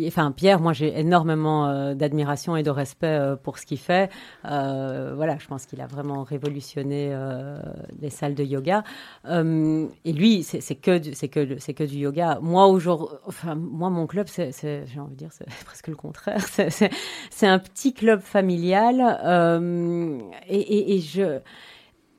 enfin 0.06 0.32
Pierre, 0.32 0.60
moi 0.60 0.74
j'ai 0.74 0.98
énormément 0.98 1.66
euh, 1.66 1.94
d'admiration 1.94 2.56
et 2.56 2.62
de 2.62 2.68
respect 2.68 3.06
euh, 3.06 3.36
pour 3.36 3.58
ce 3.58 3.64
qu'il 3.64 3.78
fait. 3.78 4.10
Euh, 4.44 5.14
voilà, 5.16 5.38
je 5.38 5.46
pense 5.46 5.64
qu'il 5.64 5.80
a 5.80 5.86
vraiment 5.86 6.24
révolutionné 6.24 7.16
les 8.00 8.10
salles 8.10 8.34
de 8.34 8.44
yoga. 8.44 8.82
et 9.24 10.12
lui, 10.12 10.42
c'est 10.42 10.74
que 10.74 11.00
c'est 11.14 11.28
que 11.28 11.58
c'est 11.58 11.74
que 11.74 11.84
du 11.84 11.96
yoga. 11.96 12.38
Moi 12.42 12.66
aujourd'hui, 12.66 13.16
enfin 13.26 13.54
moi 13.54 13.88
mon 13.88 14.06
club, 14.06 14.26
c'est 14.28 14.52
j'ai 14.52 15.00
envie 15.00 15.14
de 15.14 15.18
dire, 15.18 15.32
c'est 15.32 15.46
presque 15.64 15.88
le 15.88 15.96
contraire. 15.96 16.44
C'est 17.30 17.46
un 17.46 17.58
petit 17.58 17.94
club 17.94 18.20
familial 18.20 19.00
et, 20.48 20.58
et, 20.58 20.96
et 20.96 21.00
je 21.00 21.40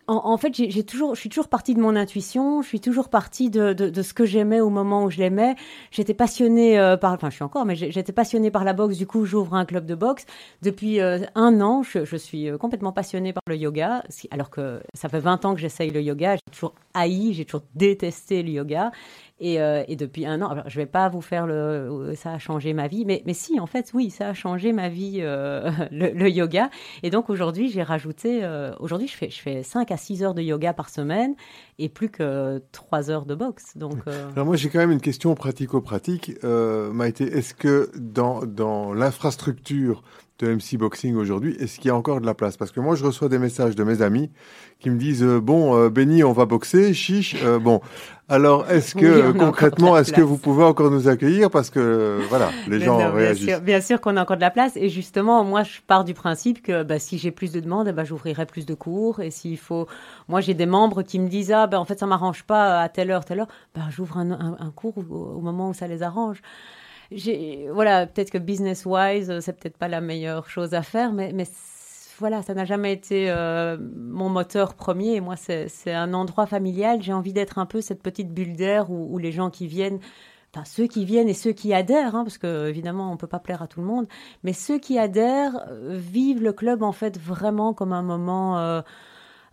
en, 0.09 0.37
fait, 0.37 0.55
j'ai 0.55 0.83
toujours, 0.83 1.13
je 1.13 1.19
suis 1.19 1.29
toujours 1.29 1.47
partie 1.47 1.75
de 1.75 1.79
mon 1.79 1.95
intuition. 1.95 2.61
Je 2.61 2.67
suis 2.67 2.79
toujours 2.79 3.09
partie 3.09 3.49
de, 3.49 3.73
de, 3.73 3.89
de 3.89 4.01
ce 4.01 4.13
que 4.13 4.25
j'aimais 4.25 4.59
au 4.59 4.69
moment 4.69 5.03
où 5.03 5.11
je 5.11 5.17
l'aimais. 5.17 5.55
J'étais 5.91 6.15
passionnée 6.15 6.79
euh, 6.79 6.97
par, 6.97 7.13
enfin, 7.13 7.29
je 7.29 7.35
suis 7.35 7.43
encore, 7.43 7.65
mais 7.65 7.75
j'étais 7.75 8.11
passionnée 8.11 8.49
par 8.49 8.63
la 8.63 8.73
boxe. 8.73 8.97
Du 8.97 9.05
coup, 9.05 9.25
j'ouvre 9.25 9.53
un 9.53 9.65
club 9.65 9.85
de 9.85 9.95
boxe 9.95 10.25
depuis 10.63 10.99
euh, 10.99 11.19
un 11.35 11.61
an. 11.61 11.83
Je, 11.83 12.05
je, 12.05 12.17
suis 12.17 12.49
euh, 12.49 12.57
complètement 12.57 12.91
passionnée 12.91 13.33
par 13.33 13.43
le 13.47 13.55
yoga, 13.55 14.03
alors 14.31 14.49
que 14.49 14.81
ça 14.95 15.09
fait 15.09 15.19
20 15.19 15.45
ans 15.45 15.53
que 15.53 15.61
j'essaye 15.61 15.91
le 15.91 16.01
yoga. 16.01 16.35
J'ai 16.35 16.51
toujours 16.51 16.73
haï, 16.95 17.33
j'ai 17.33 17.45
toujours 17.45 17.65
détesté 17.75 18.41
le 18.41 18.49
yoga. 18.49 18.91
Et, 19.39 19.61
euh, 19.61 19.83
et, 19.87 19.95
depuis 19.95 20.25
un 20.25 20.41
an, 20.41 20.49
alors 20.49 20.69
je 20.69 20.75
vais 20.75 20.85
pas 20.85 21.07
vous 21.07 21.21
faire 21.21 21.47
le, 21.47 22.13
ça 22.15 22.33
a 22.33 22.37
changé 22.39 22.73
ma 22.73 22.87
vie, 22.87 23.05
mais, 23.05 23.23
mais 23.25 23.33
si, 23.33 23.59
en 23.59 23.67
fait, 23.67 23.91
oui, 23.93 24.09
ça 24.09 24.29
a 24.29 24.33
changé 24.33 24.73
ma 24.73 24.89
vie, 24.89 25.19
euh, 25.21 25.71
le, 25.91 26.29
yoga. 26.29 26.69
Et 27.03 27.09
donc 27.09 27.29
aujourd'hui, 27.29 27.69
j'ai 27.69 27.83
rajouté, 27.83 28.43
euh, 28.43 28.73
aujourd'hui, 28.79 29.07
je 29.07 29.15
fais, 29.15 29.29
je 29.29 29.39
fais 29.39 29.63
5 29.63 29.91
à 29.91 29.97
6 29.97 30.23
heures 30.23 30.33
de 30.33 30.41
yoga 30.41 30.73
par 30.73 30.89
semaine 30.89 31.35
et 31.77 31.87
plus 31.87 32.09
que 32.09 32.61
3 32.73 33.09
heures 33.11 33.25
de 33.25 33.35
boxe. 33.35 33.77
Donc, 33.77 33.97
Alors 34.33 34.45
moi, 34.45 34.57
j'ai 34.57 34.69
quand 34.69 34.79
même 34.79 34.91
une 34.91 35.01
question 35.01 35.33
pratico-pratique. 35.35 36.33
Maïté, 36.43 37.23
est-ce 37.23 37.53
que 37.53 37.89
dans, 37.95 38.45
dans 38.45 38.93
l'infrastructure 38.93 40.03
de 40.39 40.53
MC 40.53 40.77
Boxing 40.77 41.15
aujourd'hui, 41.15 41.55
est-ce 41.59 41.79
qu'il 41.79 41.87
y 41.87 41.91
a 41.91 41.95
encore 41.95 42.21
de 42.21 42.25
la 42.25 42.33
place? 42.33 42.55
Parce 42.55 42.71
que 42.71 42.79
moi, 42.79 42.95
je 42.95 43.03
reçois 43.03 43.27
des 43.27 43.39
messages 43.39 43.75
de 43.75 43.83
mes 43.83 44.01
amis 44.01 44.31
qui 44.79 44.89
me 44.89 44.97
disent 44.97 45.23
euh, 45.23 45.41
bon, 45.41 45.75
euh, 45.75 45.89
Benny, 45.89 46.23
on 46.23 46.31
va 46.31 46.45
boxer, 46.45 46.93
chiche. 46.93 47.35
Euh, 47.43 47.59
bon, 47.59 47.81
alors 48.29 48.69
est-ce 48.71 48.95
que 48.95 49.31
concrètement, 49.31 49.97
est-ce 49.97 50.13
que 50.13 50.21
vous 50.21 50.37
pouvez 50.37 50.63
encore 50.63 50.91
nous 50.91 51.09
accueillir? 51.09 51.49
Parce 51.51 51.69
que 51.69 52.19
voilà, 52.29 52.51
les 52.67 52.79
gens 52.79 53.11
réagissent. 53.11 53.45
Bien 53.45 53.55
sûr, 53.55 53.63
bien 53.63 53.81
sûr 53.81 54.01
qu'on 54.01 54.15
a 54.15 54.21
encore 54.21 54.37
de 54.37 54.41
la 54.41 54.51
place. 54.51 54.77
Et 54.77 54.87
justement, 54.87 55.43
moi, 55.43 55.63
je 55.63 55.79
pars 55.85 56.05
du 56.05 56.13
principe 56.13 56.61
que 56.61 56.83
bah, 56.83 56.99
si 56.99 57.17
j'ai 57.17 57.31
plus 57.31 57.51
de 57.51 57.59
demandes, 57.59 57.91
bah, 57.91 58.05
j'ouvrirai 58.05 58.45
plus 58.45 58.65
de 58.65 58.73
cours. 58.73 59.19
Et 59.19 59.31
s'il 59.31 59.57
faut, 59.57 59.87
moi, 60.29 60.39
j'ai 60.39 60.53
des 60.53 60.65
membres 60.65 61.01
qui 61.01 61.19
me 61.19 61.27
disent 61.27 61.51
ah 61.51 61.67
ben 61.67 61.79
en 61.79 61.85
fait 61.85 61.99
ça 61.99 62.05
m'arrange 62.05 62.43
pas 62.43 62.81
à 62.81 62.87
telle 62.87 63.11
heure, 63.11 63.25
telle 63.25 63.41
heure. 63.41 63.49
Bah, 63.75 63.81
j'ouvre 63.89 64.17
un, 64.17 64.31
un, 64.31 64.71
cours 64.73 64.97
au 64.97 65.41
moment 65.41 65.69
où 65.69 65.73
ça 65.73 65.87
les 65.87 66.01
arrange 66.01 66.41
voilà, 67.11 68.07
peut-être 68.07 68.31
que 68.31 68.37
business-wise, 68.37 69.39
c'est 69.39 69.53
peut-être 69.53 69.77
pas 69.77 69.87
la 69.87 70.01
meilleure 70.01 70.49
chose 70.49 70.73
à 70.73 70.83
faire, 70.83 71.11
mais, 71.11 71.33
voilà, 72.19 72.43
ça 72.43 72.53
n'a 72.53 72.65
jamais 72.65 72.91
été 72.91 73.31
euh, 73.31 73.77
mon 73.95 74.29
moteur 74.29 74.73
premier. 74.73 75.21
moi, 75.21 75.35
c'est 75.37 75.93
un 75.93 76.13
endroit 76.13 76.45
familial. 76.45 77.01
J'ai 77.01 77.13
envie 77.13 77.33
d'être 77.33 77.57
un 77.57 77.65
peu 77.65 77.81
cette 77.81 78.03
petite 78.03 78.33
bulle 78.33 78.55
d'air 78.55 78.91
où, 78.91 79.17
les 79.17 79.31
gens 79.31 79.49
qui 79.49 79.67
viennent 79.67 79.99
Enfin, 80.53 80.65
ceux 80.65 80.87
qui 80.87 81.05
viennent 81.05 81.29
et 81.29 81.35
ceux 81.35 81.51
qui 81.51 81.75
adhèrent, 81.75 82.15
hein, 82.15 82.23
parce 82.23 82.39
que 82.39 82.67
évidemment 82.67 83.11
on 83.11 83.17
peut 83.17 83.27
pas 83.27 83.37
plaire 83.37 83.61
à 83.61 83.67
tout 83.67 83.81
le 83.81 83.85
monde, 83.85 84.07
mais 84.43 84.51
ceux 84.51 84.79
qui 84.79 84.97
adhèrent 84.97 85.67
euh, 85.69 85.95
vivent 85.95 86.41
le 86.41 86.53
club 86.53 86.81
en 86.81 86.91
fait 86.91 87.19
vraiment 87.19 87.75
comme 87.75 87.93
un 87.93 88.01
moment, 88.01 88.57
euh, 88.57 88.81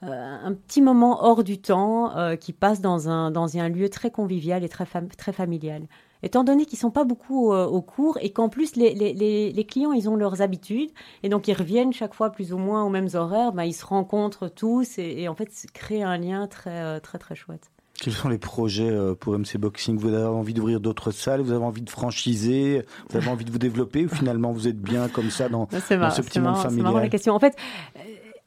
un 0.01 0.55
petit 0.55 0.81
moment 0.81 1.23
hors 1.23 1.45
du 1.45 1.61
temps 1.61 2.15
qui 2.41 2.55
passe 2.55 2.81
dans 2.81 3.11
un 3.11 3.31
dans 3.31 3.59
un 3.59 3.69
lieu 3.69 3.91
très 3.91 4.11
convivial 4.11 4.65
et 4.65 4.71
très 4.71 4.87
très 5.19 5.33
familial 5.33 5.83
étant 6.23 6.45
donné 6.45 6.67
qu'ils 6.67 6.79
sont 6.79 6.91
pas 6.91 7.05
beaucoup 7.05 7.53
euh, 7.53 7.67
au 7.67 7.83
cours 7.83 8.19
et 8.21 8.31
qu'en 8.31 8.49
plus 8.49 8.77
les, 8.77 8.95
les, 8.95 9.53
les, 9.53 9.65
clients 9.65 9.93
ils 9.93 10.09
ont 10.09 10.17
leurs 10.17 10.43
habitudes 10.43 10.91
et 11.23 11.29
donc 11.29 11.49
ils 11.49 11.55
reviennent 11.55 11.93
chaque 11.93 12.15
fois 12.15 12.31
plus 12.31 12.53
ou 12.53 12.59
moins 12.59 12.85
aux 12.85 12.91
mêmes 12.91 13.09
horaires, 13.15 13.53
bah, 13.53 13.67
ils 13.67 13.73
se 13.73 13.85
rencontrent 13.85 14.49
tous 14.49 14.99
et, 14.99 15.29
en 15.29 15.35
fait 15.35 15.51
créer 15.73 16.03
un 16.03 16.19
lien 16.19 16.47
très 16.47 16.83
euh, 16.83 17.01
très 17.01 17.19
très 17.19 17.35
chouette. 17.35 17.71
Quels 17.99 18.13
sont 18.13 18.29
les 18.29 18.39
projets 18.39 18.91
euh, 18.91 19.15
pour 19.15 19.39
MC 19.39 19.57
Boxing? 19.57 19.97
Vous 19.97 20.13
avez 20.13 20.27
envie 20.27 20.53
d'ouvrir 20.53 20.81
d'autres 20.81 21.13
salles? 21.13 21.41
Vous 21.41 21.53
avez 21.53 21.65
envie 21.65 21.81
de 21.81 21.89
franchiser? 21.89 22.85
Vous 23.09 23.17
avez 23.17 23.29
envie 23.29 23.47
de 23.47 23.51
vous 23.51 23.59
développer? 23.59 24.05
Ou 24.05 24.09
finalement 24.09 24.53
vous 24.53 24.69
êtes 24.69 24.79
bien 24.79 25.09
comme 25.09 25.31
ça 25.31 25.49
dans, 25.49 25.67
dans 25.91 26.11
ce 26.11 26.21
petit 26.21 26.39
monde 26.39 26.57
familial 26.57 26.71
C'est 26.71 26.83
marrant 26.83 26.99
la 26.99 27.09
question. 27.09 27.35
En 27.35 27.39
fait, 27.39 27.57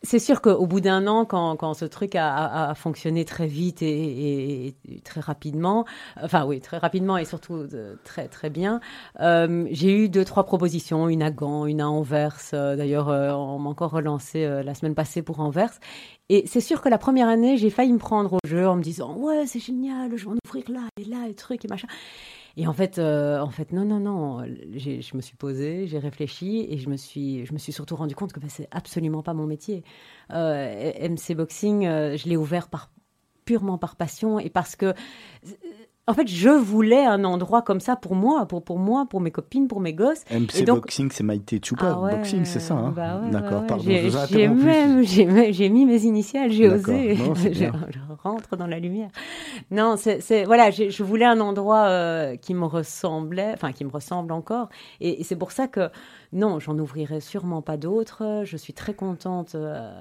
c'est 0.02 0.20
sûr 0.20 0.42
qu'au 0.42 0.66
bout 0.66 0.80
d'un 0.80 1.08
an, 1.08 1.26
quand, 1.26 1.58
quand, 1.58 1.74
ce 1.74 1.86
truc 1.86 2.16
a, 2.16 2.74
fonctionné 2.76 3.26
très 3.26 3.48
vite 3.48 3.82
et, 3.82 4.76
très 5.04 5.20
rapidement, 5.20 5.86
enfin 6.22 6.46
oui, 6.46 6.60
très 6.62 6.78
rapidement 6.78 7.18
et 7.18 7.26
surtout 7.26 7.56
euh, 7.74 7.96
très 8.04 8.28
très 8.28 8.50
bien, 8.50 8.80
euh, 9.20 9.68
j'ai 9.72 9.92
eu 9.92 10.10
deux 10.10 10.24
trois 10.24 10.46
propositions, 10.46 11.10
une 11.10 11.22
à 11.22 11.32
Gand, 11.32 11.66
une 11.66 11.82
à 11.82 11.90
Anvers. 11.90 12.40
Euh, 12.54 12.76
d'ailleurs, 12.76 13.08
on 13.08 13.60
m'a 13.60 13.70
encore 13.70 13.92
relancé 13.92 14.48
la 14.64 14.74
semaine 14.74 14.96
passée 14.96 15.22
pour 15.22 15.40
Anvers. 15.40 15.72
Et 16.30 16.44
c'est 16.46 16.62
sûr 16.62 16.82
que 16.82 16.90
la 16.90 16.98
première 16.98 17.28
année, 17.28 17.58
j'ai 17.58 17.70
failli 17.70 17.92
me 17.92 17.98
prendre 17.98 18.34
au 18.34 18.48
jeu 18.48 18.68
en 18.68 18.76
me 18.76 18.84
disant 18.84 19.16
ouais 19.16 19.48
c'est 19.48 19.60
génial, 19.60 20.16
je 20.16 20.26
vais 20.26 20.32
en 20.32 20.38
ouvrir 20.46 20.64
là 20.70 20.88
et 20.98 21.06
là 21.06 21.28
et 21.28 21.34
trucs 21.34 21.66
et 21.66 21.68
machin. 21.68 21.88
Et 22.60 22.68
en 22.68 22.74
fait, 22.74 23.00
euh, 23.00 23.40
en 23.40 23.52
fait, 23.52 23.72
non, 23.72 23.86
non, 23.86 24.02
non. 24.02 24.44
Je 24.44 25.16
me 25.16 25.22
suis 25.22 25.38
posée, 25.38 25.88
j'ai 25.88 25.98
réfléchi 25.98 26.68
et 26.70 26.78
je 26.78 26.90
me 26.90 26.98
suis, 26.98 27.72
surtout 27.72 27.96
rendu 27.96 28.16
compte 28.16 28.34
que 28.34 28.40
ben, 28.42 28.50
c'est 28.50 28.68
absolument 28.72 29.24
pas 29.24 29.34
mon 29.34 29.48
métier. 29.48 29.86
Euh, 30.34 30.92
MC 31.08 31.36
Boxing, 31.36 31.86
euh, 31.86 32.18
je 32.18 32.28
l'ai 32.28 32.36
ouvert 32.36 32.68
purement 33.46 33.78
par 33.78 33.96
passion 33.96 34.40
et 34.40 34.50
parce 34.50 34.76
que 34.76 34.94
en 36.10 36.14
fait, 36.16 36.28
je 36.28 36.50
voulais 36.50 37.06
un 37.06 37.24
endroit 37.24 37.62
comme 37.62 37.80
ça 37.80 37.96
pour 37.96 38.16
moi, 38.16 38.48
pour, 38.48 38.64
pour 38.64 38.80
moi, 38.80 39.06
pour 39.08 39.22
mes 39.22 39.30
copines, 39.30 39.68
pour 39.68 39.80
mes 39.80 39.94
gosses. 39.94 40.24
MC 40.32 40.66
Boxing, 40.66 41.12
c'est 41.12 41.24
Maïté 41.24 41.62
Chupa. 41.64 42.00
Ah 42.04 42.16
Boxing, 42.16 42.46
c'est 42.46 42.60
ça. 42.60 42.74
Hein 42.74 42.94
bah 42.96 43.22
D'accord, 43.32 43.68
pardon. 43.68 43.84
J'ai 43.84 44.48
même, 44.48 45.04
j'ai 45.04 45.70
mis 45.70 45.86
mes 45.86 46.06
initiales, 46.06 46.52
j'ai 46.52 46.68
osé. 46.68 47.16
je, 47.54 47.66
rentre 48.24 48.58
dans 48.58 48.66
la 48.66 48.80
lumière. 48.80 49.12
Non, 49.70 49.98
c'est 49.98 50.46
voilà, 50.46 50.72
je 50.72 51.04
voulais 51.04 51.26
un 51.26 51.40
endroit 51.40 51.86
euh, 51.86 52.36
qui 52.38 52.56
me 52.56 52.66
ressemblait, 52.66 53.52
enfin 53.54 53.72
qui 53.72 53.86
me 53.86 53.92
ressemble 53.92 54.32
encore. 54.32 54.70
Et, 55.02 55.24
c'est 55.24 55.36
pour 55.36 55.52
ça 55.52 55.68
que 55.68 55.92
non, 56.32 56.60
j'en 56.60 56.78
ouvrirai 56.78 57.22
sûrement 57.22 57.64
pas 57.64 57.78
d'autres. 57.78 58.44
Je 58.46 58.56
suis 58.56 58.74
très 58.74 58.94
contente 58.94 59.56
euh, 59.56 59.92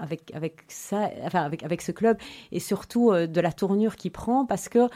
avec 0.00 0.34
avec 0.34 0.64
ça, 0.68 1.10
enfin 1.24 1.42
avec 1.42 1.62
avec 1.62 1.82
ce 1.82 1.92
club 1.92 2.16
et 2.50 2.60
surtout 2.60 3.12
euh, 3.12 3.26
de 3.26 3.40
la 3.42 3.52
tournure 3.52 3.96
qu'il 3.96 4.10
prend 4.10 4.46
parce 4.46 4.70
que 4.70 4.88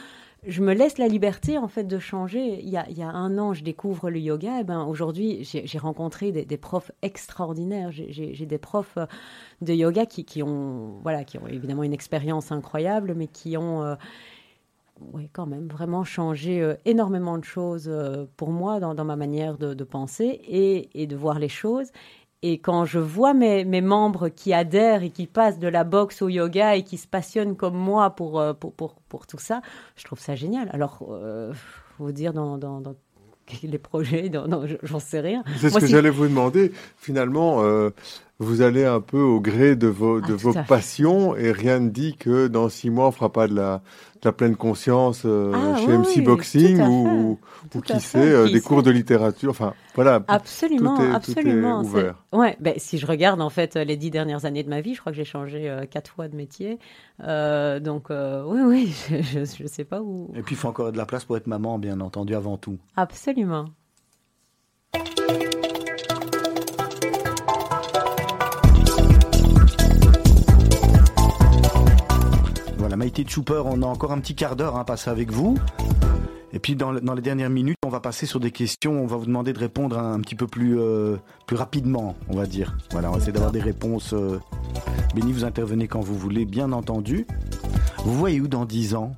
je 0.47 0.61
me 0.61 0.73
laisse 0.73 0.97
la 0.97 1.07
liberté 1.07 1.59
en 1.59 1.67
fait 1.67 1.83
de 1.83 1.99
changer. 1.99 2.59
Il 2.63 2.69
y 2.69 2.77
a, 2.77 2.89
il 2.89 2.97
y 2.97 3.03
a 3.03 3.09
un 3.09 3.37
an, 3.37 3.53
je 3.53 3.63
découvre 3.63 4.09
le 4.09 4.19
yoga. 4.19 4.61
Et 4.61 4.63
ben 4.63 4.83
aujourd'hui, 4.85 5.43
j'ai 5.43 5.77
rencontré 5.77 6.31
des, 6.31 6.57
profs 6.57 6.91
extraordinaires. 7.03 7.91
J'ai 7.91 8.45
des 8.45 8.57
profs 8.57 8.97
euh, 8.97 9.05
de 9.61 9.73
yoga 9.73 10.05
qui, 10.07 10.25
qui, 10.25 10.41
ont 10.41 10.99
voilà, 11.03 11.23
qui 11.23 11.37
ont 11.37 11.47
évidemment 11.47 11.83
une 11.83 11.93
expérience 11.93 12.51
incroyable, 12.51 13.13
mais 13.15 13.27
qui 13.27 13.57
ont 13.57 13.95
oui, 15.13 15.29
quand 15.33 15.45
même, 15.45 15.67
vraiment 15.67 16.03
changé 16.03 16.61
euh, 16.61 16.75
énormément 16.85 17.37
de 17.37 17.43
choses 17.43 17.91
pour 18.37 18.49
moi 18.49 18.79
dans, 18.79 18.95
dans 18.95 19.05
ma 19.05 19.15
manière 19.15 19.57
de, 19.57 19.73
de 19.73 19.83
penser 19.83 20.39
et, 20.47 21.01
et, 21.01 21.07
de 21.07 21.15
voir 21.15 21.39
les 21.39 21.49
choses. 21.49 21.91
Et 22.47 22.59
quand 22.59 22.85
je 22.85 22.99
vois 22.99 23.33
mes, 23.33 23.65
mes, 23.65 23.81
membres 23.81 24.29
qui 24.29 24.53
adhèrent 24.53 25.01
et 25.01 25.09
qui 25.09 25.25
passent 25.25 25.57
de 25.57 25.67
la 25.67 25.83
boxe 25.83 26.21
au 26.21 26.29
yoga 26.29 26.75
et 26.75 26.83
qui 26.83 26.97
se 26.97 27.07
passionnent 27.07 27.55
comme 27.55 27.75
moi 27.75 28.11
pour, 28.11 28.39
euh, 28.39 28.53
pour, 28.53 28.71
pour, 28.71 28.95
pour 29.09 29.25
tout 29.25 29.39
ça, 29.39 29.61
je 29.95 30.03
trouve 30.03 30.19
ça 30.19 30.35
génial. 30.35 30.69
Alors, 30.71 30.99
euh, 31.09 31.51
vous 31.97 32.11
dire 32.11 32.33
dans, 32.33 32.59
dans, 32.59 32.81
dans 32.81 32.93
les 33.63 33.79
projets, 33.79 34.31
j'en 34.83 34.99
sais 34.99 35.21
rien. 35.21 35.43
C'est 35.57 35.71
ce 35.71 35.79
que 35.79 35.87
j'allais 35.87 36.11
vous 36.11 36.27
demander. 36.27 36.71
Finalement, 36.97 37.63
euh, 37.63 37.89
vous 38.39 38.61
allez 38.61 38.83
un 38.83 38.99
peu 38.99 39.21
au 39.21 39.39
gré 39.39 39.75
de 39.75 39.87
vos, 39.87 40.19
de 40.19 40.33
ah, 40.33 40.37
vos 40.37 40.53
passions 40.67 41.35
et 41.35 41.51
rien 41.51 41.79
ne 41.79 41.89
dit 41.89 42.17
que 42.17 42.47
dans 42.47 42.67
six 42.67 42.89
mois 42.89 43.07
on 43.07 43.11
fera 43.11 43.31
pas 43.31 43.47
de 43.47 43.55
la, 43.55 43.81
de 44.21 44.27
la 44.27 44.33
pleine 44.33 44.57
conscience 44.57 45.21
euh, 45.25 45.53
ah, 45.55 45.77
chez 45.77 45.97
MC 45.97 46.23
Boxing 46.23 46.81
ou, 46.81 47.39
ou 47.73 47.81
qui 47.81 47.99
sait, 48.01 48.17
euh, 48.17 48.49
des 48.51 48.59
cours 48.59 48.83
de 48.83 48.91
littérature. 48.91 49.51
Enfin, 49.51 49.73
voilà. 49.95 50.21
Absolument, 50.27 50.97
tout 50.97 51.03
est, 51.03 51.11
absolument. 51.11 51.81
Tout 51.81 51.85
est 51.85 51.89
ouvert. 51.89 52.23
Ouais, 52.33 52.57
ben, 52.59 52.73
si 52.77 52.97
je 52.97 53.05
regarde 53.05 53.41
en 53.41 53.49
fait 53.49 53.75
les 53.75 53.95
dix 53.95 54.11
dernières 54.11 54.43
années 54.43 54.63
de 54.63 54.69
ma 54.69 54.81
vie, 54.81 54.95
je 54.95 54.99
crois 54.99 55.13
que 55.13 55.17
j'ai 55.17 55.25
changé 55.25 55.73
quatre 55.89 56.11
fois 56.11 56.27
de 56.27 56.35
métier. 56.35 56.77
donc, 57.19 58.09
oui, 58.09 58.61
oui, 58.65 58.95
je 59.33 59.63
ne 59.63 59.67
sais 59.67 59.85
pas 59.85 60.01
où. 60.01 60.29
Et 60.35 60.41
puis, 60.41 60.55
il 60.55 60.57
faut 60.57 60.67
encore 60.67 60.91
de 60.91 60.97
la 60.97 61.05
place 61.05 61.23
pour 61.23 61.37
être 61.37 61.47
maman, 61.47 61.79
bien 61.79 62.01
entendu, 62.01 62.35
avant 62.35 62.57
tout. 62.57 62.77
Absolument. 62.97 63.67
Maïté 73.05 73.23
Chooper, 73.23 73.61
on 73.65 73.83
a 73.83 73.85
encore 73.85 74.13
un 74.13 74.19
petit 74.19 74.33
quart 74.33 74.55
d'heure 74.55 74.77
à 74.77 74.83
passer 74.83 75.11
avec 75.11 75.31
vous. 75.31 75.59
Et 76.53 76.57
puis 76.57 76.75
dans, 76.75 76.91
les 76.91 77.21
dernières 77.21 77.51
minutes, 77.51 77.77
on 77.85 77.89
va 77.89 77.99
passer 77.99 78.25
sur 78.25 78.39
des 78.39 78.49
questions. 78.49 78.93
On 78.93 79.05
va 79.05 79.15
vous 79.15 79.27
demander 79.27 79.53
de 79.53 79.59
répondre 79.59 79.99
un, 79.99 80.19
petit 80.21 80.33
peu 80.33 80.47
plus, 80.47 80.79
euh, 80.79 81.17
plus 81.45 81.55
rapidement, 81.55 82.15
on 82.29 82.35
va 82.35 82.47
dire. 82.47 82.75
Voilà, 82.89 83.09
on 83.09 83.11
va 83.11 83.17
essayer 83.19 83.31
d'avoir 83.31 83.51
des 83.51 83.61
réponses. 83.61 84.13
Euh... 84.13 84.39
Béni, 85.13 85.33
vous 85.33 85.43
intervenez 85.43 85.87
quand 85.87 85.99
vous 85.99 86.17
voulez, 86.17 86.45
bien 86.45 86.71
entendu. 86.71 87.27
Vous 87.99 88.15
voyez 88.15 88.41
où 88.41 88.47
dans 88.47 88.65
10 88.65 88.95
ans? 88.95 89.15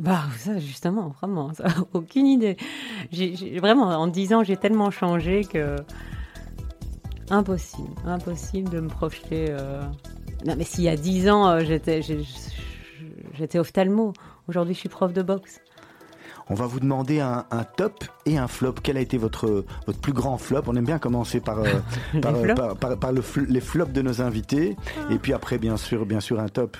Bah, 0.00 0.24
ça, 0.36 0.58
justement, 0.58 1.14
vraiment, 1.20 1.54
ça, 1.54 1.66
aucune 1.92 2.26
idée. 2.26 2.56
vraiment, 3.60 3.86
en 3.86 4.08
10 4.08 4.34
ans, 4.34 4.42
j'ai 4.42 4.56
tellement 4.56 4.90
changé 4.90 5.44
que. 5.44 5.76
Impossible, 7.30 7.94
impossible 8.04 8.68
de 8.68 8.80
me 8.80 8.88
projeter. 8.88 9.46
Euh. 9.50 9.82
Non, 10.44 10.54
mais 10.58 10.64
s'il 10.64 10.82
y 10.82 10.88
a 10.88 10.96
10 10.96 11.30
ans, 11.30 11.48
euh, 11.48 11.60
j'étais, 11.60 12.02
J'étais 13.38 13.60
ophtalmo. 13.60 14.12
Aujourd'hui, 14.48 14.74
je 14.74 14.80
suis 14.80 14.88
prof 14.88 15.12
de 15.12 15.22
boxe. 15.22 15.60
On 16.50 16.54
va 16.54 16.66
vous 16.66 16.80
demander 16.80 17.20
un, 17.20 17.44
top 17.76 18.04
et 18.26 18.36
un 18.36 18.48
flop. 18.48 18.74
Quel 18.82 18.96
a 18.96 19.00
été 19.00 19.16
votre, 19.16 19.64
votre 19.86 20.00
plus 20.00 20.12
grand 20.12 20.38
flop? 20.38 20.62
On 20.66 20.74
aime 20.74 20.86
bien 20.86 20.98
commencer 20.98 21.40
par, 21.40 21.60
euh, 21.60 21.66
euh, 22.16 22.74
par, 22.96 23.12
les 23.12 23.60
flops 23.60 23.92
de 23.92 24.02
nos 24.02 24.22
invités. 24.22 24.76
Ah. 24.96 25.12
Et 25.12 25.18
puis 25.18 25.34
après, 25.34 25.58
bien 25.58 25.76
sûr, 25.76 26.04
bien 26.04 26.18
sûr 26.18 26.40
un 26.40 26.48
top. 26.48 26.76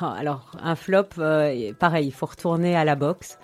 Ah, 0.00 0.14
alors, 0.18 0.50
un 0.60 0.74
flop, 0.74 1.10
euh, 1.18 1.72
pareil, 1.78 2.08
il 2.08 2.12
faut 2.12 2.26
retourner 2.26 2.74
à 2.74 2.84
la 2.84 2.96
boxe. 2.96 3.38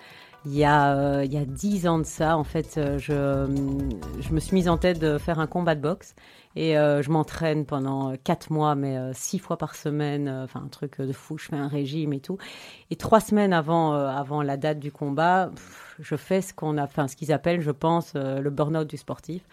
Il 0.45 0.53
y, 0.53 0.65
a, 0.65 1.23
il 1.23 1.31
y 1.31 1.37
a 1.37 1.45
dix 1.45 1.87
ans 1.87 1.99
de 1.99 2.03
ça, 2.03 2.35
en 2.35 2.43
fait, 2.43 2.79
je, 2.97 3.45
je 4.19 4.33
me 4.33 4.39
suis 4.39 4.55
mise 4.55 4.67
en 4.67 4.77
tête 4.77 4.99
de 4.99 5.19
faire 5.19 5.39
un 5.39 5.45
combat 5.45 5.75
de 5.75 5.81
boxe. 5.81 6.15
Et 6.55 6.77
euh, 6.77 7.01
je 7.01 7.09
m'entraîne 7.09 7.65
pendant 7.65 8.15
quatre 8.17 8.51
mois, 8.51 8.75
mais 8.75 8.97
euh, 8.97 9.11
six 9.13 9.39
fois 9.39 9.57
par 9.57 9.75
semaine, 9.75 10.27
euh, 10.27 10.43
enfin 10.43 10.61
un 10.65 10.67
truc 10.67 10.99
de 10.99 11.13
fou. 11.13 11.37
Je 11.37 11.45
fais 11.45 11.55
un 11.55 11.67
régime 11.67 12.13
et 12.13 12.19
tout. 12.19 12.37
Et 12.89 12.95
trois 12.95 13.19
semaines 13.19 13.53
avant, 13.53 13.93
avant 13.93 14.41
la 14.41 14.57
date 14.57 14.79
du 14.79 14.91
combat, 14.91 15.51
je 15.99 16.15
fais 16.15 16.41
ce 16.41 16.53
qu'on 16.53 16.77
a, 16.77 16.83
enfin 16.83 17.07
ce 17.07 17.15
qu'ils 17.15 17.31
appellent, 17.31 17.61
je 17.61 17.71
pense, 17.71 18.13
le 18.15 18.49
burn-out 18.49 18.87
du 18.87 18.97
sportif 18.97 19.43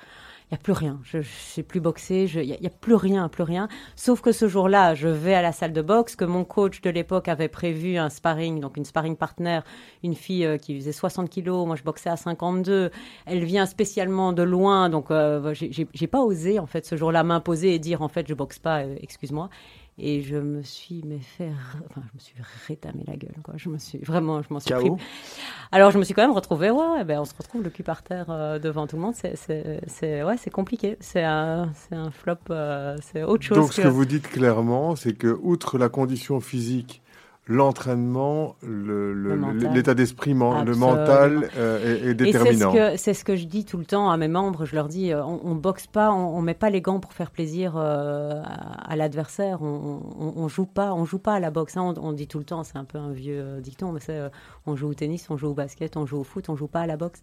il 0.50 0.54
n'y 0.54 0.58
a 0.60 0.62
plus 0.62 0.72
rien. 0.72 0.98
Je 1.02 1.18
ne 1.18 1.22
sais 1.22 1.62
plus 1.62 1.78
boxer, 1.78 2.30
il 2.34 2.58
n'y 2.58 2.66
a, 2.66 2.70
plus 2.70 2.94
rien, 2.94 3.28
plus 3.28 3.42
rien. 3.42 3.68
Sauf 3.96 4.22
que 4.22 4.32
ce 4.32 4.48
jour-là, 4.48 4.94
je 4.94 5.08
vais 5.08 5.34
à 5.34 5.42
la 5.42 5.52
salle 5.52 5.74
de 5.74 5.82
boxe, 5.82 6.16
que 6.16 6.24
mon 6.24 6.44
coach 6.44 6.80
de 6.80 6.88
l'époque 6.88 7.28
avait 7.28 7.48
prévu 7.48 7.98
un 7.98 8.08
sparring, 8.08 8.58
donc 8.58 8.78
une 8.78 8.86
sparring 8.86 9.14
partner, 9.14 9.60
une 10.02 10.14
fille 10.14 10.46
euh, 10.46 10.56
qui 10.56 10.74
faisait 10.74 10.92
60 10.92 11.28
kilos, 11.28 11.66
moi 11.66 11.76
je 11.76 11.82
boxais 11.82 12.08
à 12.08 12.16
52. 12.16 12.90
Elle 13.26 13.44
vient 13.44 13.66
spécialement 13.66 14.32
de 14.32 14.42
loin, 14.42 14.88
donc 14.88 15.10
euh, 15.10 15.52
j'ai 15.52 16.06
pas 16.06 16.20
osé 16.20 16.58
en 16.58 16.66
fait 16.66 16.86
ce 16.86 16.96
jour-là 16.96 17.24
m'imposer 17.24 17.74
et 17.74 17.78
dire 17.78 18.00
en 18.00 18.08
fait 18.08 18.26
je 18.26 18.32
boxe 18.32 18.58
pas, 18.58 18.84
euh, 18.84 18.96
excuse-moi. 19.02 19.50
Et 20.00 20.22
je 20.22 20.36
me 20.36 20.62
suis 20.62 21.02
mais 21.04 21.18
fait, 21.18 21.50
enfin, 21.90 22.02
je 22.06 22.14
me 22.14 22.20
suis 22.20 22.34
rétamé 22.68 23.02
la 23.06 23.16
gueule, 23.16 23.34
quoi. 23.42 23.54
Je 23.56 23.68
me 23.68 23.78
suis 23.78 23.98
vraiment, 23.98 24.42
je 24.42 24.52
m'en 24.52 24.60
suis 24.60 24.72
pris. 24.72 24.90
Alors, 25.72 25.90
je 25.90 25.98
me 25.98 26.04
suis 26.04 26.14
quand 26.14 26.22
même 26.22 26.32
retrouvée, 26.32 26.70
ouais, 26.70 27.04
ben, 27.04 27.20
on 27.20 27.24
se 27.24 27.34
retrouve 27.36 27.64
le 27.64 27.70
cul 27.70 27.82
par 27.82 28.02
terre 28.02 28.26
euh, 28.30 28.58
devant 28.60 28.86
tout 28.86 28.96
le 28.96 29.02
monde. 29.02 29.14
C'est, 29.16 29.34
c'est, 29.86 30.22
ouais, 30.22 30.36
c'est 30.36 30.50
compliqué. 30.50 30.96
C'est 31.00 31.24
un, 31.24 31.72
c'est 31.74 31.96
un 31.96 32.12
flop, 32.12 32.36
euh, 32.50 32.96
c'est 33.02 33.24
autre 33.24 33.42
chose. 33.42 33.58
Donc, 33.58 33.72
ce 33.72 33.80
que 33.80 33.88
vous 33.88 34.04
dites 34.04 34.28
clairement, 34.28 34.94
c'est 34.94 35.14
que, 35.14 35.36
outre 35.42 35.78
la 35.78 35.88
condition 35.88 36.40
physique 36.40 37.02
l'entraînement, 37.48 38.56
l'état 38.62 39.94
d'esprit, 39.94 40.34
le 40.34 40.74
mental 40.74 41.48
euh, 41.56 42.10
est, 42.10 42.14
déterminant. 42.14 42.72
C'est 42.96 43.14
ce, 43.14 43.24
que 43.24 43.36
je 43.36 43.46
dis 43.46 43.64
tout 43.64 43.78
le 43.78 43.86
temps 43.86 44.10
à 44.10 44.16
mes 44.18 44.28
membres. 44.28 44.66
Je 44.66 44.74
leur 44.74 44.88
dis, 44.88 45.12
euh, 45.12 45.24
on, 45.24 45.54
ne 45.54 45.60
boxe 45.60 45.86
pas, 45.86 46.12
on, 46.12 46.40
ne 46.40 46.46
met 46.46 46.54
pas 46.54 46.68
les 46.68 46.82
gants 46.82 47.00
pour 47.00 47.14
faire 47.14 47.30
plaisir 47.30 47.74
euh, 47.76 48.42
à, 48.44 48.96
l'adversaire. 48.96 49.62
On, 49.62 50.02
on, 50.36 50.48
joue 50.48 50.66
pas, 50.66 50.92
on 50.92 51.06
joue 51.06 51.18
pas 51.18 51.34
à 51.34 51.40
la 51.40 51.50
boxe. 51.50 51.78
Hein. 51.78 51.94
On, 52.00 52.12
dit 52.12 52.28
tout 52.28 52.38
le 52.38 52.44
temps, 52.44 52.64
c'est 52.64 52.76
un 52.76 52.84
peu 52.84 52.98
un 52.98 53.12
vieux 53.12 53.60
dicton, 53.60 53.92
mais 53.92 54.00
c'est 54.00 54.20
on 54.66 54.76
joue 54.76 54.88
au 54.88 54.94
tennis, 54.94 55.30
on 55.30 55.38
joue 55.38 55.48
au 55.48 55.54
basket, 55.54 55.96
on 55.96 56.04
joue 56.04 56.18
au 56.18 56.24
foot, 56.24 56.50
on 56.50 56.56
joue 56.56 56.68
pas 56.68 56.80
à 56.80 56.86
la 56.86 56.98
boxe. 56.98 57.22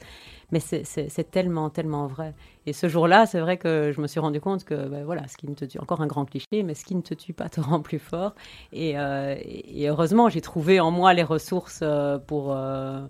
Mais 0.51 0.59
c'est 0.59 1.32
tellement, 1.32 1.69
tellement 1.69 2.07
vrai. 2.07 2.34
Et 2.66 2.74
ce 2.74 2.88
jour-là, 2.88 3.26
c'est 3.26 3.39
vrai 3.39 3.57
que 3.57 3.91
je 3.95 4.01
me 4.01 4.07
suis 4.07 4.20
rendu 4.20 4.41
compte 4.41 4.63
que, 4.63 4.88
ben 4.88 5.03
voilà, 5.05 5.28
ce 5.28 5.38
qui 5.38 5.47
ne 5.47 5.55
te 5.55 5.66
tue, 5.66 5.80
encore 5.80 6.01
un 6.01 6.07
grand 6.07 6.26
cliché, 6.26 6.63
mais 6.63 6.74
ce 6.74 6.86
qui 6.86 6.95
ne 6.95 7.01
te 7.01 7.13
tue 7.13 7.34
pas 7.34 7.49
te 7.49 7.61
rend 7.61 7.80
plus 7.80 7.99
fort. 7.99 8.34
Et, 8.74 8.91
et 8.91 9.88
heureusement 9.88 10.30
j'ai 10.30 10.41
trouvé 10.41 10.80
en 10.80 10.91
moi 10.91 11.13
les 11.13 11.24
ressources 11.24 11.80
euh, 11.82 12.18
pour, 12.18 12.53
euh, 12.53 13.05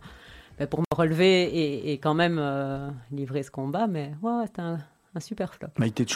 ben, 0.58 0.68
pour 0.68 0.80
me 0.80 0.96
relever 0.96 1.92
et, 1.92 1.94
quand 1.94 2.14
même 2.14 2.38
euh, 2.40 2.90
livrer 3.12 3.44
ce 3.44 3.52
combat. 3.52 3.88
Mais 3.88 4.14
ouais, 4.22 4.46
c'est 4.54 4.62
un, 4.62 4.80
super 5.20 5.54
flop. 5.54 5.70
Maïté 5.78 6.04
de 6.04 6.12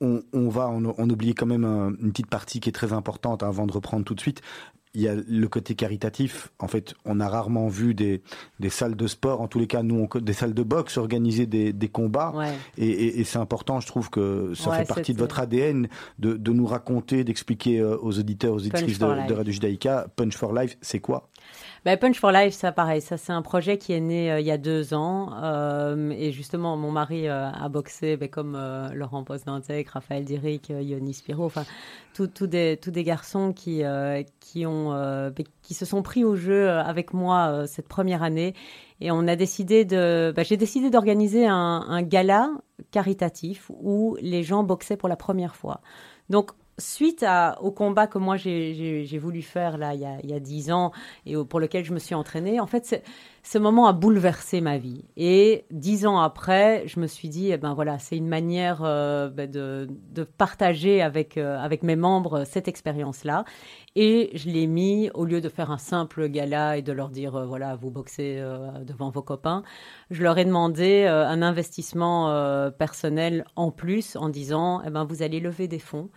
on, 0.00 0.22
on, 0.32 0.48
va, 0.48 0.68
on, 0.68 1.10
oublie 1.10 1.34
quand 1.34 1.46
même 1.46 1.64
une 1.64 2.10
petite 2.12 2.28
partie 2.28 2.60
qui 2.60 2.68
est 2.68 2.72
très 2.72 2.92
importante 2.92 3.42
avant 3.42 3.66
de 3.66 3.72
reprendre 3.72 4.04
tout 4.04 4.14
de 4.14 4.20
suite 4.20 4.42
il 4.94 5.00
y 5.00 5.08
a 5.08 5.14
le 5.14 5.48
côté 5.48 5.74
caritatif. 5.74 6.52
En 6.58 6.68
fait, 6.68 6.94
on 7.04 7.18
a 7.20 7.28
rarement 7.28 7.68
vu 7.68 7.94
des, 7.94 8.22
des 8.60 8.68
salles 8.68 8.94
de 8.94 9.06
sport, 9.06 9.40
en 9.40 9.48
tous 9.48 9.58
les 9.58 9.66
cas, 9.66 9.82
nous, 9.82 10.06
on, 10.12 10.18
des 10.18 10.32
salles 10.34 10.52
de 10.52 10.62
boxe 10.62 10.98
organiser 10.98 11.46
des, 11.46 11.72
des 11.72 11.88
combats. 11.88 12.34
Et, 12.76 13.20
et, 13.20 13.24
c'est 13.24 13.38
important, 13.38 13.80
je 13.80 13.86
trouve 13.86 14.10
que 14.10 14.52
ça 14.54 14.72
fait 14.72 14.84
partie 14.84 15.14
de 15.14 15.18
votre 15.18 15.40
ADN 15.40 15.88
de, 16.18 16.34
de 16.34 16.52
nous 16.52 16.66
raconter, 16.66 17.24
d'expliquer 17.24 17.80
euh, 17.80 17.96
aux 18.02 18.18
auditeurs, 18.18 18.54
aux 18.54 18.58
éditrices 18.58 18.98
de, 18.98 19.28
de, 19.28 19.34
Radio 19.34 19.52
Judaïka, 19.52 20.08
Punch 20.14 20.36
for 20.36 20.52
Life, 20.52 20.76
c'est 20.82 21.00
quoi? 21.00 21.30
Ben, 21.84 21.96
Punch 21.96 22.18
for 22.18 22.32
Life, 22.32 22.54
ça 22.54 22.72
pareil, 22.72 23.00
ça 23.00 23.16
c'est 23.16 23.32
un 23.32 23.42
projet 23.42 23.78
qui 23.78 23.92
est 23.92 24.00
né 24.00 24.30
euh, 24.30 24.40
il 24.40 24.46
y 24.46 24.50
a 24.50 24.58
deux 24.58 24.94
ans. 24.94 25.32
Euh, 25.42 26.10
et 26.10 26.32
justement, 26.32 26.76
mon 26.76 26.90
mari 26.90 27.28
a 27.28 27.68
boxé 27.68 28.16
ben, 28.16 28.28
comme 28.28 28.58
Laurent 28.94 29.24
Postdantec, 29.24 29.88
Raphaël 29.88 30.24
Diric, 30.24 30.68
Yoni 30.70 31.14
Spiro, 31.14 31.44
enfin, 31.44 31.64
tous 32.14 32.46
des, 32.46 32.78
tout 32.80 32.90
des 32.90 33.04
garçons 33.04 33.52
qui, 33.52 33.82
qui 34.40 34.66
ont 34.66 34.92
euh, 35.22 35.30
qui 35.62 35.74
se 35.74 35.84
sont 35.84 36.02
pris 36.02 36.24
au 36.24 36.36
jeu 36.36 36.68
euh, 36.68 36.82
avec 36.82 37.14
moi 37.14 37.48
euh, 37.48 37.66
cette 37.66 37.88
première 37.88 38.22
année. 38.22 38.54
Et 39.00 39.10
on 39.10 39.26
a 39.26 39.36
décidé 39.36 39.84
de, 39.84 40.32
bah, 40.34 40.42
j'ai 40.42 40.56
décidé 40.56 40.90
d'organiser 40.90 41.46
un, 41.46 42.02
gala 42.02 42.50
caritatif 42.90 43.70
où 43.70 44.16
les 44.20 44.42
gens 44.42 44.62
boxaient 44.62 44.96
pour 44.96 45.08
la 45.08 45.16
première 45.16 45.56
fois. 45.56 45.80
Donc, 46.30 46.50
suite 46.78 47.24
au 47.60 47.70
combat 47.70 48.06
que 48.06 48.18
moi 48.18 48.36
j'ai 48.36 49.18
voulu 49.18 49.42
faire 49.42 49.78
là 49.78 49.94
il 49.94 50.00
y 50.00 50.34
a 50.34 50.40
dix 50.40 50.72
ans 50.72 50.92
et 51.26 51.34
pour 51.48 51.60
lequel 51.60 51.84
je 51.84 51.92
me 51.92 51.98
suis 51.98 52.14
entraînée, 52.14 52.60
en 52.60 52.66
fait, 52.66 53.02
ce 53.42 53.58
moment 53.58 53.86
a 53.86 53.92
bouleversé 53.92 54.60
ma 54.60 54.78
vie. 54.78 55.04
Et 55.16 55.64
dix 55.70 56.06
ans 56.06 56.20
après, 56.20 56.84
je 56.86 57.00
me 57.00 57.06
suis 57.06 57.28
dit, 57.28 57.50
eh 57.50 57.56
ben 57.56 57.74
voilà, 57.74 57.98
c'est 57.98 58.16
une 58.16 58.28
manière 58.28 58.80
bah, 58.80 59.46
de, 59.46 59.88
de, 60.10 60.24
partager 60.24 61.02
avec, 61.02 61.36
avec 61.36 61.82
mes 61.82 61.96
membres 61.96 62.44
cette 62.44 62.68
expérience-là. 62.68 63.44
Et 63.94 64.30
je 64.34 64.48
l'ai 64.48 64.66
mis, 64.66 65.10
au 65.12 65.24
lieu 65.26 65.40
de 65.42 65.48
faire 65.50 65.70
un 65.70 65.78
simple 65.78 66.28
gala 66.28 66.78
et 66.78 66.82
de 66.82 66.92
leur 66.92 67.10
dire, 67.10 67.36
euh, 67.36 67.46
voilà, 67.46 67.76
vous 67.76 67.90
boxez 67.90 68.38
euh, 68.38 68.70
devant 68.84 69.10
vos 69.10 69.22
copains, 69.22 69.62
je 70.10 70.22
leur 70.22 70.38
ai 70.38 70.46
demandé 70.46 71.04
euh, 71.06 71.26
un 71.26 71.42
investissement 71.42 72.12
personnel 72.78 73.44
en 73.56 73.70
plus 73.70 74.16
en 74.16 74.28
disant, 74.28 74.82
eh 74.86 74.90
ben, 74.90 75.04
vous 75.04 75.22
allez 75.22 75.40
lever 75.40 75.68
des 75.68 75.78
fonds. 75.78 76.08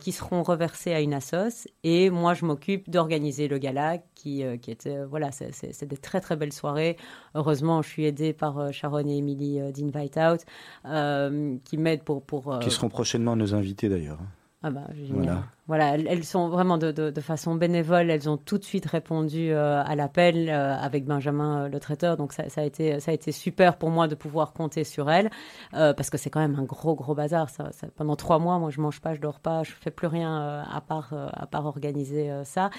Qui 0.00 0.12
seront 0.12 0.42
reversés 0.42 0.92
à 0.92 1.00
une 1.00 1.14
assoce 1.14 1.66
et 1.84 2.10
moi 2.10 2.34
je 2.34 2.44
m'occupe 2.44 2.90
d'organiser 2.90 3.48
le 3.48 3.56
gala 3.56 3.98
qui, 4.14 4.44
qui 4.60 4.70
était 4.70 5.02
voilà 5.04 5.30
c'est 5.32 5.84
des 5.86 5.96
très 5.96 6.20
très 6.20 6.36
belles 6.36 6.52
soirées. 6.52 6.98
Heureusement 7.34 7.80
je 7.80 7.88
suis 7.88 8.04
aidée 8.04 8.32
par 8.32 8.72
Sharon 8.72 9.08
et 9.08 9.16
Emily 9.16 9.60
d'Invite 9.72 10.18
Out 10.18 11.60
qui 11.64 11.78
m'aident 11.78 12.02
pour 12.02 12.22
pour 12.22 12.58
qui 12.60 12.70
seront 12.70 12.90
prochainement 12.90 13.36
nos 13.36 13.54
invités 13.54 13.88
d'ailleurs. 13.88 14.18
Ah 14.66 14.70
bah 14.70 14.86
génial. 14.94 15.12
voilà, 15.14 15.44
elles, 15.72 16.24
sont 16.24 16.48
vraiment 16.48 16.76
de, 16.76 17.20
façon 17.20 17.54
bénévole. 17.54 18.10
Elles 18.10 18.28
ont 18.28 18.36
tout 18.36 18.58
de 18.58 18.64
suite 18.64 18.86
répondu 18.86 19.50
euh, 19.50 19.82
à 19.82 19.94
l'appel 19.96 20.50
euh, 20.50 20.76
avec 20.76 21.06
Benjamin 21.06 21.64
euh, 21.64 21.68
le 21.68 21.80
traiteur. 21.80 22.16
Donc 22.16 22.32
ça, 22.34 22.44
a 22.56 22.62
été, 22.62 23.00
ça 23.00 23.10
a 23.10 23.14
été 23.14 23.32
super 23.32 23.76
pour 23.76 23.90
moi 23.90 24.06
de 24.06 24.14
pouvoir 24.14 24.52
compter 24.52 24.84
sur 24.84 25.10
elles 25.10 25.30
parce 25.72 26.10
que 26.10 26.18
c'est 26.18 26.30
quand 26.30 26.40
même 26.40 26.56
un 26.58 26.64
gros 26.64 26.94
gros 26.94 27.14
bazar. 27.14 27.48
Ça, 27.50 27.70
pendant 27.96 28.16
trois 28.16 28.38
mois, 28.38 28.58
moi 28.58 28.70
je 28.70 28.80
mange 28.80 29.00
pas, 29.00 29.14
je 29.14 29.20
dors 29.20 29.40
pas, 29.40 29.62
je 29.62 29.72
fais 29.72 29.90
plus 29.90 30.06
rien 30.06 30.64
à 30.70 30.80
part 30.80 31.12
à 31.32 31.46
part 31.46 31.66
organiser 31.66 32.30
ça. 32.44 32.70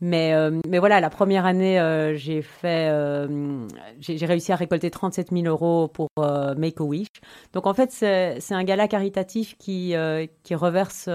Mais 0.00 0.34
mais 0.66 0.78
voilà, 0.78 1.00
la 1.00 1.10
première 1.10 1.46
année, 1.46 2.12
j'ai 2.16 2.42
fait, 2.42 2.90
j'ai 3.98 4.26
réussi 4.26 4.52
à 4.52 4.56
récolter 4.56 4.90
37 4.90 5.30
000 5.32 5.46
euros 5.46 5.88
pour 5.88 6.08
Make 6.56 6.80
a 6.80 6.84
Wish. 6.84 7.08
Donc 7.52 7.66
en 7.66 7.74
fait, 7.74 7.90
c'est 7.90 8.54
un 8.54 8.64
gala 8.64 8.88
caritatif 8.88 9.56
qui 9.58 9.94
qui 10.42 10.54
reverse 10.54 11.08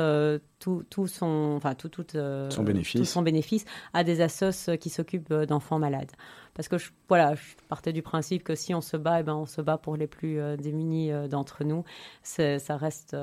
tout, 0.89 1.07
son, 1.07 1.53
enfin, 1.55 1.75
tout, 1.75 1.89
tout, 1.89 2.05
euh, 2.15 2.49
son, 2.49 2.63
bénéfice. 2.63 3.09
son 3.09 3.21
bénéfice 3.21 3.65
à 3.93 4.03
des 4.03 4.21
assos 4.21 4.77
qui 4.79 4.89
s'occupent 4.89 5.31
euh, 5.31 5.45
d'enfants 5.45 5.79
malades. 5.79 6.11
Parce 6.53 6.67
que 6.67 6.77
je, 6.77 6.91
voilà, 7.09 7.35
je 7.35 7.41
partais 7.67 7.93
du 7.93 8.01
principe 8.01 8.43
que 8.43 8.55
si 8.55 8.73
on 8.73 8.81
se 8.81 8.95
bat, 8.97 9.19
eh 9.19 9.23
ben, 9.23 9.35
on 9.35 9.45
se 9.45 9.61
bat 9.61 9.77
pour 9.77 9.97
les 9.97 10.07
plus 10.07 10.39
euh, 10.39 10.55
démunis 10.55 11.11
d'entre 11.29 11.63
nous. 11.63 11.83
Ça 12.23 12.77
reste, 12.77 13.15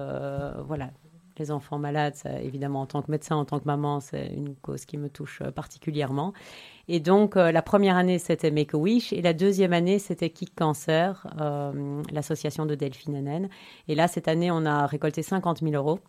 voilà, 0.66 0.90
les 1.38 1.50
enfants 1.50 1.78
malades, 1.78 2.16
évidemment, 2.42 2.82
en 2.82 2.86
tant 2.86 3.02
que 3.02 3.10
médecin, 3.10 3.36
en 3.36 3.44
tant 3.44 3.60
que 3.60 3.64
maman, 3.64 4.00
c'est 4.00 4.26
une 4.26 4.54
cause 4.56 4.84
qui 4.84 4.98
me 4.98 5.08
touche 5.08 5.42
particulièrement. 5.54 6.32
Et 6.88 7.00
donc, 7.00 7.36
la 7.36 7.62
première 7.62 7.96
année, 7.96 8.18
c'était 8.18 8.50
Make-A-Wish, 8.50 9.12
et 9.12 9.22
la 9.22 9.32
deuxième 9.32 9.72
année, 9.72 9.98
c'était 9.98 10.30
Kick 10.30 10.54
Cancer, 10.54 11.26
l'association 12.12 12.66
de 12.66 12.74
Delphine 12.74 13.14
Hennen. 13.14 13.48
Et 13.88 13.94
là, 13.94 14.08
cette 14.08 14.28
année, 14.28 14.50
on 14.50 14.66
a 14.66 14.86
récolté 14.86 15.22
50 15.22 15.60
000 15.60 15.72
euros 15.74 16.00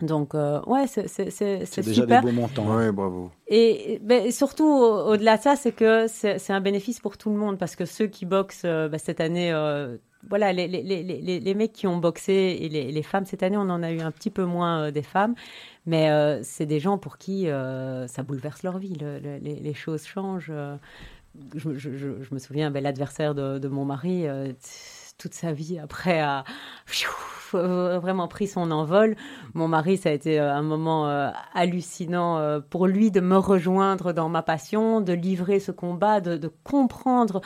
donc, 0.00 0.34
euh, 0.34 0.60
ouais, 0.66 0.86
c'est 0.86 1.08
C'est 1.08 1.82
déjà 1.82 2.06
des 2.06 2.20
bons 2.20 2.32
montants. 2.32 2.76
Ouais, 2.76 2.92
bravo. 2.92 3.30
Et, 3.48 4.00
ben, 4.02 4.30
surtout, 4.30 4.68
au-delà 4.68 5.36
de 5.36 5.42
ça, 5.42 5.56
c'est 5.56 5.72
que 5.72 6.06
c'est 6.08 6.52
un 6.52 6.60
bénéfice 6.60 7.00
pour 7.00 7.16
tout 7.18 7.30
le 7.30 7.36
monde 7.36 7.58
parce 7.58 7.74
que 7.74 7.84
ceux 7.84 8.06
qui 8.06 8.24
boxent 8.24 8.62
euh, 8.64 8.88
ben, 8.88 8.98
cette 8.98 9.20
année, 9.20 9.52
euh, 9.52 9.96
voilà, 10.28 10.52
les, 10.52 10.68
les, 10.68 10.82
les, 10.82 11.02
les, 11.40 11.54
mecs 11.54 11.72
qui 11.72 11.86
ont 11.88 11.96
boxé 11.96 12.58
et 12.60 12.68
les, 12.68 13.02
femmes 13.02 13.24
cette 13.24 13.42
année, 13.42 13.56
on 13.56 13.70
en 13.70 13.82
a 13.82 13.90
eu 13.90 14.00
un 14.00 14.10
petit 14.10 14.30
peu 14.30 14.44
moins 14.44 14.90
des 14.90 15.02
femmes, 15.02 15.34
mais 15.86 16.10
c'est 16.42 16.66
des 16.66 16.80
gens 16.80 16.98
pour 16.98 17.18
qui 17.18 17.46
ça 17.46 18.22
bouleverse 18.24 18.64
leur 18.64 18.78
vie. 18.78 18.96
les, 18.98 19.74
choses 19.74 20.04
changent. 20.04 20.52
Je, 21.54 21.74
je, 21.74 21.90
je, 21.96 22.34
me 22.34 22.38
souviens, 22.40 22.72
ben, 22.72 22.82
l'adversaire 22.82 23.32
de, 23.36 23.58
de, 23.58 23.68
mon 23.68 23.84
mari, 23.84 24.26
toute 25.18 25.34
sa 25.34 25.52
vie 25.52 25.78
après 25.78 26.20
a. 26.20 26.44
Euh, 27.54 27.98
vraiment 27.98 28.28
pris 28.28 28.46
son 28.46 28.70
envol. 28.70 29.16
Mon 29.54 29.68
mari, 29.68 29.96
ça 29.96 30.10
a 30.10 30.12
été 30.12 30.38
euh, 30.38 30.52
un 30.52 30.62
moment 30.62 31.08
euh, 31.08 31.30
hallucinant 31.54 32.60
pour 32.68 32.86
lui 32.86 33.10
de 33.10 33.20
me 33.20 33.36
rejoindre 33.36 34.12
dans 34.12 34.28
ma 34.28 34.42
passion, 34.42 35.00
de 35.00 35.12
livrer 35.12 35.60
ce 35.60 35.72
combat, 35.72 36.20
de, 36.20 36.52
comprendre 36.64 37.40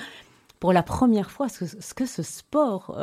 pour 0.58 0.72
la 0.72 0.82
première 0.82 1.30
fois 1.30 1.48
ce, 1.48 1.64
que 1.94 2.06
ce 2.06 2.22
sport 2.22 2.96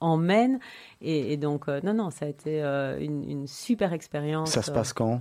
emmène. 0.00 0.58
Et, 1.00 1.36
donc, 1.36 1.68
non, 1.68 1.94
non, 1.94 2.10
ça 2.10 2.26
a 2.26 2.28
été 2.28 2.60
une, 3.00 3.46
super 3.46 3.92
expérience. 3.92 4.50
Ça 4.50 4.62
se 4.62 4.70
passe 4.70 4.92
quand? 4.92 5.20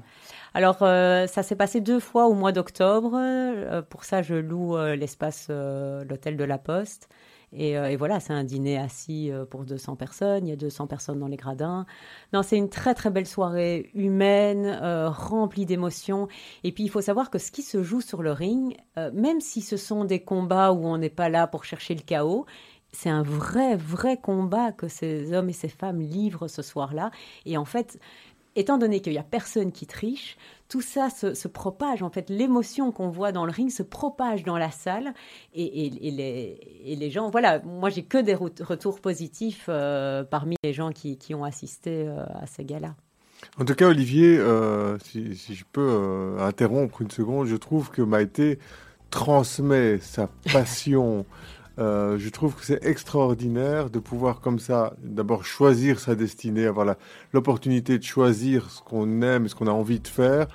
alors, 0.54 0.80
ça 0.80 1.44
s'est 1.44 1.56
passé 1.56 1.82
deux 1.82 2.00
fois 2.00 2.28
au 2.28 2.34
mois 2.34 2.52
d'octobre. 2.52 3.20
pour 3.90 4.06
ça, 4.06 4.22
je 4.22 4.36
loue 4.36 4.78
l'espace, 4.78 5.50
l'hôtel 5.50 6.38
de 6.38 6.44
la 6.44 6.58
Poste. 6.58 7.10
Euh, 7.54 7.88
et, 7.88 7.96
voilà, 7.96 8.20
c'est 8.20 8.34
un 8.34 8.44
dîner 8.44 8.78
assis 8.78 9.32
euh, 9.32 9.46
pour 9.46 9.66
200 9.66 9.96
personnes. 9.96 10.48
Il 10.48 10.50
y 10.50 10.54
a 10.54 10.58
200 10.58 10.88
personnes 10.88 11.20
dans 11.20 11.28
les 11.28 11.38
gradins. 11.38 11.86
Non, 12.34 12.44
c'est 12.44 12.58
une 12.58 12.70
très 12.70 12.94
très 12.94 13.10
belle 13.10 13.28
soirée 13.28 13.90
humaine, 13.94 14.66
euh, 14.82 15.10
remplie 15.10 15.66
d'émotions. 15.66 16.28
Et 16.64 16.72
puis 16.72 16.84
il 16.84 16.90
faut 16.90 17.02
savoir 17.02 17.30
que 17.30 17.40
ce 17.40 17.52
qui 17.52 17.62
se 17.62 17.84
joue 17.84 18.02
sur 18.02 18.22
le 18.22 18.32
ring, 18.32 18.78
même 19.14 19.42
si 19.42 19.62
ce 19.62 19.78
sont 19.78 20.06
des 20.06 20.20
combats 20.24 20.72
où 20.72 20.86
on 20.86 20.98
n'est 20.98 21.10
pas 21.10 21.30
là 21.30 21.48
pour 21.48 21.64
chercher 21.64 21.96
le 21.96 22.02
chaos, 22.02 22.46
c'est 22.92 23.10
un 23.10 23.24
vrai, 23.24 23.76
vrai 23.76 24.18
combat 24.18 24.72
que 24.72 24.88
ces 24.88 25.34
hommes 25.34 25.50
et 25.50 25.54
ces 25.54 25.68
femmes 25.68 26.02
livrent 26.02 26.48
ce 26.48 26.62
soir-là. 26.62 27.12
Et 27.46 27.58
en 27.58 27.66
fait, 27.66 28.00
étant 28.58 28.78
donné 28.78 29.00
qu'il 29.00 29.14
n'y 29.14 29.20
a 29.20 29.24
personne 29.24 29.72
qui 29.72 29.86
triche, 29.86 30.36
tout 30.68 30.82
ça 30.82 31.10
se, 31.10 31.48
propage. 31.48 32.04
En 32.04 32.10
fait, 32.10 32.30
l'émotion 32.30 32.92
qu'on 32.92 33.10
voit 33.10 33.32
dans 33.32 33.46
le 33.46 33.52
ring 33.52 33.70
se 33.70 33.84
propage 33.84 34.44
dans 34.44 34.58
la 34.58 34.72
salle 34.72 35.14
et, 35.54 35.90
les, 36.86 37.10
gens. 37.10 37.30
Voilà, 37.30 37.60
moi 37.60 37.90
j'ai 37.90 38.04
que 38.04 38.18
des 38.18 38.36
retours 38.36 39.00
positifs 39.00 39.68
euh, 39.70 40.24
parmi 40.24 40.56
les 40.64 40.74
gens 40.74 40.92
qui, 40.92 41.18
ont 41.34 41.44
assisté 41.44 42.08
euh, 42.08 42.24
à 42.42 42.48
ces 42.48 42.66
gars-là. 42.66 42.96
En 43.60 43.66
tout 43.66 43.76
cas, 43.76 43.88
Olivier, 43.88 44.38
euh, 44.38 44.98
si, 45.00 45.36
je 45.36 45.64
peux 45.72 46.38
interrompre 46.40 47.02
une 47.02 47.12
seconde, 47.12 47.48
je 47.48 47.56
trouve 47.56 47.92
que 47.92 48.02
Maïté 48.02 48.60
transmet 49.12 50.00
sa 50.00 50.28
passion. 50.52 51.26
je 51.78 52.30
trouve 52.30 52.56
que 52.56 52.66
c'est 52.66 52.84
extraordinaire 52.84 53.90
de 53.90 54.00
pouvoir 54.00 54.42
comme 54.42 54.60
ça, 54.60 54.94
d'abord 55.04 55.46
choisir 55.46 56.00
sa 56.00 56.16
destinée, 56.16 56.66
avoir 56.66 56.96
l'opportunité 57.34 57.98
de 57.98 58.04
choisir 58.04 58.70
ce 58.70 58.82
qu'on 58.82 59.22
aime, 59.22 59.48
ce 59.48 59.56
qu'on 59.56 59.68
a 59.68 59.72
envie 59.72 60.00
de 60.00 60.08
faire. 60.08 60.48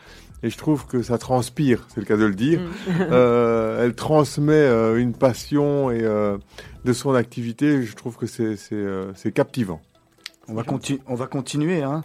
Et 0.43 0.51
je 0.51 0.59
trouve 0.59 0.87
que 0.87 1.03
ça 1.03 1.18
transpire, 1.18 1.87
c'est 1.89 2.01
le 2.01 2.07
cas 2.07 2.16
de 2.16 2.25
le 2.25 2.35
dire. 2.35 2.61
Mm. 2.61 2.91
euh, 3.01 3.85
elle 3.85 3.95
transmet 3.95 4.55
euh, 4.55 4.97
une 4.97 5.14
passion 5.14 5.91
et 5.91 6.03
euh, 6.03 6.37
de 6.85 6.93
son 6.93 7.14
activité. 7.14 7.83
Je 7.83 7.95
trouve 7.95 8.16
que 8.16 8.27
c'est 8.27 8.57
euh, 8.73 9.12
captivant. 9.35 9.81
On 10.49 10.55
va, 10.55 10.64
on 11.07 11.14
va 11.14 11.27
continuer. 11.27 11.83
Hein. 11.83 12.03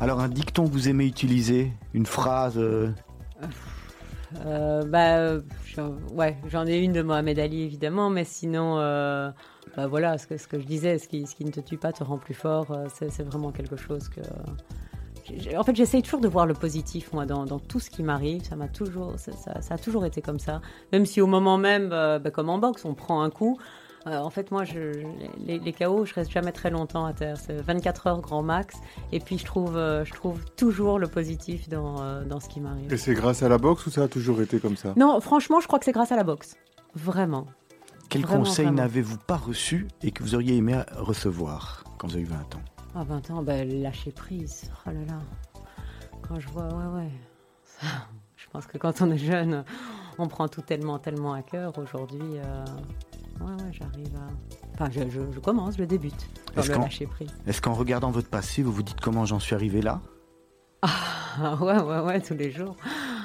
Alors 0.00 0.20
un 0.20 0.28
dicton 0.28 0.66
que 0.66 0.72
vous 0.72 0.88
aimez 0.88 1.04
utiliser, 1.04 1.72
une 1.92 2.06
phrase. 2.06 2.60
Bah, 4.44 5.38
ouais, 6.12 6.36
j'en 6.48 6.66
ai 6.66 6.78
une 6.78 6.92
de 6.92 7.02
Mohamed 7.02 7.38
Ali 7.38 7.62
évidemment, 7.62 8.10
mais 8.10 8.24
sinon, 8.24 8.78
euh, 8.78 9.30
bah 9.76 9.86
voilà, 9.86 10.18
ce 10.18 10.26
que, 10.26 10.36
ce 10.36 10.46
que 10.46 10.58
je 10.58 10.66
disais, 10.66 10.98
ce 10.98 11.08
qui, 11.08 11.26
ce 11.26 11.34
qui 11.34 11.44
ne 11.44 11.50
te 11.50 11.60
tue 11.60 11.76
pas 11.76 11.92
te 11.92 12.02
rend 12.02 12.18
plus 12.18 12.34
fort, 12.34 12.70
euh, 12.70 12.86
c'est 12.92 13.22
vraiment 13.22 13.52
quelque 13.52 13.76
chose 13.76 14.08
que. 14.08 14.20
En 15.56 15.62
fait, 15.62 15.76
j'essaye 15.76 16.02
toujours 16.02 16.20
de 16.20 16.26
voir 16.26 16.44
le 16.44 16.54
positif, 16.54 17.12
moi, 17.12 17.24
dans, 17.24 17.46
tout 17.60 17.78
ce 17.78 17.88
qui 17.88 18.02
m'arrive. 18.02 18.42
Ça 18.42 18.56
m'a 18.56 18.66
toujours, 18.66 19.14
ça, 19.16 19.52
a 19.68 19.78
toujours 19.78 20.04
été 20.04 20.20
comme 20.22 20.40
ça. 20.40 20.60
Même 20.92 21.06
si 21.06 21.20
au 21.20 21.28
moment 21.28 21.56
même, 21.56 21.90
euh, 21.92 22.18
bah, 22.18 22.32
comme 22.32 22.48
en 22.48 22.58
boxe, 22.58 22.84
on 22.84 22.94
prend 22.94 23.22
un 23.22 23.30
coup. 23.30 23.56
Euh, 24.06 24.18
en 24.18 24.30
fait, 24.30 24.50
moi, 24.50 24.64
je, 24.64 25.04
les, 25.44 25.58
les, 25.58 25.72
KO, 25.72 26.06
je 26.06 26.14
reste 26.14 26.30
jamais 26.30 26.52
très 26.52 26.70
longtemps 26.70 27.04
à 27.04 27.12
terre. 27.12 27.36
C'est 27.36 27.60
24 27.60 28.06
heures 28.06 28.20
grand 28.20 28.42
max. 28.42 28.76
Et 29.12 29.20
puis, 29.20 29.36
je 29.36 29.44
trouve, 29.44 29.76
euh, 29.76 30.04
je 30.04 30.12
trouve 30.12 30.42
toujours 30.56 30.98
le 30.98 31.06
positif 31.06 31.68
dans, 31.68 32.00
euh, 32.00 32.24
dans 32.24 32.40
ce 32.40 32.48
qui 32.48 32.60
m'arrive. 32.60 32.92
Et 32.92 32.96
c'est 32.96 33.14
grâce 33.14 33.42
à 33.42 33.48
la 33.48 33.58
boxe 33.58 33.86
ou 33.86 33.90
ça 33.90 34.04
a 34.04 34.08
toujours 34.08 34.40
été 34.40 34.58
comme 34.58 34.76
ça? 34.76 34.94
Non, 34.96 35.20
franchement, 35.20 35.60
je 35.60 35.66
crois 35.66 35.78
que 35.78 35.84
c'est 35.84 35.92
grâce 35.92 36.12
à 36.12 36.16
la 36.16 36.24
boxe. 36.24 36.56
Vraiment. 36.94 37.46
Quel 38.08 38.26
conseil 38.26 38.70
n'avez-vous 38.70 39.18
pas 39.18 39.36
reçu 39.36 39.86
et 40.02 40.10
que 40.10 40.22
vous 40.22 40.34
auriez 40.34 40.56
aimé 40.56 40.82
recevoir 40.96 41.84
quand 41.98 42.08
vous 42.08 42.14
avez 42.14 42.22
eu 42.22 42.26
20 42.26 42.36
ans? 42.36 42.62
Ah, 42.96 43.04
20 43.04 43.30
ans, 43.30 43.42
ben, 43.42 43.82
lâcher 43.82 44.10
prise. 44.10 44.64
Oh 44.86 44.90
là 44.90 45.00
là. 45.06 45.20
Quand 46.26 46.40
je 46.40 46.48
vois, 46.48 46.66
ouais, 46.66 47.02
ouais. 47.02 47.10
je 48.36 48.46
pense 48.50 48.66
que 48.66 48.78
quand 48.78 49.00
on 49.02 49.10
est 49.12 49.18
jeune, 49.18 49.64
on 50.18 50.26
prend 50.26 50.48
tout 50.48 50.62
tellement, 50.62 50.98
tellement 50.98 51.34
à 51.34 51.42
cœur. 51.42 51.78
Aujourd'hui, 51.78 52.38
Ouais, 53.40 53.52
ouais, 53.52 53.72
j'arrive 53.72 54.14
à. 54.16 54.28
Enfin, 54.74 54.90
je, 54.90 55.00
je, 55.10 55.40
commence, 55.40 55.76
je 55.76 55.84
débute. 55.84 56.28
Est-ce 57.46 57.60
qu'en 57.60 57.74
regardant 57.74 58.10
votre 58.10 58.28
passé, 58.28 58.62
vous 58.62 58.72
vous 58.72 58.82
dites 58.82 59.00
comment 59.00 59.24
j'en 59.24 59.38
suis 59.38 59.54
arrivé 59.54 59.82
là? 59.82 60.00
Ah, 61.42 61.54
ouais, 61.62 61.80
ouais, 61.80 62.00
ouais, 62.00 62.20
tous 62.20 62.34
les 62.34 62.50
jours. 62.50 62.74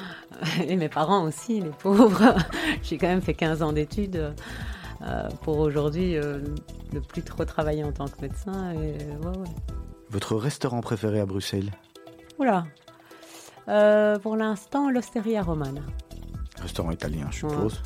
Et 0.68 0.76
mes 0.76 0.90
parents 0.90 1.24
aussi, 1.24 1.60
les 1.60 1.72
pauvres. 1.72 2.36
J'ai 2.84 3.00
quand 3.00 3.08
même 3.08 3.22
fait 3.22 3.34
15 3.34 3.64
ans 3.64 3.74
d'études 3.74 4.36
euh, 5.02 5.30
pour 5.42 5.58
aujourd'hui 5.58 6.16
euh, 6.16 6.40
ne 6.94 7.00
plus 7.00 7.24
trop 7.24 7.46
travailler 7.46 7.84
en 7.84 7.92
tant 7.92 8.08
que 8.08 8.22
médecin. 8.22 8.74
Et, 8.74 8.98
ouais, 9.26 9.38
ouais. 9.38 9.50
Votre 10.12 10.36
restaurant 10.36 10.82
préféré 10.82 11.20
à 11.20 11.26
Bruxelles? 11.26 11.72
Oula. 12.38 12.66
Euh, 13.68 14.20
pour 14.20 14.36
l'instant, 14.36 14.90
l'Osteria 14.90 15.42
Romana. 15.42 15.82
Restaurant 16.62 16.92
italien, 16.92 17.28
je 17.32 17.40
suppose. 17.40 17.82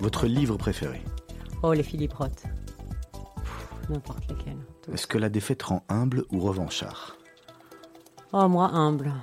Votre 0.00 0.26
livre 0.26 0.56
préféré? 0.56 1.00
Oh, 1.66 1.72
les 1.72 1.82
Philippe 1.82 2.12
Roth. 2.12 2.44
N'importe 3.88 4.28
lequel. 4.28 4.58
Est-ce 4.92 5.06
que 5.06 5.16
la 5.16 5.30
défaite 5.30 5.62
rend 5.62 5.82
humble 5.88 6.26
ou 6.30 6.40
revanchard? 6.40 7.16
Oh, 8.34 8.46
moi, 8.48 8.68
humble. 8.74 9.14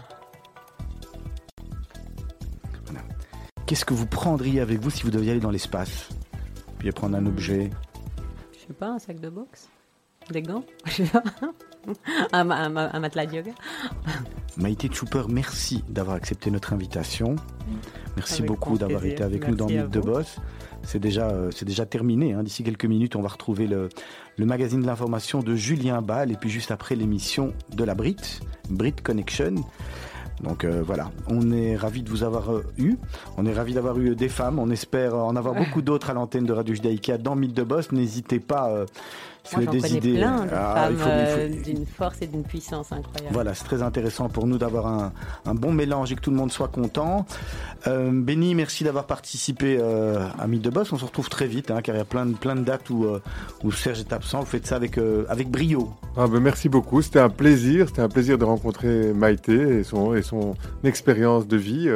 Qu'est-ce 3.68 3.86
que 3.86 3.94
vous 3.94 4.08
prendriez 4.08 4.60
avec 4.60 4.80
vous 4.80 4.90
si 4.90 5.04
vous 5.04 5.12
deviez 5.12 5.34
aller 5.34 5.40
dans 5.40 5.52
l'espace? 5.52 6.10
Puis 6.80 6.92
prendre 6.92 7.16
un 7.16 7.28
objet. 7.28 7.70
Je 8.54 8.68
sais 8.68 8.74
pas, 8.74 8.88
un 8.88 8.98
sac 8.98 9.20
de 9.20 9.30
boxe? 9.30 9.70
Des 10.32 10.42
gants? 10.42 10.64
Je 10.88 11.04
sais 11.04 11.12
pas. 11.12 11.22
un, 12.32 13.00
matelas 13.00 13.28
de 13.28 13.36
yoga? 13.36 13.52
Maïté 14.58 14.92
Chouper, 14.92 15.26
merci 15.30 15.84
d'avoir 15.88 16.16
accepté 16.16 16.50
notre 16.50 16.74
invitation. 16.74 17.36
Merci 18.16 18.42
beaucoup 18.42 18.80
d'avoir 18.80 19.06
été 19.06 19.22
avec 19.22 19.48
nous 19.48 19.54
dans 19.56 19.68
Mythe 19.68 19.92
de 19.92 20.00
Boss 20.00 20.40
c'est 20.84 21.00
déjà, 21.00 21.30
euh, 21.30 21.52
c'est 21.56 21.66
déjà 21.66 21.86
terminé. 21.86 22.34
Hein. 22.34 22.44
D'ici 22.44 22.64
quelques 22.64 22.86
minutes, 22.86 23.16
on 23.16 23.22
va 23.22 23.30
retrouver 23.30 23.68
le, 23.68 23.90
le 24.38 24.46
magazine 24.46 24.82
de 24.82 24.88
l'information 24.88 25.42
de 25.42 25.56
Julien 25.56 26.02
Ball 26.02 26.32
et 26.32 26.36
puis 26.36 26.50
juste 26.50 26.72
après 26.72 26.96
l'émission 26.96 27.54
de 27.76 27.84
la 27.84 27.96
Brit, 27.96 28.42
Brit 28.70 28.96
Connection. 29.04 29.56
Donc 30.44 30.66
voilà, 30.66 31.12
on 31.28 31.52
est 31.52 31.76
ravi 31.76 32.02
de 32.02 32.10
vous 32.10 32.24
avoir 32.24 32.50
eu. 32.80 32.96
On 33.38 33.46
est 33.46 33.54
ravi 33.54 33.76
d'avoir 33.76 34.00
eu 34.00 34.16
des 34.16 34.28
femmes. 34.28 34.58
On 34.58 34.72
espère 34.72 35.16
en 35.16 35.36
avoir 35.36 35.54
beaucoup 35.54 35.84
d'autres 35.84 36.10
à 36.10 36.14
l'antenne 36.14 36.46
de 36.46 36.54
Radio 36.54 36.74
Judaïka 36.74 37.20
dans 37.20 37.36
Mythe 37.36 37.54
de 37.54 37.62
Boss. 37.62 37.92
N'hésitez 37.92 38.40
pas 38.40 38.86
moi, 39.54 39.64
j'en 39.66 39.72
connais 39.72 39.90
idées. 39.90 40.18
plein 40.18 40.46
de 40.46 40.50
ah, 40.54 40.76
femmes 40.76 40.98
euh, 41.08 41.50
d'une 41.64 41.86
force 41.86 42.22
et 42.22 42.28
d'une 42.28 42.44
puissance 42.44 42.92
incroyable. 42.92 43.34
Voilà, 43.34 43.54
c'est 43.54 43.66
très 43.66 43.82
intéressant 43.82 44.30
pour 44.30 44.48
nous 44.48 44.58
d'avoir 44.58 44.88
un, 44.88 45.14
un, 45.46 45.56
bon 45.56 45.72
mélange 45.72 46.12
et 46.12 46.16
que 46.16 46.22
tout 46.22 46.32
le 46.32 46.38
monde 46.38 46.52
soit 46.52 46.68
content. 46.68 47.26
Euh, 47.88 48.12
Benny, 48.14 48.56
merci 48.56 48.84
d'avoir 48.84 49.08
participé 49.08 49.78
euh, 49.80 50.28
à 50.40 50.48
Mythe 50.48 50.62
de 50.62 50.70
Boss. 50.70 50.92
On 50.94 50.98
se 50.98 51.06
retrouve 51.06 51.30
très 51.30 51.48
vite, 51.48 51.72
hein, 51.72 51.82
car 51.82 51.96
il 51.96 51.98
y 51.98 52.02
a 52.02 52.06
plein 52.06 52.26
de, 52.26 52.34
plein 52.34 52.56
de 52.56 52.62
dates 52.62 52.90
où, 52.90 53.06
euh, 53.06 53.22
où 53.64 53.72
Serge 53.72 54.00
est 54.00 54.14
absent. 54.14 54.42
Vous 54.42 54.46
faites 54.46 54.68
ça 54.68 54.76
avec, 54.76 54.98
euh, 54.98 55.26
avec 55.28 55.50
brio. 55.50 55.92
Ah 56.16 56.28
ben 56.28 56.40
merci 56.40 56.70
beaucoup. 56.70 57.02
C'était 57.02 57.20
un 57.20 57.30
plaisir. 57.30 57.88
C'était 57.88 58.02
un 58.02 58.10
plaisir 58.10 58.38
de 58.38 58.46
rencontrer 58.46 59.12
Maïté 59.14 59.80
et 59.80 59.84
son, 59.84 60.16
et 60.16 60.22
son 60.22 60.56
expérience 60.84 61.48
de 61.48 61.58
vie. 61.58 61.90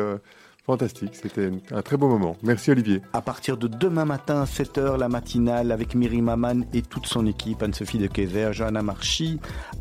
Fantastique, 0.66 1.12
c'était 1.14 1.52
un 1.72 1.82
très 1.84 1.96
beau 1.96 2.08
moment. 2.08 2.36
Merci 2.42 2.72
Olivier. 2.72 3.00
À 3.14 3.22
partir 3.22 3.56
de 3.56 3.68
demain 3.68 4.04
matin, 4.04 4.46
7h, 4.46 4.98
la 4.98 5.08
matinale 5.10 5.72
avec 5.72 5.94
Miri 5.94 6.24
Maman 6.24 6.62
et 6.74 6.82
toute 6.82 7.06
son 7.06 7.28
équipe, 7.28 7.62
Anne-Sophie 7.62 8.00
de 8.00 8.08
Kayser, 8.08 8.50
Johanna 8.52 8.82
Marchi, 8.82 9.40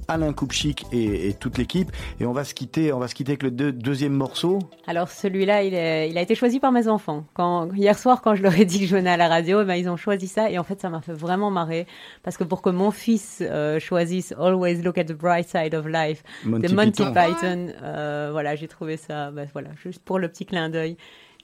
Alain 0.08 0.34
Koupchik 0.34 0.84
et, 0.92 1.32
toute 1.40 1.56
l'équipe. 1.56 1.90
Et 2.20 2.26
on 2.26 2.34
va 2.34 2.44
se 2.44 2.52
quitter, 2.52 2.92
on 2.92 2.98
va 2.98 3.08
se 3.08 3.14
quitter 3.14 3.32
avec 3.32 3.44
le 3.44 3.50
deuxième 3.50 4.12
morceau. 4.12 4.58
Alors 4.86 5.08
celui-là, 5.08 5.62
il, 5.62 5.72
il, 5.72 6.18
a 6.18 6.20
été 6.20 6.34
choisi 6.34 6.60
par 6.60 6.70
mes 6.70 6.86
enfants. 6.86 7.24
Quand, 7.32 7.72
hier 7.72 7.98
soir, 7.98 8.20
quand 8.20 8.34
je 8.34 8.42
leur 8.42 8.54
ai 8.54 8.66
dit 8.66 8.80
que 8.80 8.86
je 8.86 8.94
venais 8.94 9.08
à 9.08 9.16
la 9.16 9.28
radio, 9.28 9.62
eh 9.62 9.64
ben, 9.64 9.76
ils 9.76 9.88
ont 9.88 9.96
choisi 9.96 10.28
ça. 10.28 10.50
Et 10.50 10.58
en 10.58 10.64
fait, 10.64 10.82
ça 10.82 10.90
m'a 10.90 11.00
fait 11.00 11.14
vraiment 11.14 11.50
marrer. 11.50 11.86
Parce 12.22 12.36
que 12.36 12.44
pour 12.44 12.60
que 12.60 12.68
mon 12.68 12.90
fils 12.90 13.38
euh, 13.40 13.80
choisisse 13.80 14.34
Always 14.38 14.82
Look 14.82 14.98
at 14.98 15.04
the 15.04 15.12
Bright 15.12 15.48
Side 15.48 15.74
of 15.74 15.86
Life 15.86 16.22
de 16.44 16.74
Monty 16.74 17.04
Python, 17.04 17.68
euh, 17.82 18.28
voilà, 18.32 18.54
j'ai 18.54 18.68
trouvé 18.68 18.98
ça, 18.98 19.30
ben, 19.30 19.48
voilà, 19.50 19.70
juste 19.82 20.02
pour 20.04 20.18
le 20.18 20.28
petit 20.28 20.44
clin 20.44 20.73
d'œil 20.74 20.96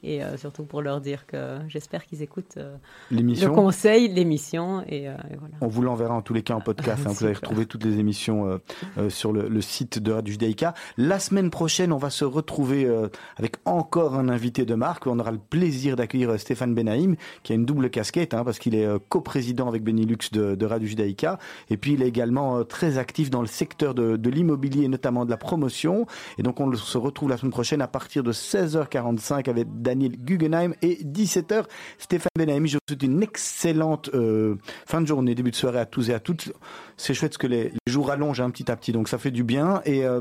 et 0.02 0.22
euh, 0.22 0.36
surtout 0.36 0.64
pour 0.64 0.80
leur 0.80 1.00
dire 1.00 1.26
que 1.26 1.58
j'espère 1.68 2.06
qu'ils 2.06 2.22
écoutent 2.22 2.56
euh, 2.56 2.76
le 3.10 3.48
conseil, 3.48 4.08
l'émission. 4.08 4.82
Et, 4.88 5.08
euh, 5.08 5.14
voilà. 5.38 5.54
On 5.60 5.68
vous 5.68 5.82
l'enverra 5.82 6.14
en 6.14 6.22
tous 6.22 6.32
les 6.32 6.42
cas 6.42 6.54
en 6.54 6.60
podcast. 6.60 7.06
Hein. 7.06 7.10
vous 7.14 7.24
allez 7.24 7.34
retrouver 7.34 7.66
toutes 7.66 7.84
les 7.84 7.98
émissions 7.98 8.60
sur 9.08 9.32
le, 9.32 9.60
site 9.60 9.98
de 9.98 10.12
Radio 10.12 10.32
Judaïka. 10.32 10.74
La 10.96 11.18
semaine 11.18 11.50
prochaine, 11.50 11.92
on 11.92 11.98
va 11.98 12.10
se 12.10 12.24
retrouver 12.24 12.88
avec 13.36 13.56
encore 13.64 14.14
un 14.14 14.28
invité 14.28 14.64
de 14.64 14.74
marque. 14.74 15.06
On 15.06 15.18
aura 15.18 15.32
le 15.32 15.38
plaisir 15.38 15.96
d'accueillir 15.96 16.38
Stéphane 16.40 16.74
Benaïm, 16.74 17.16
qui 17.42 17.52
a 17.52 17.54
une 17.54 17.66
double 17.66 17.90
casquette, 17.90 18.32
hein, 18.32 18.44
parce 18.44 18.58
qu'il 18.58 18.74
est 18.74 18.88
coprésident 19.08 19.68
avec 19.68 19.82
Benilux 19.82 20.30
de, 20.32 20.54
de 20.54 20.66
Radio 20.66 20.88
Judaïka. 20.88 21.38
Et 21.68 21.76
puis, 21.76 21.92
il 21.92 22.02
est 22.02 22.08
également 22.08 22.64
très 22.64 22.98
actif 22.98 23.30
dans 23.30 23.42
le 23.42 23.46
secteur 23.46 23.94
de, 23.94 24.16
de 24.16 24.30
l'immobilier, 24.30 24.88
notamment 24.88 25.24
de 25.24 25.30
la 25.30 25.36
promotion. 25.36 26.06
Et 26.38 26.42
donc, 26.42 26.60
on 26.60 26.72
se 26.74 26.98
retrouve 26.98 27.28
la 27.28 27.36
semaine 27.36 27.52
prochaine 27.52 27.82
à 27.82 27.88
partir 27.88 28.22
de 28.22 28.32
16h45 28.32 29.50
avec 29.50 29.68
Daniel 29.90 30.12
Guggenheim 30.16 30.72
et 30.82 31.02
17h 31.04 31.64
Stéphane 31.98 32.30
Benahimi. 32.38 32.68
Je 32.68 32.76
vous 32.76 32.80
souhaite 32.88 33.02
une 33.02 33.20
excellente 33.24 34.08
euh, 34.14 34.54
fin 34.86 35.00
de 35.00 35.06
journée, 35.06 35.34
début 35.34 35.50
de 35.50 35.56
soirée 35.56 35.80
à 35.80 35.84
tous 35.84 36.10
et 36.10 36.14
à 36.14 36.20
toutes. 36.20 36.52
C'est 36.96 37.12
chouette 37.12 37.36
que 37.38 37.48
les, 37.48 37.72
jours 37.88 38.12
allongent 38.12 38.40
un 38.40 38.50
petit 38.50 38.70
à 38.70 38.76
petit, 38.76 38.92
donc 38.92 39.08
ça 39.08 39.18
fait 39.18 39.32
du 39.32 39.42
bien. 39.42 39.82
Et 39.84 40.04
euh, 40.04 40.20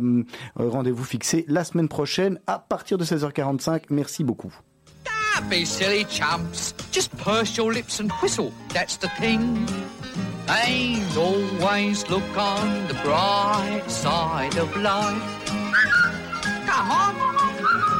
euh, 0.59 0.69
rendez-vous 0.69 1.03
fixé 1.03 1.45
la 1.47 1.63
semaine 1.63 1.87
prochaine 1.87 2.39
à 2.47 2.57
partir 2.57 2.97
de 2.97 3.05
16h45. 3.05 3.83
Merci 3.91 4.23
beaucoup. 4.23 4.51
be 5.49 5.63
silly. 5.63 6.05
Just 6.91 7.15
purse 7.17 7.55
your 7.55 7.71
lips 7.71 8.01
and 8.01 8.11
whistle. 8.21 8.51
That's 8.73 8.97
the 8.97 9.07
thing. 9.19 9.65
Always 11.15 12.09
look 12.09 12.37
on 12.37 12.87
the 12.87 12.95
bright 13.05 13.83
side 13.87 14.57
of 14.57 14.75
life. 14.75 15.45
Come 16.65 16.91
on. 16.91 17.98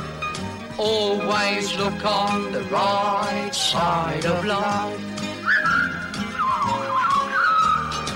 Always 0.80 1.76
look 1.76 2.06
on 2.06 2.54
the 2.54 2.64
right 2.72 3.54
side 3.54 4.26
of 4.26 4.46
life. 4.46 5.00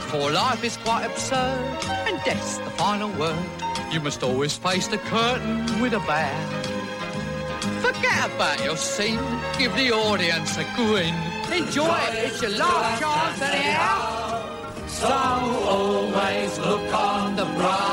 For 0.08 0.32
life 0.32 0.64
is 0.64 0.78
quite 0.78 1.06
absurd, 1.06 1.84
and 2.08 2.24
death's 2.24 2.60
the 2.60 2.70
final 2.72 3.10
word. 3.20 3.36
You 3.92 4.00
must 4.00 4.24
always 4.24 4.56
face 4.56 4.88
the 4.88 4.98
curtain 4.98 5.82
with 5.82 5.94
a 5.94 6.00
bow. 6.00 6.64
Forget 7.82 8.32
about 8.34 8.64
your 8.64 8.78
scene, 8.78 9.20
give 9.60 9.76
the 9.76 9.92
audience 9.92 10.56
a 10.58 10.64
grin. 10.78 11.14
Enjoy 11.52 11.94
it, 12.08 12.32
it's 12.32 12.42
your 12.42 12.52
last 12.52 13.02
chance 13.02 13.42
anyhow. 13.42 14.88
So 14.88 15.10
always 15.10 16.58
look 16.60 16.94
on 16.94 17.36
the 17.36 17.44
bright 17.44 17.93